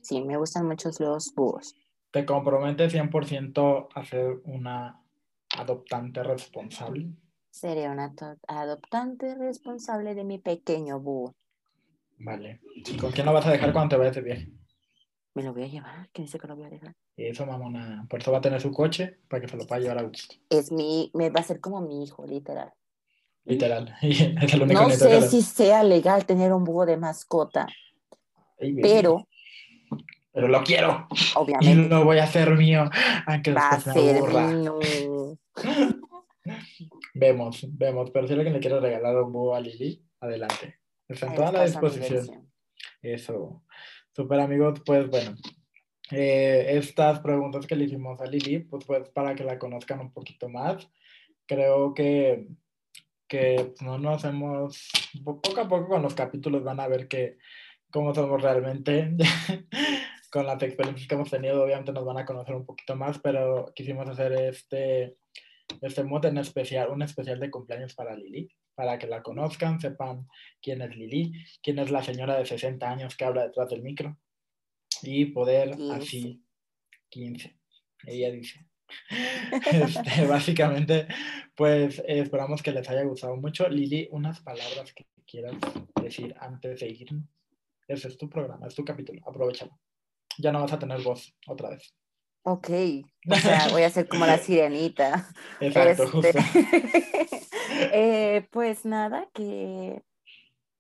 sí, 0.02 0.22
me 0.24 0.38
gustan 0.38 0.66
mucho 0.66 0.90
los 1.00 1.34
búhos. 1.36 1.76
¿Te 2.12 2.26
comprometes 2.26 2.94
100% 2.94 3.90
a 3.94 4.06
ser 4.06 4.42
una 4.46 5.01
adoptante 5.58 6.24
responsable? 6.24 7.10
Seré 7.50 7.90
una 7.90 8.14
adoptante 8.48 9.36
responsable 9.36 10.16
de 10.16 10.24
mi 10.24 10.38
pequeño 10.38 11.00
búho. 11.00 11.36
Vale. 12.20 12.62
¿Con 13.00 13.12
quién 13.12 13.26
lo 13.26 13.34
vas 13.34 13.46
a 13.46 13.52
dejar 13.52 13.74
cuando 13.74 13.96
te 13.96 13.98
vayas 13.98 14.16
de 14.16 14.22
viaje? 14.22 14.50
Me 15.34 15.44
lo 15.44 15.54
voy 15.54 15.64
a 15.64 15.68
llevar. 15.68 16.10
¿Quién 16.12 16.26
dice 16.26 16.38
que 16.38 16.48
lo 16.48 16.56
voy 16.56 16.66
a 16.66 16.70
dejar? 16.70 16.96
Eso, 17.18 17.46
mamona. 17.46 18.06
Por 18.10 18.22
eso 18.22 18.32
va 18.32 18.40
a 18.40 18.42
tener 18.42 18.62
su 18.62 18.72
coche 18.72 19.20
para 19.28 19.42
que 19.42 19.48
se 19.48 19.58
lo 19.58 19.66
pueda 19.66 19.82
llevar 19.82 19.98
a 20.00 20.04
gusto. 20.04 20.36
Es 20.50 20.72
mi, 20.72 21.10
me 21.14 21.30
va 21.30 21.40
a 21.40 21.44
ser 21.44 21.60
como 21.60 21.82
mi 21.82 22.04
hijo, 22.04 22.26
literal. 22.26 22.74
Literal. 23.46 23.96
Y 24.02 24.12
es 24.12 24.54
el 24.54 24.64
único 24.64 24.82
No 24.82 24.88
que 24.88 24.96
sé 24.96 25.22
si 25.30 25.42
sea 25.42 25.84
legal 25.84 26.26
tener 26.26 26.54
un 26.54 26.64
búho 26.64 26.86
de 26.86 26.98
mascota, 26.98 27.68
Ay, 28.60 28.76
pero 28.76 29.28
Pero 30.32 30.48
lo 30.48 30.64
quiero. 30.64 31.08
Y 31.12 31.18
obviamente 31.36 31.90
lo 31.90 32.06
voy 32.06 32.20
a 32.20 32.26
hacer 32.26 32.52
mío. 32.56 32.90
Aunque 33.26 33.54
va 33.54 33.70
a 33.70 33.80
ser 33.80 34.22
mío. 34.22 34.80
Vemos, 37.14 37.66
vemos. 37.78 38.12
Pero 38.12 38.28
si 38.28 38.34
alguien 38.34 38.54
le 38.54 38.60
quiere 38.60 38.80
regalar 38.80 39.16
un 39.22 39.32
búho 39.32 39.56
a 39.56 39.60
Lili, 39.60 40.04
adelante. 40.20 40.80
Está 41.08 41.26
en 41.28 41.32
Ahí 41.34 41.38
toda 41.38 41.52
la 41.52 41.66
disposición. 41.66 42.52
Eso. 43.02 43.64
Super 44.16 44.40
amigos, 44.40 44.82
pues 44.86 45.08
bueno. 45.10 45.36
eh, 46.12 46.66
estas 46.78 47.20
preguntas 47.20 47.66
que 47.66 47.76
le 47.76 47.86
hicimos 47.86 48.20
a 48.22 48.26
Lili, 48.26 48.60
pues, 48.60 48.86
pues 48.86 49.10
para 49.10 49.36
que 49.36 49.44
la 49.44 49.58
conozcan 49.60 50.00
un 50.00 50.12
poquito 50.14 50.50
más. 50.50 50.90
Creo 51.46 51.94
que, 51.94 52.48
que 53.28 53.74
no 53.82 53.98
nos 53.98 54.24
hemos, 54.26 54.90
po- 55.24 55.42
poco 55.42 55.62
a 55.62 55.68
poco 55.68 55.88
con 55.90 56.02
los 56.02 56.14
capítulos 56.14 56.64
van 56.64 56.80
a 56.80 56.88
ver 56.88 57.08
que 57.08 57.38
cómo 57.92 58.14
somos 58.16 58.42
realmente. 58.42 59.16
con 60.32 60.46
las 60.46 60.62
experiencias 60.64 61.08
que 61.10 61.16
hemos 61.16 61.30
tenido, 61.30 61.62
obviamente 61.62 61.92
nos 61.92 62.06
van 62.06 62.18
a 62.20 62.26
conocer 62.26 62.56
un 62.56 62.66
poquito 62.66 62.96
más, 62.96 63.20
pero 63.20 63.70
quisimos 63.76 64.08
hacer 64.08 64.32
este, 64.32 65.18
este 65.82 66.04
mood 66.04 66.26
en 66.26 66.38
especial, 66.38 66.90
un 66.90 67.02
especial 67.02 67.40
de 67.40 67.52
cumpleaños 67.52 67.94
para 67.96 68.16
Lili, 68.16 68.50
para 68.76 68.98
que 68.98 69.08
la 69.08 69.22
conozcan, 69.22 69.80
sepan 69.80 70.28
quién 70.62 70.82
es 70.82 70.96
Lili, 70.96 71.34
quién 71.62 71.80
es 71.80 71.92
la 71.92 72.04
señora 72.04 72.38
de 72.38 72.46
60 72.46 72.90
años 72.90 73.16
que 73.16 73.26
habla 73.26 73.44
detrás 73.44 73.70
del 73.70 73.82
micro 73.82 74.18
y 75.02 75.26
poder 75.26 75.76
15. 75.76 75.94
así, 75.94 76.44
15, 77.10 77.58
ella 78.08 78.32
dice. 78.32 78.68
Este, 79.72 80.26
básicamente, 80.28 81.08
pues 81.56 82.04
esperamos 82.06 82.62
que 82.62 82.74
les 82.74 82.90
haya 82.90 83.04
gustado 83.04 83.38
mucho. 83.38 83.70
Lili, 83.70 84.08
unas 84.12 84.42
palabras 84.42 84.94
que 84.94 85.06
quieras 85.26 85.56
decir 86.02 86.36
antes 86.40 86.82
de 86.82 86.90
irnos. 86.90 87.26
Ese 87.88 88.10
es 88.10 88.18
tu 88.18 88.30
programa, 88.30 88.68
es 88.68 88.76
tu 88.76 88.84
capítulo, 88.84 89.22
aprovechalo. 89.26 89.80
Ya 90.38 90.52
no 90.52 90.62
vas 90.62 90.74
a 90.74 90.80
tener 90.80 91.02
voz 91.02 91.34
otra 91.48 91.70
vez. 91.70 91.94
Ok, 92.44 92.70
o 93.30 93.36
sea, 93.36 93.68
voy 93.70 93.84
a 93.84 93.90
ser 93.92 94.08
como 94.08 94.26
la 94.26 94.38
sirenita. 94.40 95.28
Exacto, 95.60 96.04
Este, 96.04 96.34
justo. 96.34 96.40
eh, 97.94 98.48
pues 98.52 98.86
nada, 98.86 99.28
que 99.34 100.02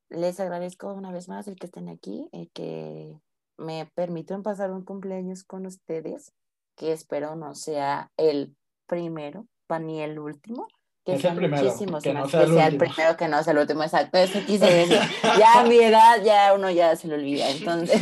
les 0.09 0.39
agradezco 0.39 0.91
una 0.93 1.11
vez 1.11 1.29
más 1.29 1.47
el 1.47 1.55
que 1.55 1.67
estén 1.67 1.87
aquí, 1.89 2.27
y 2.31 2.47
que 2.47 3.15
me 3.57 3.89
permitieron 3.93 4.43
pasar 4.43 4.71
un 4.71 4.83
cumpleaños 4.83 5.43
con 5.43 5.65
ustedes, 5.65 6.33
que 6.75 6.91
espero 6.91 7.35
no 7.35 7.53
sea 7.55 8.09
el 8.17 8.55
primero, 8.87 9.45
pa- 9.67 9.79
ni 9.79 10.01
el 10.01 10.17
último, 10.19 10.67
que 11.05 11.13
Es 11.15 11.25
el 11.25 11.35
primero, 11.35 11.63
muchísimos 11.63 12.03
que 12.03 12.13
no 12.13 12.27
sea 12.27 12.39
que 12.41 12.45
el 12.47 12.53
sea 12.53 12.67
el 12.67 12.77
primero, 12.77 13.17
que 13.17 13.27
no 13.27 13.43
sea 13.43 13.53
el 13.53 13.59
último, 13.59 13.83
exacto, 13.83 14.17
eso 14.17 14.39
quise 14.45 14.65
decir. 14.65 14.99
Ya 15.37 15.61
a 15.61 15.63
mi 15.65 15.77
edad, 15.77 16.21
ya 16.23 16.53
uno 16.53 16.69
ya 16.71 16.95
se 16.95 17.07
le 17.07 17.15
olvida, 17.15 17.49
entonces, 17.51 18.01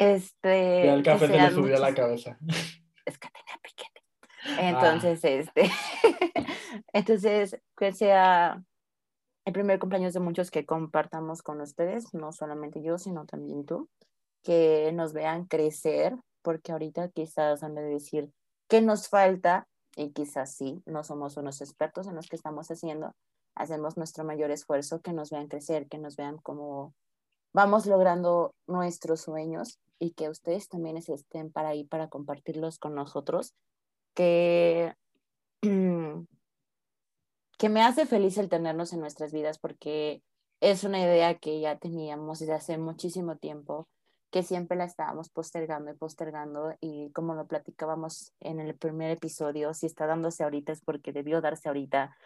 este... 0.00 0.86
Ya 0.86 0.94
el 0.94 1.02
café 1.02 1.26
se 1.26 1.32
le 1.32 1.50
subió 1.50 1.76
a 1.76 1.80
la 1.80 1.94
cabeza. 1.94 2.38
es 3.04 3.18
que 3.18 3.28
tenía 3.28 3.60
piquete. 3.62 4.02
Ah. 4.44 4.70
Entonces, 4.70 5.22
este, 5.22 5.70
entonces, 6.92 7.60
que 7.76 7.92
sea 7.92 8.62
el 9.44 9.52
primer 9.52 9.78
cumpleaños 9.78 10.14
de 10.14 10.20
muchos 10.20 10.50
que 10.50 10.64
compartamos 10.64 11.42
con 11.42 11.60
ustedes, 11.60 12.14
no 12.14 12.32
solamente 12.32 12.82
yo, 12.82 12.98
sino 12.98 13.26
también 13.26 13.66
tú, 13.66 13.90
que 14.42 14.90
nos 14.94 15.12
vean 15.12 15.44
crecer, 15.44 16.16
porque 16.42 16.72
ahorita 16.72 17.10
quizás 17.10 17.62
han 17.62 17.74
de 17.74 17.82
decir 17.82 18.30
qué 18.68 18.80
nos 18.80 19.08
falta, 19.08 19.68
y 19.96 20.12
quizás 20.12 20.54
sí, 20.54 20.82
no 20.86 21.04
somos 21.04 21.36
unos 21.36 21.60
expertos 21.60 22.06
en 22.06 22.14
los 22.14 22.28
que 22.28 22.36
estamos 22.36 22.70
haciendo, 22.70 23.14
hacemos 23.54 23.98
nuestro 23.98 24.24
mayor 24.24 24.50
esfuerzo, 24.50 25.02
que 25.02 25.12
nos 25.12 25.30
vean 25.30 25.48
crecer, 25.48 25.88
que 25.88 25.98
nos 25.98 26.16
vean 26.16 26.38
como 26.38 26.94
vamos 27.52 27.86
logrando 27.86 28.54
nuestros 28.66 29.22
sueños 29.22 29.78
y 29.98 30.12
que 30.12 30.28
ustedes 30.28 30.68
también 30.68 30.96
estén 30.96 31.52
para 31.52 31.70
ahí 31.70 31.84
para 31.84 32.08
compartirlos 32.08 32.78
con 32.78 32.94
nosotros, 32.94 33.54
que, 34.14 34.94
que 35.62 36.26
me 37.68 37.82
hace 37.82 38.06
feliz 38.06 38.38
el 38.38 38.48
tenernos 38.48 38.92
en 38.92 39.00
nuestras 39.00 39.32
vidas 39.32 39.58
porque 39.58 40.22
es 40.60 40.84
una 40.84 41.00
idea 41.00 41.38
que 41.38 41.60
ya 41.60 41.78
teníamos 41.78 42.40
desde 42.40 42.54
hace 42.54 42.78
muchísimo 42.78 43.36
tiempo, 43.36 43.88
que 44.30 44.42
siempre 44.42 44.76
la 44.76 44.84
estábamos 44.84 45.28
postergando 45.28 45.90
y 45.90 45.94
postergando 45.94 46.74
y 46.80 47.10
como 47.12 47.34
lo 47.34 47.46
platicábamos 47.46 48.32
en 48.40 48.60
el 48.60 48.76
primer 48.76 49.10
episodio, 49.10 49.74
si 49.74 49.86
está 49.86 50.06
dándose 50.06 50.44
ahorita 50.44 50.72
es 50.72 50.82
porque 50.82 51.12
debió 51.12 51.40
darse 51.40 51.68
ahorita, 51.68 52.16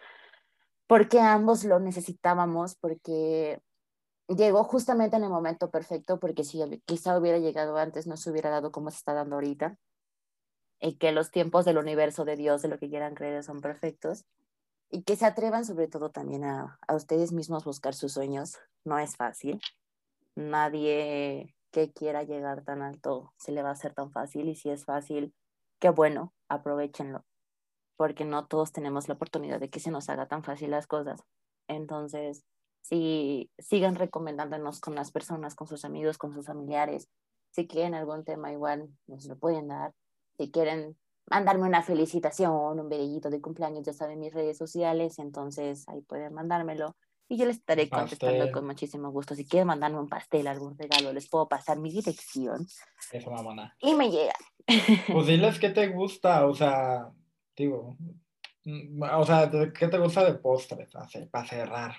porque 0.87 1.19
ambos 1.19 1.63
lo 1.63 1.79
necesitábamos, 1.79 2.75
porque 2.75 3.59
llegó 4.27 4.63
justamente 4.63 5.17
en 5.17 5.23
el 5.23 5.29
momento 5.29 5.69
perfecto, 5.69 6.19
porque 6.19 6.43
si 6.43 6.59
quizá 6.85 7.17
hubiera 7.17 7.37
llegado 7.37 7.77
antes 7.77 8.07
no 8.07 8.17
se 8.17 8.31
hubiera 8.31 8.49
dado 8.49 8.71
como 8.71 8.91
se 8.91 8.97
está 8.97 9.13
dando 9.13 9.35
ahorita, 9.35 9.77
y 10.79 10.97
que 10.97 11.11
los 11.11 11.31
tiempos 11.31 11.65
del 11.65 11.77
universo, 11.77 12.25
de 12.25 12.35
Dios, 12.35 12.61
de 12.61 12.67
lo 12.67 12.77
que 12.77 12.89
quieran 12.89 13.15
creer, 13.15 13.43
son 13.43 13.61
perfectos, 13.61 14.25
y 14.89 15.03
que 15.03 15.15
se 15.15 15.25
atrevan 15.25 15.65
sobre 15.65 15.87
todo 15.87 16.11
también 16.11 16.43
a, 16.43 16.77
a 16.87 16.95
ustedes 16.95 17.31
mismos 17.31 17.65
buscar 17.65 17.93
sus 17.93 18.13
sueños, 18.13 18.57
no 18.83 18.99
es 18.99 19.15
fácil, 19.15 19.59
nadie 20.35 21.55
que 21.71 21.91
quiera 21.91 22.23
llegar 22.23 22.63
tan 22.63 22.81
alto 22.81 23.33
se 23.37 23.51
le 23.51 23.63
va 23.63 23.69
a 23.69 23.73
hacer 23.73 23.93
tan 23.93 24.11
fácil, 24.11 24.49
y 24.49 24.55
si 24.55 24.69
es 24.69 24.85
fácil, 24.85 25.33
qué 25.79 25.89
bueno, 25.89 26.33
aprovechenlo, 26.49 27.25
porque 27.97 28.25
no 28.25 28.47
todos 28.47 28.71
tenemos 28.71 29.07
la 29.07 29.15
oportunidad 29.15 29.59
de 29.59 29.69
que 29.69 29.79
se 29.79 29.91
nos 29.91 30.09
haga 30.09 30.27
tan 30.27 30.43
fácil 30.43 30.71
las 30.71 30.87
cosas. 30.87 31.21
Entonces, 31.67 32.43
si 32.87 33.49
sigan 33.57 33.95
recomendándonos 33.95 34.79
con 34.79 34.93
las 34.93 35.11
personas, 35.11 35.55
con 35.55 35.67
sus 35.67 35.85
amigos, 35.85 36.19
con 36.19 36.33
sus 36.33 36.45
familiares. 36.45 37.09
Si 37.49 37.67
quieren 37.67 37.95
algún 37.95 38.23
tema 38.23 38.51
igual, 38.51 38.89
nos 39.07 39.25
lo 39.25 39.37
pueden 39.37 39.69
dar. 39.69 39.93
Si 40.37 40.51
quieren 40.51 40.95
mandarme 41.25 41.67
una 41.67 41.81
felicitación, 41.81 42.79
un 42.79 42.89
vedellito 42.89 43.31
de 43.31 43.41
cumpleaños, 43.41 43.85
ya 43.85 43.93
saben 43.93 44.19
mis 44.19 44.33
redes 44.33 44.57
sociales, 44.57 45.17
entonces 45.17 45.87
ahí 45.89 46.01
pueden 46.01 46.33
mandármelo. 46.35 46.95
Y 47.27 47.37
yo 47.37 47.47
les 47.47 47.57
estaré 47.57 47.89
contestando 47.89 48.51
con 48.51 48.67
muchísimo 48.67 49.09
gusto. 49.09 49.33
Si 49.33 49.47
quieren 49.47 49.65
mandarme 49.65 49.99
un 49.99 50.07
pastel, 50.07 50.45
algún 50.45 50.77
regalo, 50.77 51.11
les 51.11 51.27
puedo 51.27 51.47
pasar 51.47 51.79
mi 51.79 51.89
dirección. 51.89 52.67
Eso, 53.11 53.31
mamona. 53.31 53.75
Y 53.79 53.95
me 53.95 54.11
llega. 54.11 54.35
Pues 55.11 55.25
diles 55.25 55.57
qué 55.59 55.69
te 55.69 55.87
gusta, 55.87 56.45
o 56.45 56.53
sea, 56.53 57.11
digo, 57.55 57.97
o 58.65 59.25
sea, 59.25 59.49
¿qué 59.77 59.87
te 59.87 59.97
gusta 59.99 60.25
de 60.25 60.33
postres? 60.33 60.91
Para 61.29 61.45
cerrar. 61.45 61.95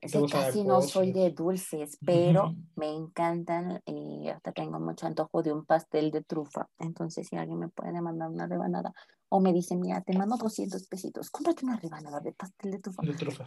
Que 0.00 0.26
casi 0.30 0.64
no 0.64 0.82
soy 0.82 1.12
de 1.12 1.30
dulces, 1.30 1.98
pero 2.04 2.54
me 2.74 2.92
encantan. 2.92 3.80
Y 3.84 4.26
eh, 4.26 4.32
hasta 4.32 4.52
tengo 4.52 4.80
mucho 4.80 5.06
antojo 5.06 5.42
de 5.42 5.52
un 5.52 5.64
pastel 5.64 6.10
de 6.10 6.24
trufa. 6.24 6.68
Entonces, 6.78 7.28
si 7.28 7.36
alguien 7.36 7.60
me 7.60 7.68
puede 7.68 8.00
mandar 8.00 8.30
una 8.30 8.46
rebanada 8.46 8.92
o 9.30 9.40
me 9.40 9.52
dice, 9.52 9.76
mira, 9.76 10.00
te 10.00 10.16
mando 10.16 10.36
200 10.36 10.86
pesitos, 10.88 11.30
cómprate 11.30 11.64
una 11.66 11.76
rebanada 11.76 12.20
de 12.20 12.32
pastel 12.32 12.70
de 12.72 12.78
trufa. 12.78 13.02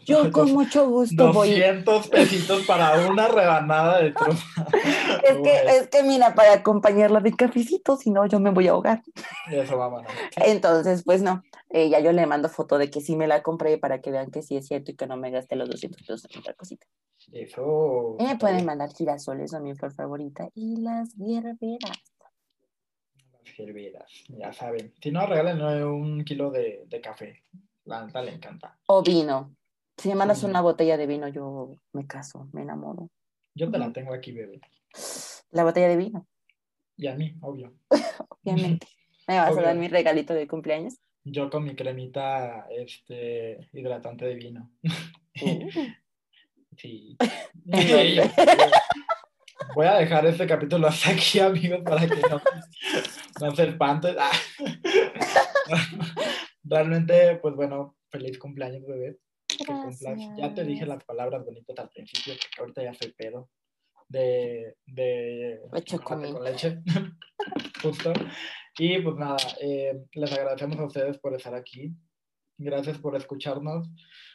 Yo 0.06 0.32
con 0.32 0.52
mucho 0.52 0.88
gusto 0.88 1.16
200 1.16 1.36
voy. 1.36 1.50
200 1.50 2.08
pesitos 2.08 2.66
para 2.66 3.08
una 3.10 3.28
rebanada 3.28 4.02
de 4.02 4.12
trufa. 4.12 4.66
es, 5.24 5.38
que, 5.38 5.78
es 5.78 5.88
que, 5.90 6.04
mira, 6.04 6.36
para 6.36 6.54
acompañarla 6.54 7.20
de 7.20 7.34
cafecito, 7.34 7.98
si 7.98 8.12
no, 8.12 8.26
yo 8.28 8.40
me 8.40 8.52
voy 8.52 8.68
a 8.68 8.72
ahogar. 8.72 9.02
Eso 9.50 9.78
va. 9.78 10.06
Entonces, 10.38 11.04
pues 11.04 11.24
no, 11.24 11.42
eh, 11.70 11.90
ya 11.90 12.00
yo 12.00 12.12
le 12.12 12.26
mando 12.28 12.50
foto 12.50 12.78
de 12.78 12.90
que 12.90 13.02
sí 13.02 13.16
me 13.16 13.28
la 13.28 13.42
compré 13.42 13.78
para 13.78 14.02
que 14.02 14.12
vean 14.12 14.30
que 14.30 14.44
sí 14.44 14.58
es 14.58 14.68
cierto 14.68 14.92
y 14.92 14.96
que 14.96 15.08
no 15.08 15.18
me 15.18 15.32
gasté 15.32 15.56
los 15.56 15.70
200 15.70 16.02
pesos 16.02 16.28
en 16.30 16.40
otra 16.40 16.54
cosita. 16.54 16.86
Eso. 17.32 18.18
me 18.20 18.38
pueden 18.38 18.66
mandar 18.66 18.92
girasoles, 18.94 19.52
son 19.52 19.64
mi 19.64 19.76
flor 19.76 19.94
favorita, 19.94 20.50
y 20.56 20.78
las 20.78 21.16
hierberas 21.16 21.98
hervidas, 23.58 24.12
ya 24.28 24.54
saben. 24.54 24.94
Si 25.02 25.12
no, 25.12 25.26
regálenme 25.26 25.86
un 25.86 26.24
kilo 26.24 26.52
de, 26.52 26.84
de 26.88 27.02
café. 27.02 27.44
La 27.86 28.06
neta 28.06 28.22
le 28.22 28.34
encanta. 28.34 28.78
O 28.88 29.02
vino. 29.02 29.56
Si 29.98 30.10
me 30.10 30.16
mandas 30.16 30.44
una 30.44 30.62
botella 30.62 30.98
de 30.98 31.08
vino, 31.08 31.28
yo 31.28 31.76
me 31.94 32.08
caso, 32.08 32.48
me 32.54 32.62
enamoro. 32.62 33.10
Yo 33.54 33.70
te 33.70 33.78
la 33.78 33.92
tengo 33.92 34.14
aquí, 34.14 34.32
bebé. 34.32 34.62
¿La 35.52 35.64
botella 35.64 35.90
de 35.90 35.98
vino? 35.98 36.28
Y 36.98 37.08
a 37.08 37.16
mí, 37.16 37.36
obvio. 37.42 37.74
Obviamente. 38.44 38.88
¿Me 39.28 39.38
vas 39.38 39.58
a 39.58 39.62
dar 39.62 39.76
mi 39.76 39.88
regalito 39.88 40.34
de 40.34 40.48
cumpleaños? 40.48 40.96
Yo 41.24 41.50
con 41.50 41.64
mi 41.64 41.76
cremita 41.76 42.68
este, 42.70 43.70
hidratante 43.74 44.26
de 44.26 44.36
vino. 44.36 44.72
Uh. 45.42 45.70
sí. 46.78 47.18
Voy 49.76 49.86
a 49.86 49.96
dejar 49.96 50.26
este 50.26 50.48
capítulo 50.48 50.88
hasta 50.88 51.12
aquí, 51.12 51.40
amigos, 51.40 51.82
para 51.84 52.08
que 52.08 52.16
no, 52.30 52.42
no 53.40 53.56
se 53.56 53.64
espanten. 53.64 54.16
Ah. 54.20 54.32
Realmente, 56.64 57.38
pues 57.38 57.56
bueno, 57.56 57.98
feliz 58.10 58.38
cumpleaños, 58.38 58.86
bebé. 58.86 59.18
Ya 60.38 60.54
te 60.54 60.64
dije 60.64 60.86
las 60.86 61.04
palabras 61.04 61.46
bonitas 61.46 61.78
al 61.78 61.90
principio, 61.90 62.34
porque 62.34 62.62
ahorita 62.62 62.84
ya 62.84 62.94
soy 62.94 63.12
pedo 63.14 63.50
de, 64.12 64.76
de 64.86 65.62
con 66.04 66.44
leche. 66.44 66.82
Justo. 67.82 68.14
Y 68.78 69.02
pues 69.02 69.16
nada, 69.16 69.38
eh, 69.60 70.06
les 70.14 70.32
agradecemos 70.32 70.80
a 70.80 70.86
ustedes 70.86 71.18
por 71.18 71.34
estar 71.34 71.56
aquí. 71.56 71.94
Gracias 72.58 73.00
por 73.00 73.16
escucharnos. 73.16 73.90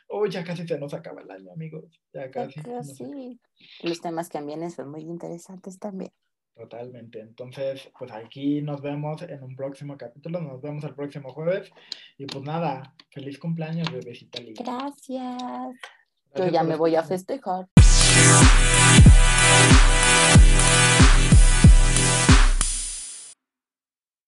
Uy, 0.09 0.31
ya 0.31 0.45
casi 0.45 0.67
se 0.67 0.79
nos 0.79 0.95
acaba 0.95 1.23
el 1.23 1.31
año, 1.31 1.53
amigos. 1.53 2.01
Ya 2.13 2.31
casi. 2.31 2.61
Los 3.83 4.01
temas 4.01 4.29
que 4.29 4.43
vienen 4.43 4.71
son 4.71 4.91
muy 4.91 5.03
interesantes 5.03 5.79
también. 5.79 6.13
Totalmente. 6.57 7.21
Entonces, 7.21 7.91
pues 7.99 8.11
aquí 8.13 8.63
nos 8.63 8.81
vemos 8.81 9.21
en 9.21 9.43
un 9.43 9.55
próximo 9.55 9.99
capítulo. 9.99 10.41
Nos 10.41 10.63
vemos 10.63 10.83
el 10.85 10.95
próximo 10.95 11.29
jueves. 11.31 11.71
Y 12.17 12.25
pues 12.25 12.43
nada, 12.45 12.95
feliz 13.11 13.39
cumpleaños, 13.39 13.93
bebecita 13.93 14.41
Gracias. 14.59 15.43
Yo 16.35 16.49
ya 16.49 16.63
me 16.63 16.77
voy 16.77 16.95
a 16.95 17.03
festejar. 17.03 17.67